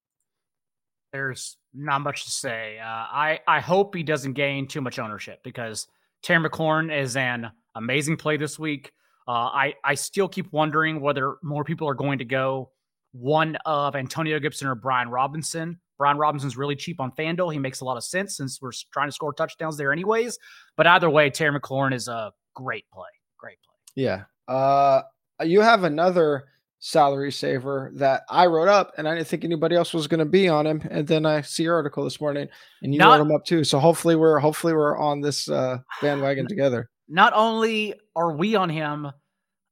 There's 1.14 1.58
not 1.72 2.00
much 2.00 2.24
to 2.24 2.30
say. 2.32 2.80
Uh, 2.80 2.84
I 2.84 3.38
I 3.46 3.60
hope 3.60 3.94
he 3.94 4.02
doesn't 4.02 4.32
gain 4.32 4.66
too 4.66 4.80
much 4.80 4.98
ownership 4.98 5.38
because 5.44 5.86
Terry 6.24 6.42
McLaurin 6.42 6.92
is 6.92 7.14
an 7.14 7.52
amazing 7.76 8.16
play 8.16 8.36
this 8.36 8.58
week. 8.58 8.90
Uh, 9.28 9.30
I 9.30 9.74
I 9.84 9.94
still 9.94 10.26
keep 10.26 10.52
wondering 10.52 11.00
whether 11.00 11.36
more 11.40 11.62
people 11.62 11.88
are 11.88 11.94
going 11.94 12.18
to 12.18 12.24
go 12.24 12.72
one 13.12 13.56
of 13.64 13.94
Antonio 13.94 14.40
Gibson 14.40 14.66
or 14.66 14.74
Brian 14.74 15.08
Robinson. 15.08 15.78
Brian 15.98 16.18
Robinson's 16.18 16.56
really 16.56 16.74
cheap 16.74 17.00
on 17.00 17.12
FanDuel. 17.12 17.52
He 17.52 17.60
makes 17.60 17.80
a 17.80 17.84
lot 17.84 17.96
of 17.96 18.02
sense 18.02 18.36
since 18.36 18.60
we're 18.60 18.72
trying 18.92 19.06
to 19.06 19.12
score 19.12 19.32
touchdowns 19.32 19.76
there 19.76 19.92
anyways. 19.92 20.36
But 20.76 20.88
either 20.88 21.08
way, 21.08 21.30
Terry 21.30 21.56
McLaurin 21.56 21.94
is 21.94 22.08
a 22.08 22.32
great 22.56 22.86
play. 22.92 23.06
Great 23.38 23.58
play. 23.62 24.02
Yeah. 24.02 24.24
Uh, 24.48 25.02
you 25.44 25.60
have 25.60 25.84
another 25.84 26.46
salary 26.84 27.32
saver 27.32 27.90
that 27.94 28.24
I 28.28 28.44
wrote 28.44 28.68
up, 28.68 28.92
and 28.98 29.08
I 29.08 29.14
didn't 29.14 29.28
think 29.28 29.42
anybody 29.42 29.74
else 29.74 29.94
was 29.94 30.06
going 30.06 30.18
to 30.18 30.26
be 30.26 30.50
on 30.50 30.66
him. 30.66 30.82
And 30.90 31.06
then 31.06 31.24
I 31.24 31.40
see 31.40 31.62
your 31.62 31.76
article 31.76 32.04
this 32.04 32.20
morning, 32.20 32.46
and 32.82 32.92
you 32.92 32.98
not, 32.98 33.18
wrote 33.18 33.26
him 33.26 33.34
up 33.34 33.44
too. 33.46 33.64
So 33.64 33.78
hopefully 33.78 34.16
we're 34.16 34.38
hopefully 34.38 34.74
we're 34.74 34.98
on 34.98 35.22
this 35.22 35.48
uh, 35.48 35.78
bandwagon 36.02 36.46
together. 36.48 36.90
Not 37.08 37.32
only 37.34 37.94
are 38.14 38.36
we 38.36 38.54
on 38.54 38.68
him, 38.68 39.06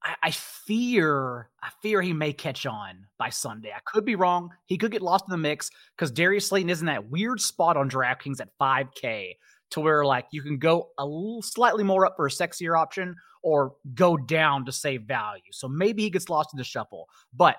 I, 0.03 0.15
I 0.23 0.31
fear 0.31 1.51
I 1.63 1.69
fear 1.83 2.01
he 2.01 2.15
may 2.15 2.33
catch 2.33 2.65
on 2.65 3.07
by 3.19 3.29
Sunday. 3.29 3.73
I 3.77 3.81
could 3.85 4.07
be 4.07 4.17
wrong. 4.17 4.49
He 4.65 4.79
could 4.79 4.91
get 4.91 5.03
lost 5.03 5.27
in 5.29 5.33
the 5.33 5.37
mix 5.37 5.71
because 5.95 6.11
Darius 6.11 6.49
Slayton 6.49 6.71
is 6.71 6.81
in 6.81 6.87
that 6.87 7.11
weird 7.11 7.43
spot 7.43 7.77
on 7.77 7.91
DraftKings 7.91 8.41
at 8.41 8.49
5K 8.59 9.35
to 9.73 9.81
where 9.81 10.05
like 10.05 10.27
you 10.33 10.43
can 10.43 10.59
go 10.59 10.89
a 10.99 11.05
little 11.05 11.43
slightly 11.43 11.85
more 11.85 12.07
up 12.07 12.15
for 12.17 12.27
a 12.27 12.31
sexier 12.31 12.79
option 12.79 13.15
or 13.43 13.75
go 13.95 14.17
down 14.17 14.65
to 14.65 14.73
save 14.73 15.03
value. 15.03 15.43
So 15.51 15.69
maybe 15.69 16.03
he 16.03 16.11
gets 16.11 16.29
lost 16.29 16.51
in 16.53 16.59
the 16.59 16.65
shuffle. 16.65 17.09
But 17.35 17.57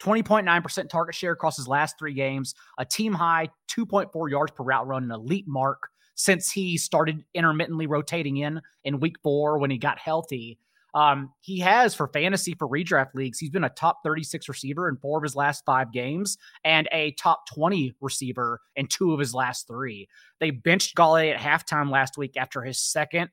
20.9% 0.00 0.88
target 0.88 1.14
share 1.14 1.32
across 1.32 1.56
his 1.56 1.68
last 1.68 1.98
three 1.98 2.14
games, 2.14 2.54
a 2.78 2.84
team 2.84 3.12
high 3.12 3.48
2.4 3.70 4.30
yards 4.30 4.52
per 4.52 4.64
route 4.64 4.86
run, 4.86 5.04
an 5.04 5.10
elite 5.10 5.48
mark 5.48 5.88
since 6.16 6.50
he 6.50 6.76
started 6.76 7.24
intermittently 7.34 7.86
rotating 7.86 8.38
in 8.38 8.60
in 8.84 9.00
week 9.00 9.16
four 9.22 9.58
when 9.58 9.70
he 9.70 9.78
got 9.78 9.98
healthy. 9.98 10.58
Um, 10.94 11.34
he 11.40 11.58
has 11.60 11.94
for 11.94 12.08
fantasy 12.08 12.54
for 12.54 12.66
redraft 12.66 13.14
leagues, 13.14 13.38
he's 13.38 13.50
been 13.50 13.64
a 13.64 13.68
top 13.70 13.98
36 14.02 14.48
receiver 14.48 14.88
in 14.88 14.96
four 14.96 15.18
of 15.18 15.22
his 15.22 15.36
last 15.36 15.62
five 15.66 15.92
games 15.92 16.38
and 16.64 16.88
a 16.90 17.12
top 17.12 17.46
20 17.54 17.94
receiver 18.00 18.60
in 18.76 18.86
two 18.86 19.12
of 19.12 19.20
his 19.20 19.34
last 19.34 19.68
three. 19.68 20.08
They 20.40 20.50
benched 20.50 20.96
Golladay 20.96 21.34
at 21.34 21.40
halftime 21.40 21.90
last 21.90 22.16
week 22.16 22.38
after 22.38 22.62
his 22.62 22.80
second 22.80 23.28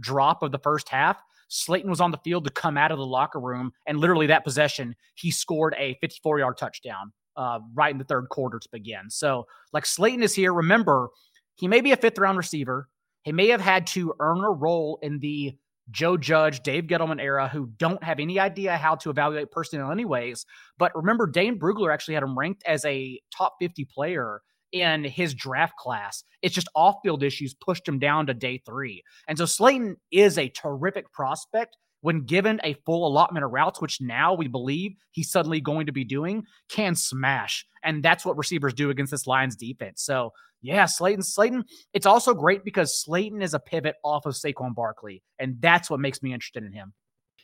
drop 0.00 0.42
of 0.42 0.52
the 0.52 0.58
first 0.58 0.88
half. 0.88 1.22
Slayton 1.52 1.90
was 1.90 2.00
on 2.00 2.10
the 2.10 2.18
field 2.18 2.44
to 2.44 2.50
come 2.50 2.78
out 2.78 2.92
of 2.92 2.98
the 2.98 3.04
locker 3.04 3.38
room, 3.38 3.72
and 3.86 3.98
literally 3.98 4.26
that 4.28 4.42
possession, 4.42 4.96
he 5.16 5.30
scored 5.30 5.74
a 5.78 5.98
54 6.00 6.38
yard 6.38 6.56
touchdown 6.56 7.12
uh, 7.36 7.58
right 7.74 7.92
in 7.92 7.98
the 7.98 8.04
third 8.04 8.30
quarter 8.30 8.58
to 8.58 8.68
begin. 8.72 9.10
So, 9.10 9.46
like 9.74 9.84
Slayton 9.84 10.22
is 10.22 10.34
here. 10.34 10.54
Remember, 10.54 11.10
he 11.56 11.68
may 11.68 11.82
be 11.82 11.92
a 11.92 11.96
fifth 11.96 12.16
round 12.16 12.38
receiver. 12.38 12.88
He 13.24 13.32
may 13.32 13.48
have 13.48 13.60
had 13.60 13.86
to 13.88 14.14
earn 14.18 14.38
a 14.38 14.50
role 14.50 14.98
in 15.02 15.18
the 15.18 15.52
Joe 15.90 16.16
Judge, 16.16 16.62
Dave 16.62 16.84
Gettleman 16.84 17.20
era 17.20 17.48
who 17.48 17.66
don't 17.76 18.02
have 18.02 18.18
any 18.18 18.40
idea 18.40 18.78
how 18.78 18.94
to 18.96 19.10
evaluate 19.10 19.50
personnel, 19.50 19.90
anyways. 19.90 20.46
But 20.78 20.96
remember, 20.96 21.26
Dane 21.26 21.58
Brugler 21.58 21.92
actually 21.92 22.14
had 22.14 22.22
him 22.22 22.38
ranked 22.38 22.62
as 22.66 22.82
a 22.86 23.20
top 23.36 23.56
50 23.60 23.84
player 23.84 24.40
in 24.72 25.04
his 25.04 25.34
draft 25.34 25.76
class. 25.76 26.24
It's 26.42 26.54
just 26.54 26.68
off 26.74 26.96
field 27.02 27.22
issues 27.22 27.54
pushed 27.54 27.86
him 27.86 27.98
down 27.98 28.26
to 28.26 28.34
day 28.34 28.62
three. 28.66 29.02
And 29.28 29.38
so 29.38 29.46
Slayton 29.46 29.96
is 30.10 30.38
a 30.38 30.48
terrific 30.48 31.12
prospect 31.12 31.76
when 32.00 32.24
given 32.24 32.60
a 32.64 32.74
full 32.84 33.06
allotment 33.06 33.44
of 33.44 33.52
routes, 33.52 33.80
which 33.80 34.00
now 34.00 34.34
we 34.34 34.48
believe 34.48 34.92
he's 35.12 35.30
suddenly 35.30 35.60
going 35.60 35.86
to 35.86 35.92
be 35.92 36.04
doing, 36.04 36.42
can 36.68 36.96
smash. 36.96 37.64
And 37.84 38.02
that's 38.02 38.24
what 38.24 38.36
receivers 38.36 38.74
do 38.74 38.90
against 38.90 39.12
this 39.12 39.26
Lions 39.26 39.54
defense. 39.54 40.02
So 40.02 40.32
yeah, 40.62 40.86
Slayton, 40.86 41.22
Slayton. 41.22 41.64
It's 41.92 42.06
also 42.06 42.34
great 42.34 42.64
because 42.64 43.02
Slayton 43.02 43.42
is 43.42 43.52
a 43.52 43.58
pivot 43.58 43.96
off 44.04 44.26
of 44.26 44.34
Saquon 44.34 44.74
Barkley, 44.74 45.22
and 45.38 45.56
that's 45.60 45.90
what 45.90 46.00
makes 46.00 46.22
me 46.22 46.32
interested 46.32 46.64
in 46.64 46.72
him. 46.72 46.94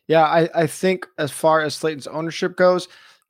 Yeah, 0.07 0.23
I, 0.23 0.49
I 0.55 0.67
think 0.67 1.07
as 1.19 1.31
far 1.31 1.61
as 1.61 1.75
Slayton's 1.75 2.07
ownership 2.07 2.57
goes, 2.57 2.89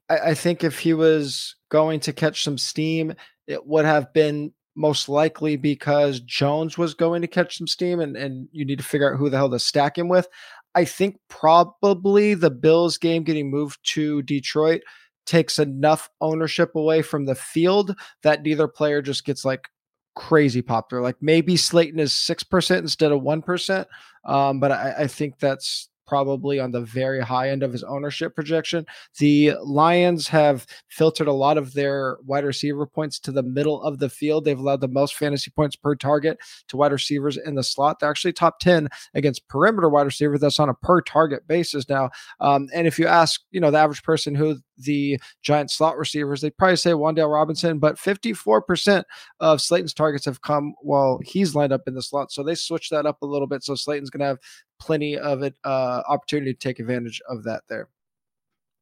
I, 0.09 0.19
I 0.19 0.35
think 0.35 0.65
if 0.65 0.79
he 0.79 0.95
was 0.95 1.57
going 1.71 2.01
to 2.01 2.13
catch 2.13 2.45
some 2.45 2.59
steam, 2.59 3.15
it 3.47 3.67
would 3.67 3.85
have 3.85 4.13
been 4.13 4.53
most 4.75 5.09
likely 5.09 5.57
because 5.57 6.21
Jones 6.21 6.79
was 6.79 6.95
going 6.95 7.21
to 7.23 7.29
catch 7.29 7.59
some 7.59 7.67
steam 7.67 8.01
and, 8.01 8.17
and 8.17 8.49
you 8.53 8.65
need 8.65 8.79
to 8.79 8.85
figure 8.85 9.13
out 9.13 9.19
who 9.19 9.29
the 9.29 9.37
hell 9.37 9.51
to 9.51 9.59
stack 9.59 9.99
him 9.99 10.09
with. 10.09 10.29
I 10.75 10.85
think 10.85 11.19
probably 11.29 12.35
the 12.35 12.51
Bills 12.51 12.99
game 12.99 13.25
getting 13.25 13.51
moved 13.51 13.81
to 13.95 14.23
Detroit 14.23 14.83
takes 15.27 15.59
enough 15.59 16.09
ownership 16.21 16.75
away 16.75 17.03
from 17.03 17.27
the 17.27 17.35
field 17.35 17.97
that 18.23 18.43
neither 18.43 18.69
player 18.69 19.03
just 19.03 19.25
gets 19.25 19.45
like 19.45 19.69
crazy 20.15 20.63
popular. 20.63 21.03
Like 21.03 21.17
maybe 21.21 21.57
Slayton 21.57 21.99
is 21.99 22.13
6% 22.13 22.79
instead 22.79 23.13
of 23.13 23.23
1%. 23.23 23.87
Um, 24.25 24.61
but 24.61 24.73
I, 24.73 24.95
I 25.01 25.07
think 25.07 25.39
that's 25.39 25.89
probably 26.09 26.59
on 26.59 26.71
the 26.71 26.81
very 26.81 27.21
high 27.21 27.51
end 27.51 27.63
of 27.63 27.71
his 27.71 27.85
ownership 27.85 28.35
projection. 28.35 28.87
The 29.19 29.53
Lions 29.63 30.27
have 30.29 30.67
filtered 30.89 31.29
a 31.29 31.33
lot 31.33 31.59
of 31.59 31.75
their 31.75 32.17
wide 32.25 32.45
receiver 32.45 32.87
points 32.87 33.21
to 33.21 33.33
the 33.33 33.43
middle 33.43 33.83
of 33.83 33.99
the 33.99 34.09
field. 34.09 34.45
They've 34.45 34.59
allowed 34.59 34.81
the 34.81 34.89
most 34.89 35.15
fantasy 35.15 35.51
points 35.51 35.77
per 35.77 35.95
target 35.95 36.39
to 36.69 36.77
wide 36.79 36.93
receivers 36.93 37.37
in 37.37 37.55
the 37.55 37.63
slot. 37.63 38.01
They're 38.01 38.11
actually 38.11 38.33
top 38.33 38.59
10 38.59 38.89
against 39.15 39.47
perimeter 39.49 39.91
wide 39.91 40.07
receivers. 40.07 40.41
That's 40.41 40.59
on 40.59 40.71
a 40.71 40.75
per 40.75 41.03
target 41.03 41.47
basis 41.47 41.89
now. 41.89 42.11
Um, 42.41 42.69
and 42.75 42.87
if 42.87 42.99
you 42.99 43.07
ask, 43.07 43.43
you 43.51 43.61
know, 43.61 43.71
the 43.71 43.79
average 43.79 44.03
person 44.03 44.35
who 44.35 44.57
the 44.79 45.21
giant 45.43 45.71
slot 45.71 45.99
receivers, 45.99 46.41
they'd 46.41 46.57
probably 46.57 46.77
say 46.77 46.93
Wan'Dale 46.93 47.33
Robinson, 47.33 47.79
but 47.79 47.97
54% 47.97 49.05
of 49.41 49.61
Slayton's 49.61 49.93
targets 49.93 50.25
have 50.25 50.41
come 50.41 50.75
while 50.81 51.21
he's 51.25 51.55
lined 51.55 51.73
up 51.73 51.83
in 51.87 51.95
the 51.95 52.03
slot. 52.03 52.33
So 52.33 52.43
they 52.43 52.55
switched 52.55 52.91
that 52.93 53.05
up 53.05 53.21
a 53.21 53.27
little 53.27 53.47
bit. 53.47 53.63
So 53.63 53.75
Slayton's 53.75 54.11
going 54.11 54.21
to 54.21 54.27
have 54.27 54.39
plenty 54.79 55.19
of 55.19 55.43
it 55.43 55.55
uh, 55.65 56.03
opportunity 56.09 56.53
to 56.53 56.59
take 56.59 56.79
advantage 56.79 57.21
of 57.29 57.45
that 57.45 57.63
there. 57.69 57.89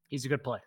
He's 0.09 0.25
a 0.25 0.29
good 0.29 0.45
play. 0.45 0.61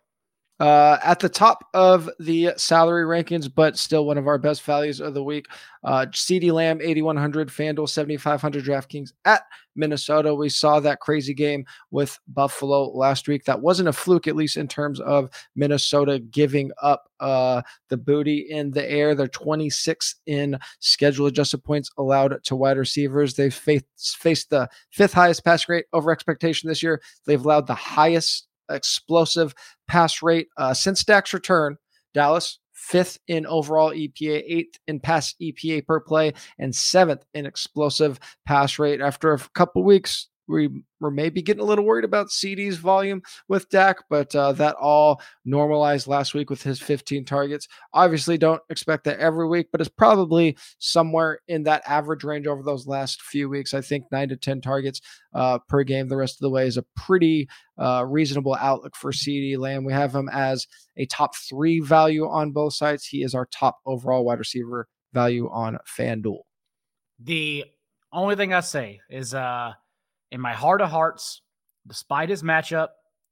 Uh, 0.60 0.98
at 1.02 1.18
the 1.20 1.28
top 1.28 1.64
of 1.72 2.10
the 2.18 2.52
salary 2.58 3.04
rankings, 3.04 3.50
but 3.52 3.78
still 3.78 4.04
one 4.04 4.18
of 4.18 4.28
our 4.28 4.36
best 4.36 4.62
values 4.62 5.00
of 5.00 5.14
the 5.14 5.24
week. 5.24 5.46
Uh, 5.82 6.04
CeeDee 6.10 6.52
Lamb, 6.52 6.80
8,100, 6.82 7.48
FanDuel, 7.48 7.88
7,500, 7.88 8.62
DraftKings 8.62 9.12
at 9.24 9.44
Minnesota. 9.74 10.34
We 10.34 10.50
saw 10.50 10.78
that 10.80 11.00
crazy 11.00 11.32
game 11.32 11.64
with 11.90 12.18
Buffalo 12.28 12.90
last 12.90 13.26
week. 13.26 13.46
That 13.46 13.62
wasn't 13.62 13.88
a 13.88 13.92
fluke, 13.94 14.28
at 14.28 14.36
least 14.36 14.58
in 14.58 14.68
terms 14.68 15.00
of 15.00 15.30
Minnesota 15.56 16.18
giving 16.18 16.70
up 16.82 17.08
uh, 17.20 17.62
the 17.88 17.96
booty 17.96 18.46
in 18.50 18.70
the 18.70 18.86
air. 18.86 19.14
They're 19.14 19.28
26 19.28 20.16
in 20.26 20.58
schedule 20.80 21.24
adjusted 21.24 21.64
points 21.64 21.90
allowed 21.96 22.44
to 22.44 22.54
wide 22.54 22.76
receivers. 22.76 23.32
They've 23.32 23.54
faced, 23.54 23.86
faced 23.96 24.50
the 24.50 24.68
fifth 24.90 25.14
highest 25.14 25.42
pass 25.42 25.70
rate 25.70 25.86
over 25.94 26.10
expectation 26.10 26.68
this 26.68 26.82
year. 26.82 27.00
They've 27.24 27.42
allowed 27.42 27.66
the 27.66 27.74
highest 27.74 28.48
explosive 28.70 29.54
pass 29.88 30.22
rate 30.22 30.48
uh, 30.56 30.74
since 30.74 31.04
Dak's 31.04 31.32
return. 31.32 31.76
Dallas 32.12 32.58
fifth 32.80 33.18
in 33.28 33.46
overall 33.46 33.90
EPA, 33.90 34.42
eighth 34.46 34.78
in 34.88 35.00
pass 35.00 35.34
EPA 35.40 35.86
per 35.86 36.00
play, 36.00 36.32
and 36.58 36.74
seventh 36.74 37.24
in 37.34 37.46
explosive 37.46 38.18
pass 38.46 38.78
rate. 38.78 39.00
After 39.00 39.32
a 39.32 39.38
couple 39.54 39.84
weeks, 39.84 40.28
we 40.50 40.82
were 41.00 41.10
maybe 41.10 41.42
getting 41.42 41.62
a 41.62 41.66
little 41.66 41.84
worried 41.84 42.04
about 42.04 42.28
CeeDee's 42.28 42.76
volume 42.76 43.22
with 43.48 43.68
Dak, 43.70 43.98
but 44.10 44.34
uh, 44.34 44.52
that 44.52 44.76
all 44.76 45.20
normalized 45.44 46.06
last 46.06 46.34
week 46.34 46.50
with 46.50 46.62
his 46.62 46.80
15 46.80 47.24
targets. 47.24 47.68
Obviously, 47.94 48.36
don't 48.36 48.60
expect 48.68 49.04
that 49.04 49.18
every 49.18 49.48
week, 49.48 49.68
but 49.72 49.80
it's 49.80 49.90
probably 49.90 50.56
somewhere 50.78 51.40
in 51.48 51.62
that 51.62 51.82
average 51.86 52.24
range 52.24 52.46
over 52.46 52.62
those 52.62 52.86
last 52.86 53.22
few 53.22 53.48
weeks. 53.48 53.72
I 53.72 53.80
think 53.80 54.04
nine 54.10 54.28
to 54.28 54.36
10 54.36 54.60
targets 54.60 55.00
uh, 55.34 55.58
per 55.68 55.84
game 55.84 56.08
the 56.08 56.16
rest 56.16 56.36
of 56.36 56.40
the 56.40 56.50
way 56.50 56.66
is 56.66 56.76
a 56.76 56.84
pretty 56.96 57.48
uh, 57.78 58.04
reasonable 58.06 58.56
outlook 58.60 58.96
for 58.96 59.12
CeeDee 59.12 59.58
Lamb. 59.58 59.84
We 59.84 59.92
have 59.92 60.14
him 60.14 60.28
as 60.32 60.66
a 60.96 61.06
top 61.06 61.36
three 61.36 61.80
value 61.80 62.28
on 62.28 62.52
both 62.52 62.74
sides. 62.74 63.06
He 63.06 63.22
is 63.22 63.34
our 63.34 63.46
top 63.46 63.78
overall 63.86 64.24
wide 64.24 64.38
receiver 64.38 64.88
value 65.12 65.48
on 65.50 65.78
FanDuel. 65.98 66.40
The 67.18 67.64
only 68.12 68.36
thing 68.36 68.52
I 68.52 68.60
say 68.60 69.00
is 69.08 69.34
uh 69.34 69.72
in 70.32 70.40
my 70.40 70.52
heart 70.52 70.80
of 70.80 70.90
hearts, 70.90 71.42
despite 71.86 72.28
his 72.28 72.42
matchup, 72.42 72.88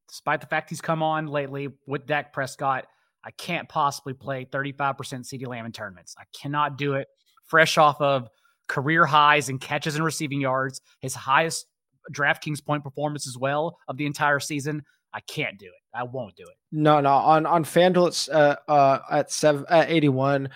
despite 0.09 0.41
the 0.41 0.47
fact 0.47 0.71
he's 0.71 0.81
come 0.81 1.03
on 1.03 1.27
lately 1.27 1.69
with 1.87 2.07
Dak 2.07 2.33
Prescott, 2.33 2.87
I 3.25 3.31
can't 3.33 3.69
possibly 3.69 4.15
play 4.15 4.47
35% 4.47 4.97
CeeDee 4.97 5.47
Lamb 5.47 5.67
in 5.67 5.73
tournaments. 5.73 6.15
I 6.19 6.25
cannot 6.39 6.79
do 6.79 6.95
it. 6.95 7.09
Fresh 7.45 7.79
off 7.79 8.01
of 8.01 8.29
career 8.69 9.07
highs 9.07 9.49
and 9.49 9.61
catches 9.61 9.97
and 9.97 10.05
receiving 10.05 10.41
yards, 10.41 10.81
his 11.01 11.15
highest 11.15 11.67
DraftKings 12.13 12.65
point 12.65 12.85
performance 12.85 13.27
as 13.27 13.37
well 13.37 13.79
of 13.89 13.97
the 13.97 14.07
entire 14.07 14.41
season. 14.41 14.83
I 15.13 15.21
can't 15.21 15.59
do 15.59 15.67
it. 15.67 15.73
I 15.95 16.03
won't 16.05 16.37
do 16.37 16.45
it. 16.45 16.57
No, 16.71 17.01
no. 17.01 17.11
On 17.11 17.47
on 17.47 17.65
FanDuel, 17.65 18.09
it's 18.09 18.29
uh, 18.29 18.57
uh 18.69 19.01
at 19.11 19.33
seven 19.33 19.65
at 19.71 19.91
eighty 19.91 20.11
one. 20.11 20.51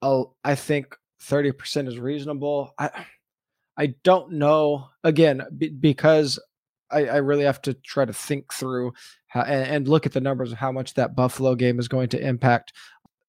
Oh, 0.00 0.34
I 0.42 0.54
think 0.54 0.96
thirty 1.20 1.52
percent 1.52 1.88
is 1.88 1.98
reasonable. 1.98 2.72
I 2.78 3.04
I 3.76 3.94
don't 4.04 4.32
know. 4.32 4.88
Again, 5.04 5.42
b- 5.56 5.70
because 5.70 6.38
I, 6.90 7.06
I, 7.06 7.16
really 7.16 7.44
have 7.44 7.62
to 7.62 7.74
try 7.74 8.04
to 8.04 8.12
think 8.12 8.52
through 8.52 8.92
how, 9.28 9.42
and, 9.42 9.68
and, 9.68 9.88
look 9.88 10.04
at 10.04 10.12
the 10.12 10.20
numbers 10.20 10.52
of 10.52 10.58
how 10.58 10.70
much 10.70 10.94
that 10.94 11.16
Buffalo 11.16 11.54
game 11.54 11.78
is 11.78 11.88
going 11.88 12.10
to 12.10 12.20
impact 12.20 12.74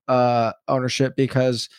uh, 0.07 0.51
ownership 0.67 1.15
because 1.15 1.69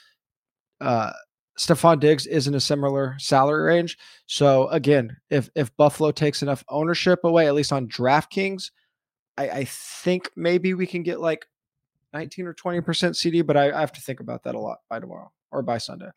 uh, 0.80 1.12
Stefon 1.58 2.00
Diggs 2.00 2.26
is 2.26 2.48
in 2.48 2.54
a 2.54 2.60
similar 2.60 3.16
salary 3.18 3.64
range. 3.64 3.98
So 4.26 4.68
again, 4.68 5.16
if 5.30 5.50
if 5.54 5.76
Buffalo 5.76 6.10
takes 6.10 6.42
enough 6.42 6.64
ownership 6.68 7.20
away, 7.24 7.46
at 7.46 7.54
least 7.54 7.72
on 7.72 7.86
DraftKings, 7.86 8.70
I, 9.36 9.50
I 9.50 9.64
think 9.64 10.30
maybe 10.36 10.74
we 10.74 10.86
can 10.86 11.02
get 11.02 11.20
like 11.20 11.46
19 12.12 12.46
or 12.46 12.54
20% 12.54 12.82
CeeDee. 12.82 13.46
but 13.46 13.56
I, 13.56 13.72
I 13.72 13.80
have 13.80 13.92
to 13.92 14.00
think 14.00 14.20
about 14.20 14.44
that 14.44 14.54
a 14.54 14.60
lot 14.60 14.78
by 14.88 15.00
tomorrow 15.00 15.30
or 15.50 15.62
by 15.62 15.78
Sunday. 15.78 16.10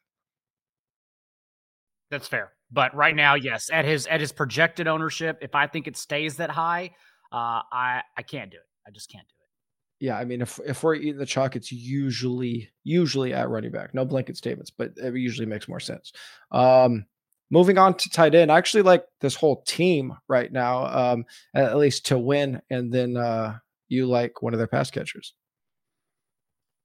That's 2.10 2.28
fair. 2.28 2.52
But 2.72 2.96
right 2.96 3.16
now, 3.16 3.36
yes, 3.36 3.70
at 3.72 3.86
his 3.86 4.08
at 4.08 4.20
his 4.20 4.32
projected 4.32 4.88
ownership, 4.88 5.38
if 5.42 5.56
I 5.56 5.68
think 5.68 5.88
it 5.88 5.98
stays 5.98 6.38
that 6.38 6.50
high, 6.50 6.92
uh, 7.32 7.62
I 7.72 8.02
I 8.18 8.22
can't 8.24 8.52
do 8.52 8.58
it. 8.58 8.64
I 8.88 8.92
just 8.92 9.12
can't 9.12 9.28
do 9.28 9.32
it. 9.32 10.06
Yeah, 10.06 10.18
I 10.18 10.26
mean, 10.26 10.42
if 10.42 10.60
if 10.66 10.84
we're 10.84 10.96
eating 10.96 11.18
the 11.18 11.26
chalk, 11.26 11.56
it's 11.56 11.72
usually 11.72 12.70
usually 12.84 13.34
at 13.34 13.50
running 13.50 13.72
back. 13.72 13.94
No 13.94 14.06
blanket 14.06 14.38
statements, 14.38 14.70
but 14.70 14.92
it 14.98 15.16
usually 15.16 15.48
makes 15.48 15.68
more 15.68 15.80
sense. 15.80 16.12
Um, 16.52 17.06
moving 17.50 17.78
on 17.78 17.96
to 17.96 18.10
tight 18.10 18.36
end, 18.36 18.52
I 18.52 18.58
actually 18.58 18.84
like 18.84 19.06
this 19.22 19.36
whole 19.36 19.64
team 19.64 20.14
right 20.28 20.52
now, 20.52 20.86
um, 20.86 21.26
at 21.56 21.78
least 21.78 22.08
to 22.08 22.20
win, 22.20 22.62
and 22.70 22.94
then 22.94 23.18
uh, 23.18 23.58
you 23.88 24.08
like 24.08 24.42
one 24.42 24.54
of 24.54 24.60
their 24.60 24.68
pass 24.68 24.92
catchers. 24.92 25.34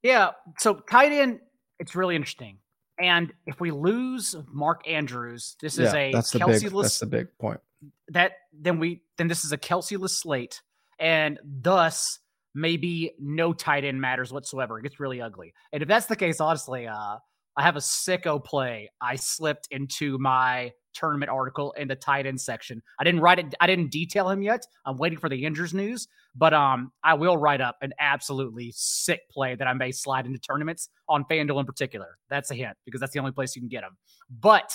Yeah, 0.03 0.31
so 0.59 0.75
tight 0.75 1.13
end, 1.13 1.41
it's 1.79 1.95
really 1.95 2.17
interesting 2.17 2.59
and 3.03 3.33
if 3.47 3.61
we 3.61 3.73
lose 3.73 4.37
Mark 4.51 4.89
Andrews, 4.89 5.57
this 5.61 5.77
is 5.77 5.93
a 5.93 6.13
that's 6.13 6.31
the 6.31 6.39
Kelce 6.39 6.63
big, 6.63 6.73
that's 6.73 7.01
the 7.01 7.07
big 7.07 7.29
point. 7.39 7.61
That 8.09 8.33
then 8.53 8.79
we 8.79 9.03
then 9.19 9.27
this 9.27 9.45
is 9.45 9.51
a 9.51 9.59
Kelce-less 9.59 10.13
slate, 10.13 10.63
and 11.01 11.39
thus 11.45 12.21
maybe 12.55 13.13
no 13.19 13.53
tight 13.53 13.85
end 13.85 14.01
matters 14.01 14.33
whatsoever. 14.33 14.79
It 14.79 14.83
gets 14.83 15.01
really 15.01 15.21
ugly. 15.21 15.53
And 15.73 15.83
if 15.83 15.89
that's 15.89 16.07
the 16.07 16.17
case, 16.17 16.41
honestly, 16.41 16.87
uh, 16.87 17.17
I 17.57 17.63
have 17.63 17.77
a 17.77 17.81
sicko 17.81 18.43
play. 18.43 18.91
I 19.01 19.17
slipped 19.17 19.69
into 19.71 20.17
my 20.19 20.73
tournament 20.95 21.31
article 21.31 21.73
in 21.73 21.89
the 21.89 21.97
tight 21.97 22.27
end 22.27 22.41
section. 22.41 22.83
I 23.01 23.05
didn't 23.05 23.21
write 23.21 23.41
it. 23.41 23.55
I 23.61 23.67
didn't 23.67 23.91
detail 23.91 24.31
him 24.31 24.43
yet. 24.43 24.65
I'm 24.87 24.97
waiting 24.97 25.19
for 25.19 25.29
the 25.29 25.45
injuries 25.45 25.75
news, 25.75 26.07
but 26.35 26.55
um, 26.55 26.93
I 27.05 27.15
will 27.15 27.37
write 27.37 27.61
up 27.61 27.77
an 27.83 27.93
absolutely 27.99 28.73
sick 28.75 29.21
play 29.31 29.55
that 29.55 29.67
I 29.67 29.75
may 29.75 29.93
slide 29.93 30.27
into 30.27 30.39
tournaments 30.39 30.89
on 31.09 31.25
FanDuel 31.31 31.61
in 31.61 31.67
particular. 31.67 32.19
That's 32.31 32.51
a 32.51 32.55
hint 32.55 32.77
because 32.85 33.01
that's 33.01 33.13
the 33.13 33.19
only 33.19 33.33
place 33.33 33.55
you 33.55 33.63
can 33.63 33.69
get 33.69 33.83
them. 33.83 33.97
But 34.31 34.73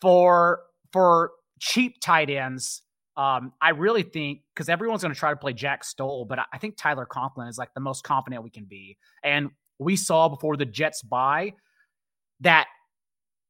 for 0.00 0.62
for 0.92 1.32
cheap 1.58 2.00
tight 2.00 2.30
ends, 2.30 2.82
um, 3.16 3.52
I 3.60 3.70
really 3.70 4.02
think 4.02 4.40
because 4.54 4.68
everyone's 4.68 5.02
going 5.02 5.12
to 5.12 5.18
try 5.18 5.30
to 5.30 5.36
play 5.36 5.52
Jack 5.52 5.84
Stoll, 5.84 6.24
but 6.24 6.38
I 6.52 6.58
think 6.58 6.76
Tyler 6.76 7.04
Conklin 7.04 7.48
is 7.48 7.58
like 7.58 7.74
the 7.74 7.80
most 7.80 8.02
confident 8.02 8.42
we 8.42 8.50
can 8.50 8.64
be. 8.64 8.96
And 9.22 9.50
we 9.78 9.96
saw 9.96 10.28
before 10.28 10.56
the 10.56 10.64
Jets 10.64 11.02
bye 11.02 11.52
that 12.40 12.68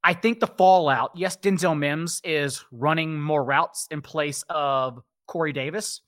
I 0.03 0.15
think 0.15 0.41
the 0.41 0.47
fallout, 0.47 1.13
yes, 1.15 1.37
Denzel 1.37 1.79
Mims 1.79 2.21
is 2.25 2.65
running 2.73 3.21
more 3.21 3.45
routes 3.45 3.87
in 3.91 4.01
place 4.01 4.45
of 4.49 5.01
Corey 5.27 5.53
Davis, 5.53 6.01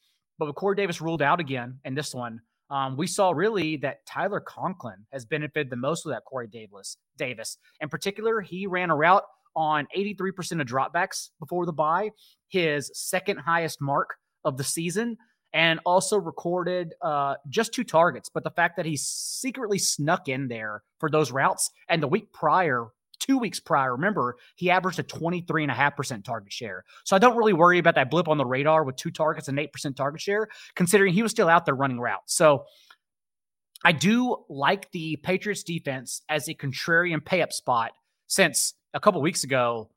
but 0.42 0.48
with 0.48 0.56
Corey 0.56 0.74
Davis 0.74 1.00
ruled 1.00 1.22
out 1.22 1.38
again 1.38 1.78
in 1.84 1.94
this 1.94 2.12
one, 2.12 2.40
um, 2.68 2.96
we 2.96 3.06
saw 3.06 3.30
really 3.30 3.76
that 3.76 4.04
Tyler 4.06 4.40
Conklin 4.40 5.06
has 5.12 5.24
benefited 5.24 5.70
the 5.70 5.76
most 5.76 6.04
with 6.04 6.16
that 6.16 6.24
Corey 6.24 6.48
Davis. 6.48 6.96
Davis, 7.16 7.58
in 7.80 7.88
particular, 7.88 8.40
he 8.40 8.66
ran 8.66 8.90
a 8.90 8.96
route 8.96 9.22
on 9.54 9.86
83% 9.96 10.60
of 10.60 10.66
dropbacks 10.66 11.30
before 11.38 11.64
the 11.64 11.72
bye, 11.72 12.10
his 12.48 12.90
second 12.92 13.38
highest 13.38 13.80
mark 13.80 14.16
of 14.44 14.56
the 14.56 14.64
season, 14.64 15.16
and 15.52 15.78
also 15.86 16.18
recorded 16.18 16.92
uh, 17.02 17.36
just 17.48 17.72
two 17.72 17.84
targets. 17.84 18.28
But 18.28 18.42
the 18.42 18.50
fact 18.50 18.76
that 18.78 18.86
he 18.86 18.96
secretly 18.96 19.78
snuck 19.78 20.28
in 20.28 20.48
there 20.48 20.82
for 20.98 21.08
those 21.08 21.30
routes, 21.30 21.70
and 21.88 22.02
the 22.02 22.08
week 22.08 22.32
prior 22.32 22.88
two 23.22 23.38
weeks 23.38 23.60
prior, 23.60 23.92
remember, 23.92 24.36
he 24.56 24.70
averaged 24.70 24.98
a 24.98 25.04
23.5% 25.04 26.24
target 26.24 26.52
share. 26.52 26.84
So 27.04 27.14
I 27.14 27.18
don't 27.18 27.36
really 27.36 27.52
worry 27.52 27.78
about 27.78 27.94
that 27.94 28.10
blip 28.10 28.28
on 28.28 28.36
the 28.36 28.44
radar 28.44 28.84
with 28.84 28.96
two 28.96 29.10
targets 29.10 29.48
and 29.48 29.58
8% 29.58 29.94
target 29.94 30.20
share, 30.20 30.48
considering 30.74 31.14
he 31.14 31.22
was 31.22 31.30
still 31.30 31.48
out 31.48 31.64
there 31.64 31.74
running 31.74 32.00
routes. 32.00 32.34
So 32.34 32.64
I 33.84 33.92
do 33.92 34.44
like 34.48 34.90
the 34.90 35.16
Patriots 35.16 35.62
defense 35.62 36.22
as 36.28 36.48
a 36.48 36.54
contrarian 36.54 37.24
pay 37.24 37.42
up 37.42 37.52
spot 37.52 37.92
since 38.26 38.74
a 38.94 39.00
couple 39.00 39.20
weeks 39.20 39.44
ago, 39.44 39.90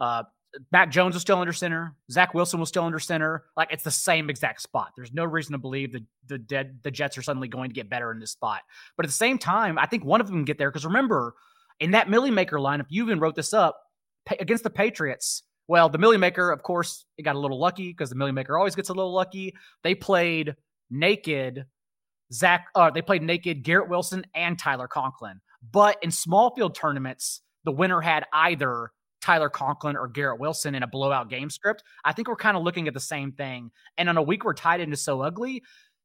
uh, 0.00 0.24
Mac 0.72 0.90
Jones 0.90 1.14
was 1.14 1.22
still 1.22 1.38
under 1.38 1.52
center. 1.52 1.94
Zach 2.10 2.34
Wilson 2.34 2.58
was 2.58 2.68
still 2.68 2.84
under 2.84 2.98
center. 2.98 3.44
Like 3.56 3.68
it's 3.70 3.82
the 3.82 3.90
same 3.90 4.30
exact 4.30 4.62
spot. 4.62 4.92
There's 4.96 5.12
no 5.12 5.24
reason 5.24 5.52
to 5.52 5.58
believe 5.58 5.92
that 5.92 6.02
the 6.26 6.38
dead 6.38 6.78
the 6.82 6.90
Jets 6.90 7.18
are 7.18 7.22
suddenly 7.22 7.48
going 7.48 7.70
to 7.70 7.74
get 7.74 7.90
better 7.90 8.10
in 8.10 8.18
this 8.18 8.32
spot. 8.32 8.62
But 8.96 9.04
at 9.04 9.08
the 9.08 9.14
same 9.14 9.38
time, 9.38 9.78
I 9.78 9.86
think 9.86 10.04
one 10.04 10.20
of 10.20 10.26
them 10.26 10.36
can 10.36 10.44
get 10.44 10.58
there 10.58 10.70
because 10.70 10.86
remember, 10.86 11.34
in 11.80 11.92
that 11.92 12.08
Milly 12.08 12.30
Maker 12.30 12.58
lineup, 12.58 12.86
you 12.88 13.04
even 13.04 13.20
wrote 13.20 13.34
this 13.34 13.54
up 13.54 13.80
against 14.40 14.64
the 14.64 14.70
Patriots. 14.70 15.42
Well, 15.68 15.88
the 15.88 15.98
Milly 15.98 16.16
Maker, 16.16 16.50
of 16.50 16.62
course, 16.62 17.04
it 17.18 17.22
got 17.22 17.36
a 17.36 17.38
little 17.38 17.60
lucky 17.60 17.88
because 17.88 18.10
the 18.10 18.16
Milly 18.16 18.32
Maker 18.32 18.56
always 18.56 18.74
gets 18.74 18.88
a 18.88 18.94
little 18.94 19.12
lucky. 19.12 19.54
They 19.82 19.94
played 19.94 20.56
naked 20.90 21.66
Zach, 22.32 22.66
uh, 22.74 22.90
they 22.90 23.02
played 23.02 23.22
naked 23.22 23.62
Garrett 23.62 23.88
Wilson 23.88 24.26
and 24.34 24.58
Tyler 24.58 24.88
Conklin. 24.88 25.40
But 25.72 25.96
in 26.02 26.10
small 26.10 26.54
field 26.54 26.74
tournaments, 26.74 27.40
the 27.64 27.72
winner 27.72 28.00
had 28.00 28.26
either 28.32 28.90
Tyler 29.20 29.48
Conklin 29.48 29.96
or 29.96 30.08
Garrett 30.08 30.38
Wilson 30.38 30.74
in 30.74 30.82
a 30.82 30.86
blowout 30.86 31.30
game 31.30 31.50
script. 31.50 31.82
I 32.04 32.12
think 32.12 32.28
we're 32.28 32.36
kind 32.36 32.56
of 32.56 32.62
looking 32.62 32.86
at 32.86 32.94
the 32.94 33.00
same 33.00 33.32
thing. 33.32 33.70
And 33.96 34.08
on 34.08 34.16
a 34.16 34.22
week 34.22 34.44
where 34.44 34.54
tight 34.54 34.80
end 34.80 34.92
is 34.92 35.02
so 35.02 35.22
ugly, 35.22 35.62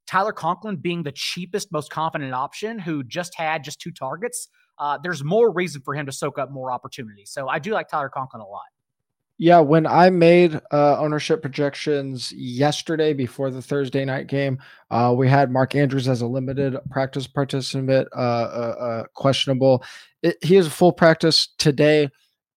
Tyler 0.08 0.34
Conklin 0.34 0.78
being 0.78 1.04
the 1.04 1.12
cheapest, 1.12 1.72
most 1.72 1.92
confident 1.92 2.34
option 2.34 2.80
who 2.80 3.04
just 3.04 3.36
had 3.36 3.64
just 3.64 3.80
two 3.80 3.92
targets, 3.92 4.48
uh, 4.80 4.98
there's 5.02 5.24
more 5.24 5.52
reason 5.52 5.82
for 5.82 5.94
him 5.94 6.06
to 6.06 6.12
soak 6.12 6.38
up 6.38 6.52
more 6.52 6.72
opportunities. 6.72 7.30
So 7.32 7.48
I 7.48 7.60
do 7.60 7.72
like 7.72 7.88
Tyler 7.88 8.10
Conklin 8.10 8.42
a 8.42 8.48
lot. 8.48 8.64
Yeah, 9.40 9.60
when 9.60 9.88
I 9.88 10.10
made 10.12 10.62
uh, 10.72 10.98
ownership 11.00 11.42
projections 11.42 12.32
yesterday 12.32 13.14
before 13.14 13.50
the 13.50 13.62
Thursday 13.62 14.06
night 14.06 14.28
game, 14.28 14.60
uh, 14.92 15.14
we 15.18 15.28
had 15.28 15.52
Mark 15.52 15.76
Andrews 15.76 16.08
as 16.08 16.22
a 16.22 16.28
limited 16.28 16.78
practice 16.92 17.26
participant, 17.26 18.08
uh, 18.16 18.20
uh, 18.20 18.76
uh 18.80 19.04
questionable. 19.16 19.84
It, 20.22 20.38
he 20.44 20.56
is 20.56 20.68
a 20.68 20.72
full 20.72 20.94
practice 20.94 21.48
today. 21.58 22.10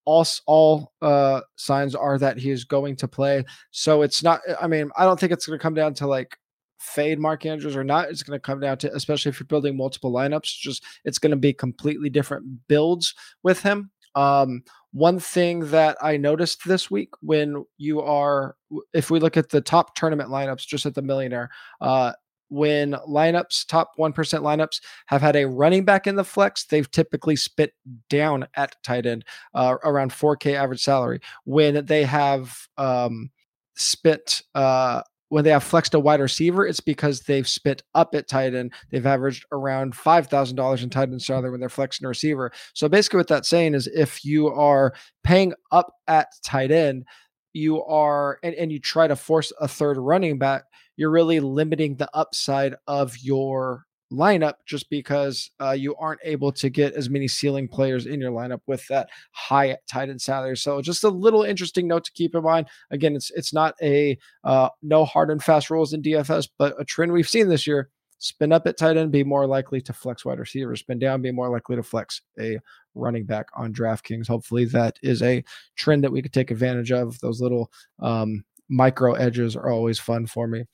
All 0.04 0.26
all 0.46 0.92
uh, 1.02 1.40
signs 1.56 1.94
are 1.94 2.18
that 2.18 2.38
he 2.38 2.50
is 2.50 2.64
going 2.64 2.94
to 2.96 3.08
play. 3.08 3.44
So 3.70 4.02
it's 4.02 4.22
not. 4.22 4.40
I 4.60 4.68
mean, 4.68 4.90
I 4.96 5.04
don't 5.04 5.18
think 5.18 5.32
it's 5.32 5.46
going 5.46 5.58
to 5.58 5.62
come 5.62 5.74
down 5.74 5.94
to 5.94 6.06
like 6.06 6.38
fade 6.86 7.18
Mark 7.18 7.44
Andrews 7.44 7.76
or 7.76 7.84
not. 7.84 8.08
It's 8.08 8.22
going 8.22 8.36
to 8.36 8.42
come 8.42 8.60
down 8.60 8.78
to, 8.78 8.94
especially 8.94 9.30
if 9.30 9.40
you're 9.40 9.46
building 9.46 9.76
multiple 9.76 10.12
lineups, 10.12 10.58
just 10.58 10.84
it's 11.04 11.18
going 11.18 11.32
to 11.32 11.36
be 11.36 11.52
completely 11.52 12.08
different 12.08 12.68
builds 12.68 13.14
with 13.42 13.62
him. 13.62 13.90
Um, 14.14 14.62
one 14.92 15.18
thing 15.18 15.66
that 15.70 15.98
I 16.00 16.16
noticed 16.16 16.62
this 16.66 16.90
week 16.90 17.10
when 17.20 17.66
you 17.76 18.00
are, 18.00 18.56
if 18.94 19.10
we 19.10 19.20
look 19.20 19.36
at 19.36 19.50
the 19.50 19.60
top 19.60 19.94
tournament 19.94 20.30
lineups, 20.30 20.66
just 20.66 20.86
at 20.86 20.94
the 20.94 21.02
millionaire, 21.02 21.50
uh, 21.82 22.12
when 22.48 22.92
lineups, 23.08 23.66
top 23.66 23.90
1% 23.98 24.14
lineups, 24.14 24.80
have 25.06 25.20
had 25.20 25.36
a 25.36 25.46
running 25.46 25.84
back 25.84 26.06
in 26.06 26.14
the 26.14 26.24
flex, 26.24 26.64
they've 26.64 26.90
typically 26.90 27.36
spit 27.36 27.74
down 28.08 28.46
at 28.54 28.76
tight 28.84 29.04
end 29.04 29.24
uh, 29.54 29.76
around 29.84 30.12
4K 30.12 30.54
average 30.54 30.82
salary. 30.82 31.20
When 31.44 31.84
they 31.84 32.04
have 32.04 32.56
um, 32.78 33.30
spent 33.74 34.42
uh, 34.54 35.02
when 35.28 35.44
they 35.44 35.50
have 35.50 35.64
flexed 35.64 35.94
a 35.94 36.00
wide 36.00 36.20
receiver, 36.20 36.66
it's 36.66 36.80
because 36.80 37.20
they've 37.20 37.48
spent 37.48 37.82
up 37.94 38.14
at 38.14 38.28
tight 38.28 38.54
end. 38.54 38.72
They've 38.90 39.06
averaged 39.06 39.44
around 39.52 39.96
five 39.96 40.28
thousand 40.28 40.56
dollars 40.56 40.82
in 40.82 40.90
tight 40.90 41.08
end 41.08 41.22
salary 41.22 41.50
when 41.50 41.60
they're 41.60 41.68
flexing 41.68 42.04
a 42.04 42.08
receiver. 42.08 42.52
So 42.74 42.88
basically, 42.88 43.18
what 43.18 43.28
that's 43.28 43.48
saying 43.48 43.74
is 43.74 43.86
if 43.88 44.24
you 44.24 44.48
are 44.48 44.94
paying 45.24 45.52
up 45.72 45.92
at 46.06 46.28
tight 46.44 46.70
end, 46.70 47.04
you 47.52 47.82
are 47.84 48.38
and, 48.42 48.54
and 48.54 48.70
you 48.70 48.78
try 48.78 49.06
to 49.08 49.16
force 49.16 49.52
a 49.60 49.66
third 49.66 49.96
running 49.96 50.38
back, 50.38 50.64
you're 50.96 51.10
really 51.10 51.40
limiting 51.40 51.96
the 51.96 52.08
upside 52.14 52.74
of 52.86 53.18
your 53.18 53.86
lineup 54.12 54.54
just 54.64 54.88
because 54.90 55.50
uh, 55.60 55.72
you 55.72 55.94
aren't 55.96 56.20
able 56.24 56.52
to 56.52 56.70
get 56.70 56.94
as 56.94 57.10
many 57.10 57.26
ceiling 57.28 57.68
players 57.68 58.06
in 58.06 58.20
your 58.20 58.30
lineup 58.30 58.60
with 58.66 58.86
that 58.88 59.08
high 59.32 59.76
tight 59.88 60.08
end 60.08 60.20
salary. 60.20 60.56
So 60.56 60.80
just 60.80 61.04
a 61.04 61.08
little 61.08 61.42
interesting 61.42 61.88
note 61.88 62.04
to 62.04 62.12
keep 62.12 62.34
in 62.34 62.42
mind. 62.42 62.68
Again, 62.90 63.16
it's 63.16 63.30
it's 63.32 63.52
not 63.52 63.74
a 63.82 64.18
uh, 64.44 64.68
no 64.82 65.04
hard 65.04 65.30
and 65.30 65.42
fast 65.42 65.70
rules 65.70 65.92
in 65.92 66.02
DFS, 66.02 66.48
but 66.58 66.74
a 66.80 66.84
trend 66.84 67.12
we've 67.12 67.28
seen 67.28 67.48
this 67.48 67.66
year. 67.66 67.90
Spin 68.18 68.50
up 68.50 68.66
at 68.66 68.78
tight 68.78 68.96
end, 68.96 69.12
be 69.12 69.24
more 69.24 69.46
likely 69.46 69.80
to 69.82 69.92
flex 69.92 70.24
wide 70.24 70.38
receiver. 70.38 70.74
Spin 70.74 70.98
down, 70.98 71.20
be 71.20 71.32
more 71.32 71.50
likely 71.50 71.76
to 71.76 71.82
flex 71.82 72.22
a 72.40 72.58
running 72.94 73.26
back 73.26 73.46
on 73.54 73.74
DraftKings. 73.74 74.26
Hopefully, 74.26 74.64
that 74.66 74.96
is 75.02 75.22
a 75.22 75.44
trend 75.76 76.02
that 76.02 76.12
we 76.12 76.22
could 76.22 76.32
take 76.32 76.50
advantage 76.50 76.92
of. 76.92 77.20
Those 77.20 77.42
little 77.42 77.70
um, 78.00 78.42
micro 78.70 79.12
edges 79.14 79.54
are 79.54 79.70
always 79.70 79.98
fun 79.98 80.26
for 80.26 80.46
me. 80.46 80.64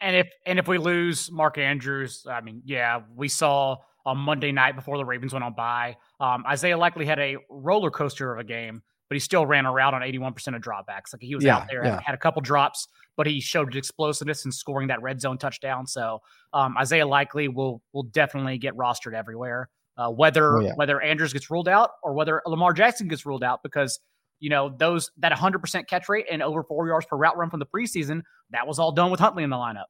And 0.00 0.16
if 0.16 0.28
and 0.46 0.58
if 0.58 0.68
we 0.68 0.78
lose 0.78 1.30
Mark 1.30 1.58
Andrews, 1.58 2.24
I 2.28 2.40
mean, 2.40 2.62
yeah, 2.64 3.00
we 3.16 3.28
saw 3.28 3.78
on 4.06 4.16
Monday 4.16 4.52
night 4.52 4.76
before 4.76 4.96
the 4.96 5.04
Ravens 5.04 5.32
went 5.32 5.44
on 5.44 5.54
bye. 5.54 5.96
Um, 6.20 6.44
Isaiah 6.46 6.78
Likely 6.78 7.04
had 7.04 7.18
a 7.18 7.36
roller 7.50 7.90
coaster 7.90 8.32
of 8.32 8.38
a 8.38 8.44
game, 8.44 8.82
but 9.08 9.16
he 9.16 9.20
still 9.20 9.44
ran 9.44 9.66
around 9.66 9.94
on 9.94 10.02
81% 10.02 10.56
of 10.56 10.62
dropbacks. 10.62 11.12
Like 11.12 11.20
he 11.20 11.34
was 11.34 11.44
yeah, 11.44 11.56
out 11.58 11.68
there, 11.68 11.84
yeah. 11.84 12.00
had 12.04 12.14
a 12.14 12.18
couple 12.18 12.40
drops, 12.40 12.88
but 13.16 13.26
he 13.26 13.40
showed 13.40 13.74
explosiveness 13.74 14.44
in 14.44 14.52
scoring 14.52 14.88
that 14.88 15.02
red 15.02 15.20
zone 15.20 15.36
touchdown. 15.36 15.86
So 15.86 16.20
um, 16.52 16.76
Isaiah 16.78 17.06
Likely 17.06 17.48
will 17.48 17.82
will 17.92 18.04
definitely 18.04 18.58
get 18.58 18.76
rostered 18.76 19.14
everywhere. 19.14 19.68
Uh, 19.96 20.08
whether 20.10 20.58
oh, 20.58 20.60
yeah. 20.60 20.72
whether 20.76 21.00
Andrews 21.00 21.32
gets 21.32 21.50
ruled 21.50 21.68
out 21.68 21.90
or 22.04 22.12
whether 22.12 22.40
Lamar 22.46 22.72
Jackson 22.72 23.08
gets 23.08 23.26
ruled 23.26 23.42
out 23.42 23.64
because 23.64 23.98
you 24.40 24.50
know, 24.50 24.74
those 24.76 25.10
that 25.18 25.32
100% 25.32 25.88
catch 25.88 26.08
rate 26.08 26.26
and 26.30 26.42
over 26.42 26.62
four 26.62 26.86
yards 26.86 27.06
per 27.06 27.16
route 27.16 27.36
run 27.36 27.50
from 27.50 27.60
the 27.60 27.66
preseason, 27.66 28.22
that 28.50 28.66
was 28.66 28.78
all 28.78 28.92
done 28.92 29.10
with 29.10 29.20
Huntley 29.20 29.42
in 29.42 29.50
the 29.50 29.56
lineup. 29.56 29.86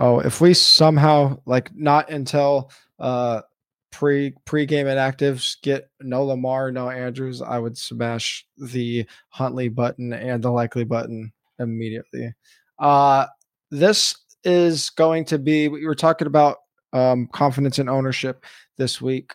Oh, 0.00 0.18
if 0.20 0.40
we 0.40 0.54
somehow 0.54 1.38
like 1.46 1.74
not 1.74 2.10
until 2.10 2.70
uh 2.98 3.42
pre 3.90 4.34
pre-game 4.44 4.86
inactives 4.86 5.60
get 5.62 5.90
no 6.00 6.24
Lamar, 6.24 6.72
no 6.72 6.90
Andrews, 6.90 7.42
I 7.42 7.58
would 7.58 7.76
smash 7.76 8.46
the 8.56 9.06
Huntley 9.28 9.68
button 9.68 10.12
and 10.12 10.42
the 10.42 10.50
Likely 10.50 10.84
button 10.84 11.32
immediately. 11.58 12.34
Uh 12.78 13.26
this 13.70 14.16
is 14.44 14.90
going 14.90 15.24
to 15.26 15.38
be 15.38 15.68
we 15.68 15.86
were 15.86 15.94
talking 15.94 16.26
about 16.26 16.58
um 16.92 17.28
confidence 17.32 17.78
and 17.78 17.88
ownership 17.88 18.44
this 18.76 19.00
week 19.00 19.34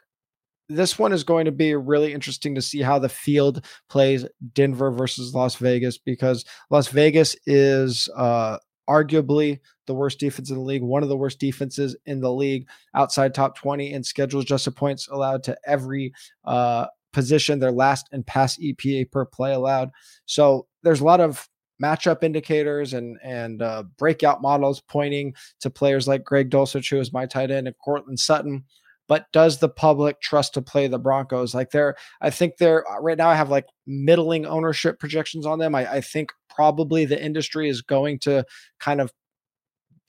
this 0.70 1.00
one 1.00 1.14
is 1.14 1.24
going 1.24 1.46
to 1.46 1.52
be 1.52 1.76
really 1.76 2.14
interesting 2.14 2.56
to 2.56 2.62
see 2.62 2.82
how 2.82 3.00
the 3.00 3.10
field 3.10 3.66
plays 3.90 4.26
Denver 4.54 4.92
versus 4.92 5.34
Las 5.34 5.56
Vegas 5.56 5.98
because 5.98 6.46
Las 6.70 6.88
Vegas 6.90 7.36
is 7.46 8.10
uh, 8.16 8.58
arguably 8.90 9.60
the 9.86 9.94
worst 9.94 10.20
defense 10.20 10.50
in 10.50 10.58
the 10.58 10.62
league, 10.62 10.82
one 10.82 11.04
of 11.04 11.10
the 11.10 11.18
worst 11.18 11.40
defenses 11.40 11.96
in 12.06 12.20
the 12.20 12.32
league 12.32 12.68
outside 12.96 13.34
top 13.34 13.56
20 13.56 13.94
and 13.94 14.06
schedules 14.06 14.46
just 14.46 14.74
points 14.76 15.08
allowed 15.08 15.44
to 15.44 15.58
every 15.66 16.14
uh, 16.46 16.88
position, 17.14 17.60
their 17.60 17.72
last 17.72 18.08
and 18.12 18.26
pass 18.26 18.58
EPA 18.58 19.10
per 19.12 19.26
play 19.26 19.54
allowed. 19.54 19.92
So 20.26 20.68
there's 20.84 21.02
a 21.02 21.06
lot 21.06 21.22
of 21.22 21.48
matchup 21.82 22.24
indicators 22.24 22.94
and 22.94 23.18
and 23.24 23.62
uh, 23.62 23.84
breakout 23.98 24.42
models 24.42 24.82
pointing 24.82 25.34
to 25.62 25.70
players 25.70 26.08
like 26.08 26.24
Greg 26.24 26.50
Dulcich, 26.50 26.90
who 26.90 27.00
is 27.00 27.14
my 27.14 27.26
tight 27.26 27.52
end, 27.52 27.68
and 27.68 27.78
Courtland 27.78 28.20
Sutton, 28.20 28.66
but 29.08 29.26
does 29.32 29.60
the 29.60 29.70
public 29.70 30.22
trust 30.22 30.54
to 30.54 30.62
play 30.62 30.88
the 30.88 31.00
Broncos? 31.00 31.56
Like 31.56 31.72
they're, 31.72 31.96
I 32.22 32.30
think 32.30 32.58
they're 32.58 32.90
uh, 32.90 33.00
right 33.02 33.18
now. 33.18 33.30
I 33.30 33.36
have 33.36 33.50
like 33.50 33.66
middling 33.86 34.46
ownership 34.46 35.00
projections 35.00 35.46
on 35.46 35.60
them. 35.60 35.76
I, 35.76 35.92
I 35.94 36.02
think 36.02 36.32
probably 36.50 37.06
the 37.06 37.24
industry 37.24 37.70
is 37.70 37.82
going 37.82 38.20
to 38.20 38.46
kind 38.80 39.02
of 39.02 39.12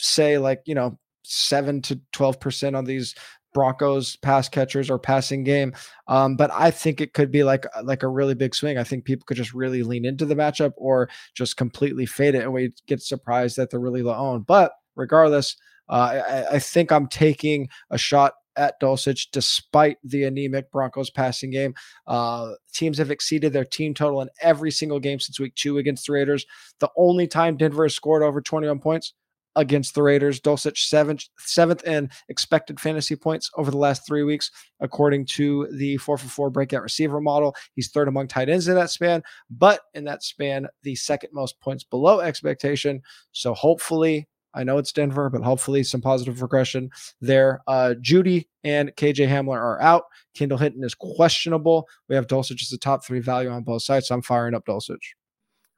say 0.00 0.38
like 0.38 0.62
you 0.66 0.74
know 0.74 0.98
seven 1.24 1.82
to 1.82 2.00
twelve 2.12 2.40
percent 2.40 2.76
on 2.76 2.84
these 2.84 3.14
Broncos 3.54 4.16
pass 4.16 4.48
catchers 4.48 4.90
or 4.90 4.98
passing 4.98 5.42
game. 5.42 5.74
Um, 6.06 6.36
but 6.36 6.50
I 6.52 6.70
think 6.70 7.00
it 7.00 7.12
could 7.12 7.30
be 7.30 7.44
like 7.44 7.66
uh, 7.74 7.82
like 7.82 8.02
a 8.02 8.08
really 8.08 8.34
big 8.34 8.54
swing. 8.54 8.78
I 8.78 8.84
think 8.84 9.04
people 9.04 9.24
could 9.26 9.36
just 9.36 9.54
really 9.54 9.82
lean 9.82 10.04
into 10.04 10.26
the 10.26 10.34
matchup 10.34 10.72
or 10.76 11.08
just 11.34 11.56
completely 11.56 12.06
fade 12.06 12.34
it 12.34 12.42
and 12.42 12.52
we 12.52 12.72
get 12.86 13.02
surprised 13.02 13.56
that 13.56 13.70
they're 13.70 13.80
really 13.80 14.02
low 14.02 14.14
owned. 14.14 14.46
But 14.46 14.72
regardless, 14.96 15.56
uh, 15.88 16.20
I, 16.28 16.56
I, 16.56 16.58
think 16.58 16.92
I'm 16.92 17.06
taking 17.06 17.68
a 17.90 17.96
shot 17.96 18.34
at 18.58 18.80
Dulcich 18.80 19.28
despite 19.32 19.96
the 20.04 20.24
anemic 20.24 20.70
Broncos 20.70 21.10
passing 21.10 21.50
game. 21.50 21.74
Uh, 22.06 22.52
teams 22.74 22.98
have 22.98 23.10
exceeded 23.10 23.52
their 23.52 23.64
team 23.64 23.94
total 23.94 24.20
in 24.20 24.28
every 24.42 24.70
single 24.70 25.00
game 25.00 25.20
since 25.20 25.40
week 25.40 25.54
two 25.54 25.78
against 25.78 26.06
the 26.06 26.12
Raiders. 26.12 26.44
The 26.80 26.90
only 26.96 27.26
time 27.26 27.56
Denver 27.56 27.84
has 27.84 27.94
scored 27.94 28.22
over 28.22 28.40
21 28.40 28.80
points 28.80 29.14
against 29.56 29.94
the 29.94 30.02
Raiders. 30.02 30.40
Dulcich 30.40 30.88
seventh, 30.88 31.24
seventh 31.38 31.84
in 31.84 32.10
expected 32.28 32.80
fantasy 32.80 33.16
points 33.16 33.50
over 33.56 33.70
the 33.70 33.76
last 33.76 34.06
three 34.06 34.22
weeks, 34.22 34.50
according 34.80 35.26
to 35.26 35.68
the 35.72 35.96
four 35.98 36.16
for 36.16 36.28
four 36.28 36.50
breakout 36.50 36.82
receiver 36.82 37.20
model. 37.20 37.54
He's 37.74 37.90
third 37.90 38.08
among 38.08 38.28
tight 38.28 38.48
ends 38.48 38.68
in 38.68 38.76
that 38.76 38.90
span, 38.90 39.22
but 39.50 39.80
in 39.94 40.04
that 40.04 40.22
span, 40.22 40.68
the 40.82 40.94
second 40.94 41.30
most 41.32 41.60
points 41.60 41.84
below 41.84 42.20
expectation. 42.20 43.02
So 43.32 43.52
hopefully 43.52 44.28
I 44.54 44.64
know 44.64 44.78
it's 44.78 44.92
Denver, 44.92 45.30
but 45.30 45.42
hopefully 45.42 45.82
some 45.84 46.00
positive 46.00 46.42
regression 46.42 46.90
there. 47.20 47.60
Uh, 47.66 47.94
Jeudy 48.00 48.48
and 48.64 48.94
KJ 48.96 49.28
Hamler 49.28 49.56
are 49.56 49.80
out. 49.80 50.04
Kendall 50.34 50.58
Hinton 50.58 50.84
is 50.84 50.94
questionable. 50.94 51.86
We 52.08 52.14
have 52.14 52.26
Dulcich 52.26 52.62
as 52.62 52.68
the 52.68 52.78
top 52.78 53.04
three 53.04 53.20
value 53.20 53.50
on 53.50 53.62
both 53.62 53.82
sides. 53.82 54.08
So 54.08 54.14
I'm 54.14 54.22
firing 54.22 54.54
up 54.54 54.64
Dulcich. 54.66 55.14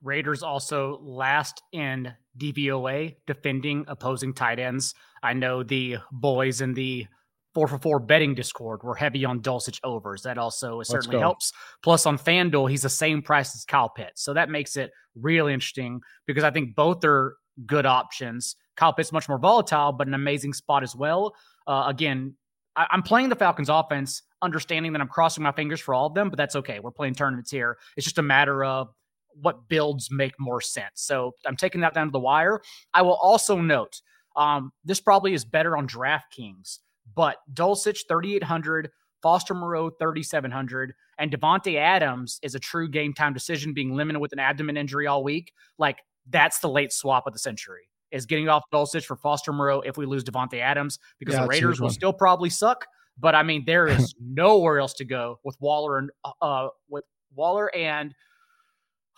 Raiders 0.03 0.43
also 0.43 0.99
last 1.03 1.63
in 1.73 2.13
DVOA 2.39 3.17
defending 3.27 3.85
opposing 3.89 4.33
tight 4.33 4.59
ends. 4.59 4.95
I 5.23 5.35
know 5.35 5.63
the 5.63 5.99
boys 6.11 6.63
in 6.63 6.73
the 6.73 7.07
four 7.53 7.67
for 7.67 7.79
four 7.79 7.99
betting 7.99 8.35
discord 8.35 8.83
were 8.83 8.95
heavy 8.95 9.25
on 9.25 9.41
Dulcich 9.41 9.81
overs. 9.85 10.23
That 10.23 10.39
also 10.39 10.83
certainly 10.83 11.19
helps. 11.19 11.53
Plus 11.83 12.07
on 12.07 12.17
FanDuel, 12.17 12.71
he's 12.71 12.83
the 12.83 12.89
same 12.89 13.23
price 13.23 13.55
as 13.55 13.65
Kyle 13.65 13.89
Pitts. 13.89 14.23
So 14.23 14.33
that 14.35 14.49
makes 14.49 14.77
it 14.77 14.91
really 15.15 15.53
interesting 15.53 16.01
because 16.27 16.45
I 16.45 16.51
think 16.51 16.75
both 16.75 17.05
are 17.05 17.37
good 17.67 17.87
options. 17.87 18.57
Kyle 18.77 18.93
Pitts 18.93 19.13
much 19.13 19.29
more 19.29 19.39
volatile, 19.39 19.93
but 19.93 20.07
an 20.07 20.15
amazing 20.15 20.53
spot 20.53 20.83
as 20.83 20.95
well. 20.95 21.35
Uh, 21.67 21.85
again, 21.87 22.35
I, 22.77 22.87
am 22.93 23.03
playing 23.03 23.29
the 23.29 23.37
Falcons 23.37 23.69
offense, 23.69 24.23
understanding 24.43 24.93
that 24.93 25.01
I'm 25.01 25.09
crossing 25.09 25.43
my 25.43 25.53
fingers 25.53 25.81
for 25.81 25.95
all 25.95 26.07
of 26.07 26.15
them, 26.15 26.31
but 26.31 26.37
that's 26.37 26.57
okay. 26.57 26.81
We're 26.81 26.91
playing 26.91 27.15
tournaments 27.15 27.51
here. 27.51 27.79
It's 27.97 28.05
just 28.05 28.19
a 28.19 28.23
matter 28.23 28.65
of 28.65 28.89
what 29.35 29.69
builds 29.69 30.11
make 30.11 30.33
more 30.39 30.61
sense. 30.61 30.93
So 30.95 31.33
I'm 31.47 31.57
taking 31.57 31.81
that 31.83 31.95
down 31.95 32.09
to 32.09 32.11
the 32.11 32.19
wire. 32.21 32.61
I 32.95 33.03
will 33.03 33.19
also 33.21 33.61
note 33.61 34.01
um, 34.37 34.73
this 34.85 35.01
probably 35.01 35.35
is 35.35 35.45
better 35.45 35.77
on 35.77 35.87
DraftKings, 35.87 36.79
but 37.15 37.37
Dulcich 37.53 38.01
3,800, 38.09 38.91
Foster 39.23 39.55
Moreau 39.55 39.91
3,700, 39.91 40.95
and 41.19 41.31
Davante 41.31 41.77
Adams 41.77 42.39
is 42.43 42.55
a 42.55 42.59
true 42.59 42.89
game 42.89 43.13
time 43.13 43.35
decision 43.35 43.75
being 43.75 43.95
limited 43.95 44.21
with 44.21 44.33
an 44.33 44.39
abdomen 44.39 44.77
injury 44.77 45.07
all 45.07 45.23
week. 45.23 45.53
Like 45.79 45.99
that's 46.29 46.61
the 46.61 46.69
late 46.69 46.93
swap 46.93 47.27
of 47.27 47.33
the 47.33 47.39
century 47.39 47.89
is 48.11 48.27
getting 48.27 48.49
off 48.49 48.65
Dulcich 48.73 49.05
for 49.05 49.17
Foster 49.17 49.53
Moreau 49.53 49.81
if 49.81 49.97
we 49.97 50.07
lose 50.07 50.25
Davante 50.25 50.61
Adams 50.61 50.99
because 51.19 51.35
yeah, 51.35 51.43
the 51.43 51.49
Raiders 51.49 51.81
will 51.81 51.91
still 51.91 52.13
probably 52.13 52.51
suck. 52.51 52.87
But 53.19 53.35
I 53.35 53.43
mean, 53.43 53.65
there 53.67 53.87
is 53.87 54.15
nowhere 54.21 54.79
else 54.79 54.95
to 54.95 55.05
go 55.05 55.39
with 55.45 55.57
Waller 55.61 55.99
and 55.99 56.11
uh, 56.25 56.33
uh 56.41 56.69
with 56.89 57.05
Waller 57.35 57.75
and 57.75 58.15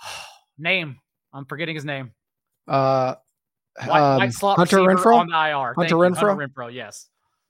name. 0.58 0.96
I'm 1.32 1.46
forgetting 1.46 1.74
his 1.74 1.84
name. 1.84 2.12
Uh, 2.68 3.14
White, 3.86 3.88
White 3.88 4.42
um, 4.42 4.56
Hunter 4.56 4.78
Renfrow 4.78 5.16
on 5.16 5.28
the 5.28 5.34
IR. 5.34 5.74
Hunter 5.74 5.96
Renfrow. 5.96 6.28
Hunter 6.28 6.48
Renfrow. 6.48 6.72
Yes, 6.72 7.08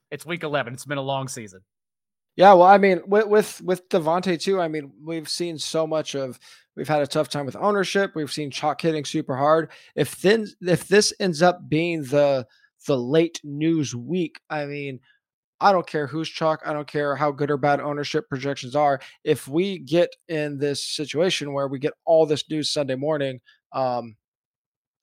it's 0.09 0.25
week 0.25 0.43
11. 0.43 0.73
It's 0.73 0.85
been 0.85 0.97
a 0.97 1.01
long 1.01 1.27
season. 1.27 1.61
Yeah, 2.35 2.53
well, 2.53 2.67
I 2.67 2.77
mean, 2.79 3.01
with 3.05 3.27
with 3.27 3.61
with 3.61 3.87
Davante 3.89 4.39
too. 4.39 4.59
I 4.59 4.67
mean, 4.67 4.91
we've 5.03 5.29
seen 5.29 5.57
so 5.57 5.85
much 5.85 6.15
of. 6.15 6.39
We've 6.75 6.87
had 6.87 7.03
a 7.03 7.07
tough 7.07 7.29
time 7.29 7.45
with 7.45 7.55
ownership. 7.55 8.13
We've 8.15 8.31
seen 8.31 8.49
chalk 8.49 8.81
hitting 8.81 9.05
super 9.05 9.35
hard. 9.37 9.69
If 9.95 10.19
then 10.21 10.47
if 10.61 10.87
this 10.87 11.13
ends 11.19 11.43
up 11.43 11.69
being 11.69 12.03
the 12.03 12.47
the 12.87 12.97
late 12.97 13.39
news 13.43 13.93
week, 13.95 14.39
I 14.49 14.65
mean, 14.65 14.99
I 15.61 15.71
don't 15.71 15.87
care 15.87 16.07
who's 16.07 16.29
chalk. 16.29 16.61
I 16.65 16.73
don't 16.73 16.87
care 16.87 17.15
how 17.15 17.31
good 17.31 17.51
or 17.51 17.57
bad 17.57 17.81
ownership 17.81 18.29
projections 18.29 18.75
are. 18.75 18.99
If 19.23 19.47
we 19.47 19.79
get 19.79 20.09
in 20.29 20.57
this 20.59 20.83
situation 20.85 21.53
where 21.53 21.67
we 21.67 21.79
get 21.79 21.93
all 22.05 22.25
this 22.25 22.49
news 22.49 22.71
Sunday 22.71 22.95
morning, 22.95 23.41
um, 23.73 24.15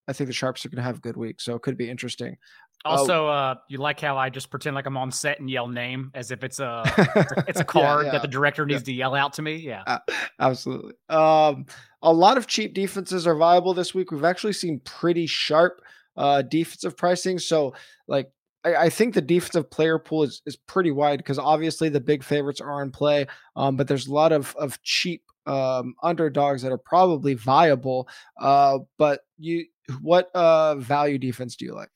I 0.08 0.12
think 0.12 0.28
the 0.28 0.34
Sharps 0.34 0.64
are 0.66 0.68
going 0.70 0.78
to 0.78 0.82
have 0.82 0.98
a 0.98 1.00
good 1.00 1.16
week. 1.16 1.40
So 1.40 1.54
it 1.54 1.62
could 1.62 1.76
be 1.76 1.88
interesting. 1.90 2.36
Also, 2.84 3.26
oh. 3.26 3.28
uh, 3.28 3.54
you 3.68 3.78
like 3.78 4.00
how 4.00 4.16
I 4.16 4.30
just 4.30 4.50
pretend 4.50 4.74
like 4.74 4.86
I'm 4.86 4.96
on 4.96 5.10
set 5.10 5.38
and 5.38 5.50
yell 5.50 5.68
name 5.68 6.10
as 6.14 6.30
if 6.30 6.42
it's 6.42 6.60
a 6.60 6.82
it's 7.46 7.60
a, 7.60 7.64
card 7.64 8.00
yeah, 8.00 8.06
yeah. 8.06 8.12
that 8.12 8.22
the 8.22 8.28
director 8.28 8.64
needs 8.64 8.80
yeah. 8.82 8.86
to 8.86 8.92
yell 8.92 9.14
out 9.14 9.34
to 9.34 9.42
me. 9.42 9.56
Yeah, 9.56 9.82
uh, 9.86 9.98
absolutely. 10.38 10.94
Um, 11.10 11.66
a 12.02 12.12
lot 12.12 12.38
of 12.38 12.46
cheap 12.46 12.72
defenses 12.72 13.26
are 13.26 13.34
viable 13.34 13.74
this 13.74 13.94
week. 13.94 14.10
We've 14.10 14.24
actually 14.24 14.54
seen 14.54 14.80
pretty 14.80 15.26
sharp 15.26 15.82
uh, 16.16 16.42
defensive 16.42 16.96
pricing. 16.96 17.38
So, 17.38 17.74
like, 18.08 18.30
I, 18.64 18.76
I 18.76 18.88
think 18.88 19.12
the 19.12 19.20
defensive 19.20 19.70
player 19.70 19.98
pool 19.98 20.22
is 20.22 20.40
is 20.46 20.56
pretty 20.56 20.90
wide 20.90 21.18
because 21.18 21.38
obviously 21.38 21.90
the 21.90 22.00
big 22.00 22.24
favorites 22.24 22.62
are 22.62 22.82
in 22.82 22.90
play. 22.90 23.26
Um, 23.56 23.76
but 23.76 23.88
there's 23.88 24.06
a 24.06 24.14
lot 24.14 24.32
of 24.32 24.56
of 24.56 24.80
cheap 24.82 25.22
um, 25.46 25.94
underdogs 26.02 26.62
that 26.62 26.72
are 26.72 26.78
probably 26.78 27.34
viable. 27.34 28.08
Uh, 28.40 28.78
but 28.96 29.20
you, 29.38 29.66
what 30.00 30.30
uh, 30.34 30.76
value 30.76 31.18
defense 31.18 31.56
do 31.56 31.66
you 31.66 31.74
like? 31.74 31.90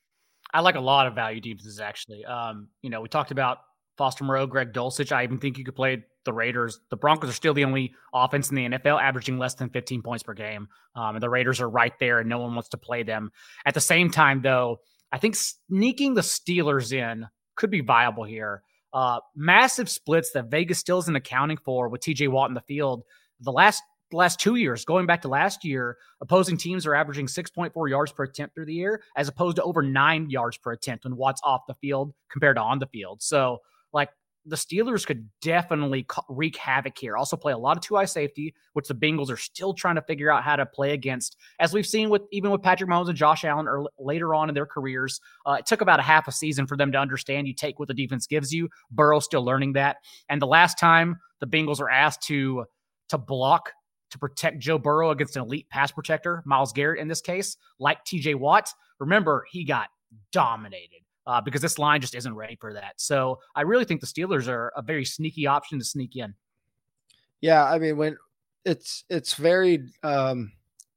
I 0.54 0.60
like 0.60 0.76
a 0.76 0.80
lot 0.80 1.08
of 1.08 1.14
value 1.14 1.40
defenses 1.40 1.80
actually. 1.80 2.24
Um, 2.24 2.68
you 2.80 2.88
know, 2.88 3.00
we 3.00 3.08
talked 3.08 3.32
about 3.32 3.58
Foster 3.98 4.24
Moreau, 4.24 4.46
Greg 4.46 4.72
Dulcich. 4.72 5.12
I 5.12 5.24
even 5.24 5.38
think 5.38 5.58
you 5.58 5.64
could 5.64 5.74
play 5.74 6.04
the 6.24 6.32
Raiders. 6.32 6.80
The 6.90 6.96
Broncos 6.96 7.30
are 7.30 7.34
still 7.34 7.54
the 7.54 7.64
only 7.64 7.92
offense 8.14 8.50
in 8.50 8.56
the 8.56 8.64
NFL 8.68 9.02
averaging 9.02 9.36
less 9.36 9.54
than 9.54 9.68
15 9.68 10.02
points 10.02 10.22
per 10.22 10.32
game. 10.32 10.68
Um, 10.94 11.16
and 11.16 11.22
the 11.22 11.28
Raiders 11.28 11.60
are 11.60 11.68
right 11.68 11.92
there, 12.00 12.20
and 12.20 12.28
no 12.28 12.38
one 12.38 12.54
wants 12.54 12.70
to 12.70 12.76
play 12.76 13.02
them. 13.02 13.30
At 13.66 13.74
the 13.74 13.80
same 13.80 14.10
time, 14.10 14.42
though, 14.42 14.78
I 15.12 15.18
think 15.18 15.36
sneaking 15.36 16.14
the 16.14 16.22
Steelers 16.22 16.92
in 16.92 17.26
could 17.56 17.70
be 17.70 17.80
viable 17.80 18.24
here. 18.24 18.62
Uh, 18.92 19.18
massive 19.34 19.88
splits 19.88 20.30
that 20.32 20.50
Vegas 20.50 20.78
still 20.78 20.98
isn't 21.00 21.16
accounting 21.16 21.56
for 21.56 21.88
with 21.88 22.00
TJ 22.00 22.28
Watt 22.28 22.50
in 22.50 22.54
the 22.54 22.60
field. 22.60 23.02
The 23.40 23.52
last 23.52 23.82
the 24.10 24.16
last 24.16 24.38
two 24.38 24.56
years, 24.56 24.84
going 24.84 25.06
back 25.06 25.22
to 25.22 25.28
last 25.28 25.64
year, 25.64 25.96
opposing 26.20 26.56
teams 26.56 26.86
are 26.86 26.94
averaging 26.94 27.26
6.4 27.26 27.88
yards 27.88 28.12
per 28.12 28.24
attempt 28.24 28.54
through 28.54 28.66
the 28.66 28.74
year, 28.74 29.02
as 29.16 29.28
opposed 29.28 29.56
to 29.56 29.62
over 29.62 29.82
nine 29.82 30.30
yards 30.30 30.56
per 30.56 30.72
attempt 30.72 31.04
when 31.04 31.16
Watt's 31.16 31.40
off 31.44 31.62
the 31.66 31.74
field 31.74 32.12
compared 32.30 32.56
to 32.56 32.62
on 32.62 32.78
the 32.78 32.86
field. 32.86 33.22
So, 33.22 33.58
like, 33.92 34.10
the 34.46 34.56
Steelers 34.56 35.06
could 35.06 35.28
definitely 35.40 36.06
wreak 36.28 36.56
havoc 36.56 36.98
here. 36.98 37.16
Also, 37.16 37.36
play 37.36 37.52
a 37.52 37.58
lot 37.58 37.76
of 37.78 37.82
two 37.82 37.96
high 37.96 38.04
safety, 38.04 38.54
which 38.74 38.88
the 38.88 38.94
Bengals 38.94 39.30
are 39.30 39.38
still 39.38 39.72
trying 39.72 39.94
to 39.94 40.02
figure 40.02 40.30
out 40.30 40.42
how 40.42 40.56
to 40.56 40.66
play 40.66 40.92
against. 40.92 41.36
As 41.60 41.72
we've 41.72 41.86
seen 41.86 42.10
with 42.10 42.22
even 42.30 42.50
with 42.50 42.62
Patrick 42.62 42.90
Mahomes 42.90 43.08
and 43.08 43.16
Josh 43.16 43.44
Allen 43.44 43.66
early, 43.66 43.88
later 43.98 44.34
on 44.34 44.50
in 44.50 44.54
their 44.54 44.66
careers, 44.66 45.20
uh, 45.46 45.56
it 45.58 45.66
took 45.66 45.80
about 45.80 45.98
a 45.98 46.02
half 46.02 46.28
a 46.28 46.32
season 46.32 46.66
for 46.66 46.76
them 46.76 46.92
to 46.92 46.98
understand 46.98 47.48
you 47.48 47.54
take 47.54 47.78
what 47.78 47.88
the 47.88 47.94
defense 47.94 48.26
gives 48.26 48.52
you. 48.52 48.68
Burrow 48.90 49.18
still 49.18 49.44
learning 49.44 49.72
that. 49.74 49.96
And 50.28 50.42
the 50.42 50.46
last 50.46 50.78
time 50.78 51.16
the 51.40 51.46
Bengals 51.46 51.80
are 51.80 51.90
asked 51.90 52.22
to 52.24 52.66
to 53.08 53.18
block 53.18 53.70
to 54.14 54.18
protect 54.18 54.60
Joe 54.60 54.78
Burrow 54.78 55.10
against 55.10 55.36
an 55.36 55.42
elite 55.42 55.68
pass 55.68 55.90
protector, 55.90 56.42
Myles 56.46 56.72
Garrett 56.72 57.00
in 57.00 57.08
this 57.08 57.20
case, 57.20 57.56
like 57.78 58.04
TJ 58.04 58.36
Watt. 58.36 58.72
Remember, 59.00 59.44
he 59.50 59.64
got 59.64 59.88
dominated 60.32 61.02
uh, 61.26 61.40
because 61.40 61.60
this 61.60 61.80
line 61.80 62.00
just 62.00 62.14
isn't 62.14 62.34
ready 62.34 62.56
for 62.60 62.72
that. 62.74 62.94
So 62.96 63.40
I 63.56 63.62
really 63.62 63.84
think 63.84 64.00
the 64.00 64.06
Steelers 64.06 64.46
are 64.46 64.72
a 64.76 64.82
very 64.82 65.04
sneaky 65.04 65.48
option 65.48 65.80
to 65.80 65.84
sneak 65.84 66.16
in. 66.16 66.34
Yeah, 67.40 67.64
I 67.64 67.78
mean 67.78 67.96
when 67.96 68.16
it's 68.64 69.04
it's 69.10 69.34
very 69.34 69.90
um 70.02 70.52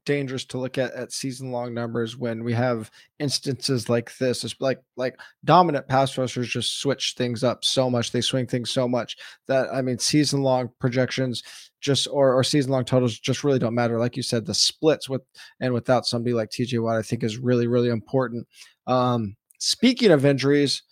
dangerous 0.07 0.45
to 0.45 0.57
look 0.57 0.77
at 0.77 0.93
at 0.93 1.11
season 1.11 1.51
long 1.51 1.73
numbers 1.73 2.15
when 2.15 2.41
we 2.43 2.53
have 2.53 2.89
instances 3.19 3.89
like 3.89 4.17
this. 4.17 4.45
It's 4.45 4.55
like 4.59 4.81
like 4.95 5.19
dominant 5.43 5.87
pass 5.87 6.17
rushers 6.17 6.47
just 6.47 6.79
switch 6.79 7.13
things 7.17 7.43
up 7.43 7.65
so 7.65 7.89
much. 7.89 8.11
They 8.11 8.21
swing 8.21 8.47
things 8.47 8.71
so 8.71 8.87
much 8.87 9.17
that 9.47 9.67
I 9.71 9.81
mean 9.81 9.99
season 9.99 10.41
long 10.41 10.69
projections 10.79 11.43
just 11.81 12.07
or, 12.09 12.33
or 12.33 12.43
season 12.43 12.71
long 12.71 12.85
totals 12.85 13.19
just 13.19 13.43
really 13.43 13.59
don't 13.59 13.75
matter. 13.75 13.99
Like 13.99 14.15
you 14.15 14.23
said, 14.23 14.45
the 14.45 14.53
splits 14.53 15.09
with 15.09 15.21
and 15.59 15.73
without 15.73 16.05
somebody 16.05 16.33
like 16.33 16.49
TJ 16.49 16.81
Watt, 16.81 16.95
I 16.95 17.01
think 17.01 17.21
is 17.21 17.37
really 17.37 17.67
really 17.67 17.89
important. 17.89 18.47
Um, 18.87 19.35
speaking 19.59 20.11
of 20.11 20.25
injuries, 20.25 20.83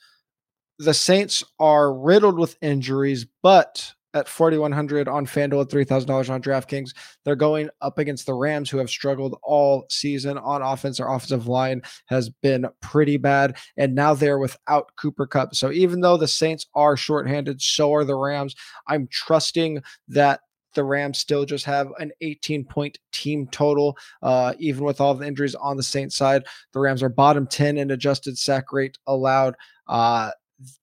the 0.77 0.93
Saints 0.93 1.41
are 1.57 1.93
riddled 1.93 2.37
with 2.37 2.57
injuries, 2.61 3.25
but 3.41 3.93
at 4.15 4.29
4100 4.29 5.07
on 5.07 5.25
FanDuel 5.25 5.61
at 5.61 5.87
$3,000 5.87 6.29
on 6.29 6.41
DraftKings. 6.41 6.91
They're 7.23 7.35
going 7.35 7.69
up 7.81 7.99
against 7.99 8.25
the 8.25 8.33
Rams 8.33 8.69
who 8.69 8.77
have 8.77 8.89
struggled 8.89 9.37
all 9.43 9.85
season 9.89 10.37
on 10.37 10.61
offense. 10.61 10.97
Their 10.97 11.09
offensive 11.11 11.47
line 11.47 11.81
has 12.07 12.29
been 12.29 12.65
pretty 12.81 13.17
bad 13.17 13.57
and 13.77 13.93
now 13.93 14.15
they're 14.15 14.39
without 14.39 14.89
Cooper 14.95 15.27
Kupp. 15.27 15.53
So 15.53 15.71
even 15.71 15.99
though 15.99 16.17
the 16.17 16.27
Saints 16.27 16.65
are 16.73 16.97
shorthanded, 16.97 17.61
so 17.61 17.93
are 17.93 18.05
the 18.05 18.15
Rams. 18.15 18.55
I'm 18.87 19.07
trusting 19.11 19.83
that 20.07 20.39
the 20.75 20.83
Rams 20.83 21.17
still 21.17 21.45
just 21.45 21.65
have 21.65 21.91
an 21.99 22.11
18 22.21 22.65
point 22.65 22.99
team 23.11 23.47
total, 23.47 23.97
uh, 24.21 24.53
even 24.59 24.83
with 24.83 25.01
all 25.01 25.13
the 25.13 25.25
injuries 25.25 25.55
on 25.55 25.77
the 25.77 25.83
Saints 25.83 26.15
side. 26.15 26.43
The 26.73 26.79
Rams 26.79 27.01
are 27.01 27.09
bottom 27.09 27.47
10 27.47 27.77
in 27.77 27.91
adjusted 27.91 28.37
sack 28.37 28.71
rate 28.71 28.97
allowed. 29.07 29.55
Uh, 29.87 30.31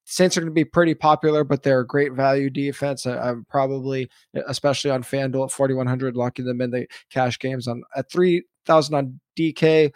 Saints 0.05 0.37
are 0.37 0.41
going 0.41 0.51
to 0.51 0.55
be 0.55 0.65
pretty 0.65 0.95
popular, 0.95 1.45
but 1.45 1.63
they're 1.63 1.81
a 1.81 1.87
great 1.87 2.13
value 2.13 2.51
defense. 2.51 3.07
I, 3.07 3.31
am 3.31 3.47
probably, 3.49 4.11
especially 4.47 4.91
on 4.91 5.03
FanDuel 5.03 5.47
at 5.47 5.53
4,100, 5.53 6.17
locking 6.17 6.45
them 6.45 6.61
in 6.61 6.71
the 6.71 6.87
cash 7.11 7.39
games 7.39 7.67
on 7.67 7.83
at 7.97 8.11
3,000 8.11 8.95
on 8.95 9.21
DK. 9.39 9.93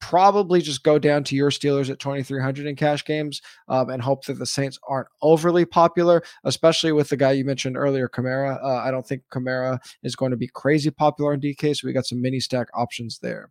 Probably 0.00 0.62
just 0.62 0.84
go 0.84 0.96
down 0.96 1.24
to 1.24 1.34
your 1.34 1.50
Steelers 1.50 1.90
at 1.90 1.98
2,300 1.98 2.66
in 2.66 2.76
cash 2.76 3.04
games 3.04 3.42
um, 3.66 3.90
and 3.90 4.00
hope 4.00 4.24
that 4.26 4.38
the 4.38 4.46
Saints 4.46 4.78
aren't 4.88 5.08
overly 5.22 5.64
popular, 5.64 6.22
especially 6.44 6.92
with 6.92 7.08
the 7.08 7.16
guy 7.16 7.32
you 7.32 7.44
mentioned 7.44 7.76
earlier, 7.76 8.08
Kamara. 8.08 8.62
Uh, 8.62 8.76
I 8.76 8.92
don't 8.92 9.04
think 9.04 9.22
Kamara 9.32 9.80
is 10.04 10.14
going 10.14 10.30
to 10.30 10.36
be 10.36 10.46
crazy 10.46 10.92
popular 10.92 11.32
on 11.32 11.40
DK, 11.40 11.76
so 11.76 11.88
we 11.88 11.92
got 11.92 12.06
some 12.06 12.22
mini 12.22 12.38
stack 12.38 12.68
options 12.74 13.18
there. 13.18 13.50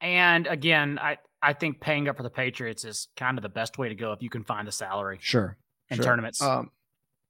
And 0.00 0.48
again, 0.48 0.98
I 1.00 1.18
I 1.42 1.52
think 1.52 1.80
paying 1.80 2.08
up 2.08 2.16
for 2.16 2.22
the 2.22 2.30
Patriots 2.30 2.84
is 2.84 3.08
kind 3.16 3.36
of 3.36 3.42
the 3.42 3.48
best 3.48 3.78
way 3.78 3.88
to 3.88 3.94
go 3.94 4.12
if 4.12 4.22
you 4.22 4.30
can 4.30 4.44
find 4.44 4.66
the 4.66 4.72
salary. 4.72 5.18
Sure. 5.20 5.56
In 5.90 5.96
sure. 5.96 6.04
tournaments. 6.04 6.40
Um, 6.40 6.70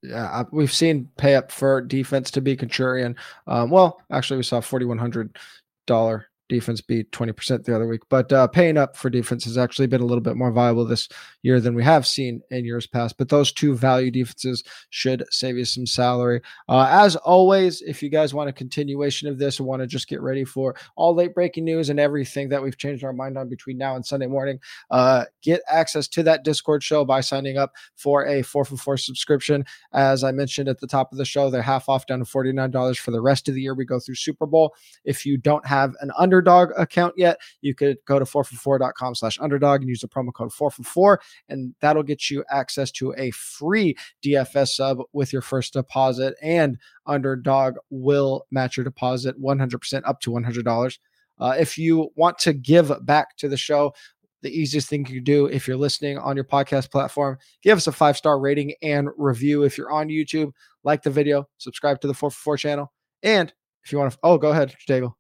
yeah, 0.03 0.43
we've 0.51 0.73
seen 0.73 1.09
pay 1.17 1.37
up 1.37 1.51
for 1.51 1.81
defense 1.81 2.31
to 2.33 2.41
be 2.41 2.57
contrarian. 2.57 3.17
Um, 3.47 3.71
well, 3.71 4.01
actually, 4.11 4.37
we 4.39 4.43
saw 4.43 4.61
forty 4.61 4.85
one 4.85 4.99
hundred 4.99 5.39
dollar 5.87 6.27
defense 6.53 6.81
beat 6.83 7.11
20% 7.13 7.65
the 7.65 7.75
other 7.75 7.89
week. 7.89 8.03
But 8.09 8.31
uh, 8.33 8.47
paying 8.47 8.77
up 8.77 8.97
for 8.97 9.09
defense 9.09 9.45
has 9.45 9.57
actually 9.57 9.87
been 9.87 10.03
a 10.03 10.07
little 10.07 10.23
bit 10.23 10.37
more 10.37 10.53
viable 10.53 10.85
this 10.85 11.09
year 11.43 11.61
than 11.61 11.75
we 11.75 11.83
have 11.83 12.07
seen 12.07 12.43
in 12.51 12.65
years 12.65 12.87
past. 12.87 13.17
But 13.17 13.31
those 13.31 13.53
two 13.53 13.75
value 13.75 14.11
defenses 14.11 14.63
should 14.91 15.25
save 15.31 15.57
you 15.57 15.65
some 15.65 15.87
salary. 15.87 16.43
Uh, 16.69 16.87
as 16.91 17.17
always, 17.17 17.81
if 17.83 18.03
you 18.03 18.11
guys 18.11 18.35
want 18.35 18.51
a 18.51 18.53
continuation 18.53 19.29
of 19.29 19.39
this 19.39 19.59
or 19.59 19.65
want 19.65 19.81
to 19.81 19.87
just 19.87 20.09
get 20.09 20.21
ready 20.21 20.45
for 20.45 20.77
all 20.95 21.15
late 21.15 21.35
breaking 21.35 21.65
news 21.65 21.89
and 21.89 21.99
everything 21.99 22.51
that 22.51 22.63
we've 22.63 22.77
changed 22.77 23.03
our 23.03 23.15
mind 23.15 23.39
on 23.39 23.49
between 23.49 23.79
now 23.79 23.97
and 23.97 24.05
Sunday 24.05 24.27
morning, 24.27 24.61
uh, 24.91 25.25
get 25.43 25.63
access 25.69 26.07
to 26.09 26.23
that 26.23 26.45
Discord 26.45 26.83
show 26.83 27.05
by 27.05 27.23
signing 27.23 27.57
up 27.57 27.73
for 27.97 28.27
a 28.27 28.43
4 28.43 28.67
for 28.67 28.77
4 28.77 28.97
subscription. 28.99 29.65
As 29.95 30.23
I 30.23 30.33
mentioned 30.33 30.69
at 30.69 30.81
the 30.81 30.87
top 30.87 31.13
of 31.13 31.19
the 31.19 31.25
show, 31.25 31.49
they're 31.49 31.63
half 31.63 31.89
off 31.89 32.07
down 32.07 32.19
to 32.19 32.25
$49 32.27 32.99
for 32.99 33.11
the 33.11 33.23
rest 33.23 33.49
of 33.49 33.55
the 33.55 33.63
year. 33.63 33.75
We 33.75 33.87
go 33.87 33.99
through 33.99 34.17
Super 34.17 34.45
Bowl. 34.45 34.75
If 35.05 35.25
you 35.25 35.39
don't 35.39 35.67
have 35.67 35.95
an 36.01 36.13
under 36.19 36.42
underdog 36.43 36.71
account 36.81 37.15
yet, 37.17 37.39
you 37.61 37.75
could 37.75 37.99
go 38.07 38.19
to 38.19 38.25
4for4.com 38.25 39.15
slash 39.15 39.39
underdog 39.41 39.81
and 39.81 39.89
use 39.89 40.01
the 40.01 40.09
promo 40.09 40.33
code 40.33 40.51
4for4, 40.51 41.19
and 41.49 41.75
that'll 41.81 42.03
get 42.03 42.31
you 42.31 42.45
access 42.51 42.91
to 42.93 43.15
a 43.17 43.31
free 43.31 43.95
DFS 44.25 44.69
sub 44.69 44.99
with 45.13 45.33
your 45.33 45.43
first 45.43 45.73
deposit. 45.73 46.35
And 46.43 46.79
underdog 47.07 47.77
will 47.91 48.47
match 48.51 48.77
your 48.77 48.85
deposit 48.85 49.41
100% 49.41 50.03
up 50.05 50.21
to 50.21 50.31
$100. 50.31 50.99
Uh, 51.39 51.55
if 51.59 51.79
you 51.79 52.11
want 52.17 52.39
to 52.39 52.53
give 52.53 52.93
back 53.05 53.37
to 53.37 53.49
the 53.49 53.57
show, 53.57 53.93
the 54.43 54.51
easiest 54.51 54.89
thing 54.89 55.07
you 55.07 55.17
can 55.17 55.25
do 55.25 55.47
if 55.47 55.69
you're 55.69 55.77
listening 55.77 56.19
on 56.19 56.35
your 56.35 56.45
podcast 56.45 56.91
platform, 56.91 57.39
give 57.63 57.79
us 57.79 57.87
a 57.87 57.93
five 57.93 58.17
star 58.17 58.41
rating 58.41 58.75
and 58.83 59.09
review. 59.17 59.63
If 59.63 59.79
you're 59.79 59.93
on 59.93 60.09
YouTube, 60.09 60.51
like 60.83 61.03
the 61.03 61.11
video, 61.11 61.49
subscribe 61.59 62.01
to 62.01 62.09
the 62.09 62.13
4for4 62.13 62.59
channel. 62.59 62.93
And 63.23 63.53
if 63.85 63.93
you 63.93 63.99
want 63.99 64.13
to, 64.13 64.19
oh, 64.25 64.39
go 64.39 64.51
ahead, 64.51 64.75
Daigle. 64.89 65.15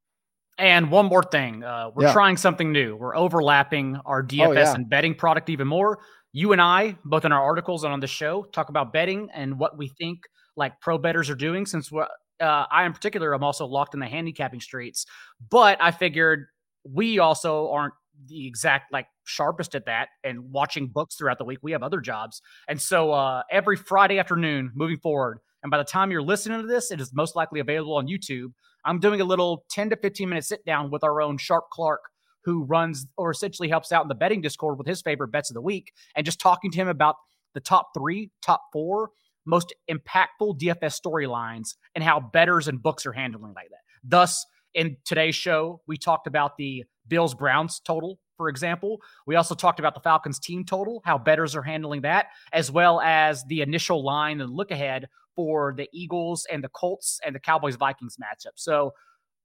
And 0.58 0.90
one 0.90 1.06
more 1.06 1.22
thing, 1.22 1.64
uh, 1.64 1.90
we're 1.94 2.04
yeah. 2.04 2.12
trying 2.12 2.36
something 2.36 2.72
new. 2.72 2.94
We're 2.94 3.16
overlapping 3.16 3.96
our 4.04 4.22
DFS 4.22 4.46
oh, 4.46 4.52
yeah. 4.52 4.74
and 4.74 4.88
betting 4.88 5.14
product 5.14 5.48
even 5.48 5.66
more. 5.66 6.00
You 6.32 6.52
and 6.52 6.60
I, 6.60 6.96
both 7.04 7.24
in 7.24 7.32
our 7.32 7.42
articles 7.42 7.84
and 7.84 7.92
on 7.92 8.00
the 8.00 8.06
show, 8.06 8.44
talk 8.44 8.68
about 8.68 8.92
betting 8.92 9.28
and 9.34 9.58
what 9.58 9.76
we 9.76 9.88
think 9.88 10.20
like 10.56 10.80
pro 10.80 10.98
betters 10.98 11.30
are 11.30 11.34
doing. 11.34 11.66
Since 11.66 11.90
uh, 11.92 12.06
I, 12.40 12.84
in 12.84 12.92
particular, 12.92 13.32
I'm 13.32 13.44
also 13.44 13.66
locked 13.66 13.94
in 13.94 14.00
the 14.00 14.06
handicapping 14.06 14.60
streets, 14.60 15.06
but 15.50 15.78
I 15.80 15.90
figured 15.90 16.46
we 16.84 17.18
also 17.18 17.70
aren't 17.70 17.94
the 18.26 18.46
exact 18.46 18.92
like 18.92 19.06
sharpest 19.24 19.74
at 19.74 19.86
that 19.86 20.08
and 20.22 20.52
watching 20.52 20.88
books 20.88 21.16
throughout 21.16 21.38
the 21.38 21.44
week. 21.44 21.58
We 21.62 21.72
have 21.72 21.82
other 21.82 22.00
jobs, 22.00 22.40
and 22.68 22.80
so 22.80 23.12
uh, 23.12 23.42
every 23.50 23.76
Friday 23.76 24.18
afternoon, 24.18 24.70
moving 24.74 24.98
forward, 24.98 25.38
and 25.62 25.70
by 25.70 25.78
the 25.78 25.84
time 25.84 26.10
you're 26.10 26.22
listening 26.22 26.60
to 26.60 26.66
this, 26.66 26.90
it 26.90 27.00
is 27.00 27.12
most 27.14 27.36
likely 27.36 27.60
available 27.60 27.96
on 27.96 28.06
YouTube. 28.06 28.52
I'm 28.84 28.98
doing 28.98 29.20
a 29.20 29.24
little 29.24 29.64
10 29.70 29.90
to 29.90 29.96
15 29.96 30.28
minute 30.28 30.44
sit 30.44 30.64
down 30.64 30.90
with 30.90 31.04
our 31.04 31.20
own 31.20 31.38
Sharp 31.38 31.64
Clarke, 31.72 32.04
who 32.44 32.64
runs 32.64 33.06
or 33.16 33.30
essentially 33.30 33.68
helps 33.68 33.92
out 33.92 34.02
in 34.02 34.08
the 34.08 34.14
betting 34.14 34.40
Discord 34.40 34.78
with 34.78 34.86
his 34.86 35.02
favorite 35.02 35.28
bets 35.28 35.50
of 35.50 35.54
the 35.54 35.62
week, 35.62 35.92
and 36.16 36.26
just 36.26 36.40
talking 36.40 36.70
to 36.70 36.76
him 36.76 36.88
about 36.88 37.16
the 37.54 37.60
top 37.60 37.90
three, 37.96 38.30
top 38.40 38.62
four 38.72 39.10
most 39.44 39.74
impactful 39.90 40.58
DFS 40.60 41.00
storylines 41.00 41.74
and 41.94 42.04
how 42.04 42.20
betters 42.20 42.68
and 42.68 42.82
books 42.82 43.04
are 43.06 43.12
handling 43.12 43.52
like 43.54 43.68
that. 43.70 43.80
Thus, 44.04 44.46
in 44.74 44.96
today's 45.04 45.34
show, 45.34 45.80
we 45.86 45.96
talked 45.96 46.26
about 46.26 46.56
the 46.56 46.84
Bills 47.08 47.34
Browns 47.34 47.80
total 47.80 48.18
for 48.42 48.48
example. 48.48 49.00
We 49.24 49.36
also 49.36 49.54
talked 49.54 49.78
about 49.78 49.94
the 49.94 50.00
Falcons 50.00 50.40
team 50.40 50.64
total, 50.64 51.00
how 51.04 51.16
bettors 51.16 51.54
are 51.54 51.62
handling 51.62 52.00
that, 52.02 52.26
as 52.52 52.72
well 52.72 53.00
as 53.00 53.44
the 53.44 53.60
initial 53.60 54.04
line 54.04 54.40
and 54.40 54.50
look 54.50 54.72
ahead 54.72 55.06
for 55.34 55.74
the 55.76 55.88
Eagles 55.92 56.46
and 56.50 56.62
the 56.62 56.68
Colts 56.68 57.20
and 57.24 57.34
the 57.34 57.40
Cowboys 57.40 57.76
Vikings 57.76 58.16
matchup. 58.16 58.52
So 58.56 58.92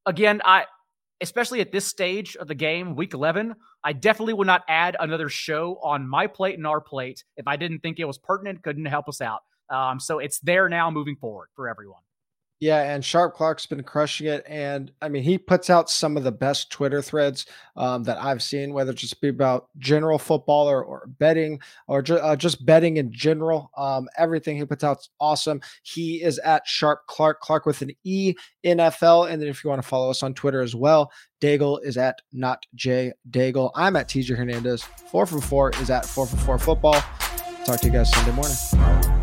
again, 0.05 0.41
I 0.45 0.65
especially 1.21 1.61
at 1.61 1.71
this 1.71 1.85
stage 1.85 2.35
of 2.35 2.47
the 2.47 2.55
game, 2.55 2.95
week 2.95 3.13
11, 3.13 3.55
I 3.83 3.93
definitely 3.93 4.33
would 4.33 4.47
not 4.47 4.63
add 4.67 4.95
another 4.99 5.29
show 5.29 5.79
on 5.81 6.07
my 6.07 6.27
plate 6.27 6.57
and 6.57 6.67
our 6.67 6.81
plate 6.81 7.23
if 7.37 7.47
I 7.47 7.55
didn't 7.55 7.79
think 7.79 7.99
it 7.99 8.05
was 8.05 8.17
pertinent, 8.17 8.61
couldn't 8.61 8.85
help 8.85 9.09
us 9.09 9.21
out. 9.21 9.39
Um, 9.69 9.99
so 9.99 10.19
it's 10.19 10.39
there 10.39 10.69
now 10.69 10.91
moving 10.91 11.15
forward 11.15 11.47
for 11.55 11.67
everyone. 11.67 12.01
Yeah, 12.59 12.91
and 12.91 13.05
Sharp 13.05 13.35
Clarke's 13.35 13.67
been 13.67 13.83
crushing 13.83 14.25
it, 14.25 14.43
and 14.47 14.91
I 14.99 15.09
mean 15.09 15.21
he 15.21 15.37
puts 15.37 15.69
out 15.69 15.91
some 15.91 16.17
of 16.17 16.23
the 16.23 16.31
best 16.31 16.71
Twitter 16.71 17.03
threads 17.03 17.45
um, 17.75 18.03
that 18.03 18.17
I've 18.17 18.41
seen, 18.41 18.73
whether 18.73 18.91
it 18.91 18.97
just 18.97 19.21
be 19.21 19.27
about 19.27 19.67
general 19.77 20.17
football 20.17 20.67
or, 20.67 20.83
or 20.83 21.05
betting 21.19 21.59
or 21.87 22.01
ju- 22.01 22.15
uh, 22.15 22.35
just 22.35 22.65
betting 22.65 22.97
in 22.97 23.11
general. 23.11 23.69
Um, 23.77 24.09
everything 24.17 24.57
he 24.57 24.65
puts 24.65 24.83
out 24.83 24.99
is 24.99 25.09
awesome. 25.19 25.61
He 25.83 26.23
is 26.23 26.39
at 26.39 26.65
Sharp 26.65 27.05
Clark, 27.05 27.41
Clark 27.41 27.67
with 27.67 27.83
an 27.83 27.91
E 28.03 28.33
NFL, 28.65 29.29
and 29.29 29.39
then 29.39 29.49
if 29.49 29.63
you 29.63 29.69
want 29.69 29.81
to 29.81 29.87
follow 29.87 30.09
us 30.09 30.23
on 30.23 30.33
Twitter 30.33 30.61
as 30.61 30.73
well, 30.73 31.11
Daigle 31.39 31.83
is 31.83 31.95
at 31.95 32.21
not 32.33 32.65
J 32.73 33.13
Daigle. 33.29 33.69
I'm 33.75 33.95
at 33.95 34.07
TJ 34.07 34.35
Hernandez. 34.35 34.81
Four 34.83 35.27
from 35.27 35.41
four 35.41 35.69
is 35.79 35.91
at 35.91 36.07
four 36.07 36.25
from 36.25 36.39
four 36.39 36.57
football. 36.57 36.99
Talk 37.65 37.79
to 37.81 37.85
you 37.85 37.93
guys 37.93 38.11
Sunday 38.11 38.31
morning. 38.31 39.16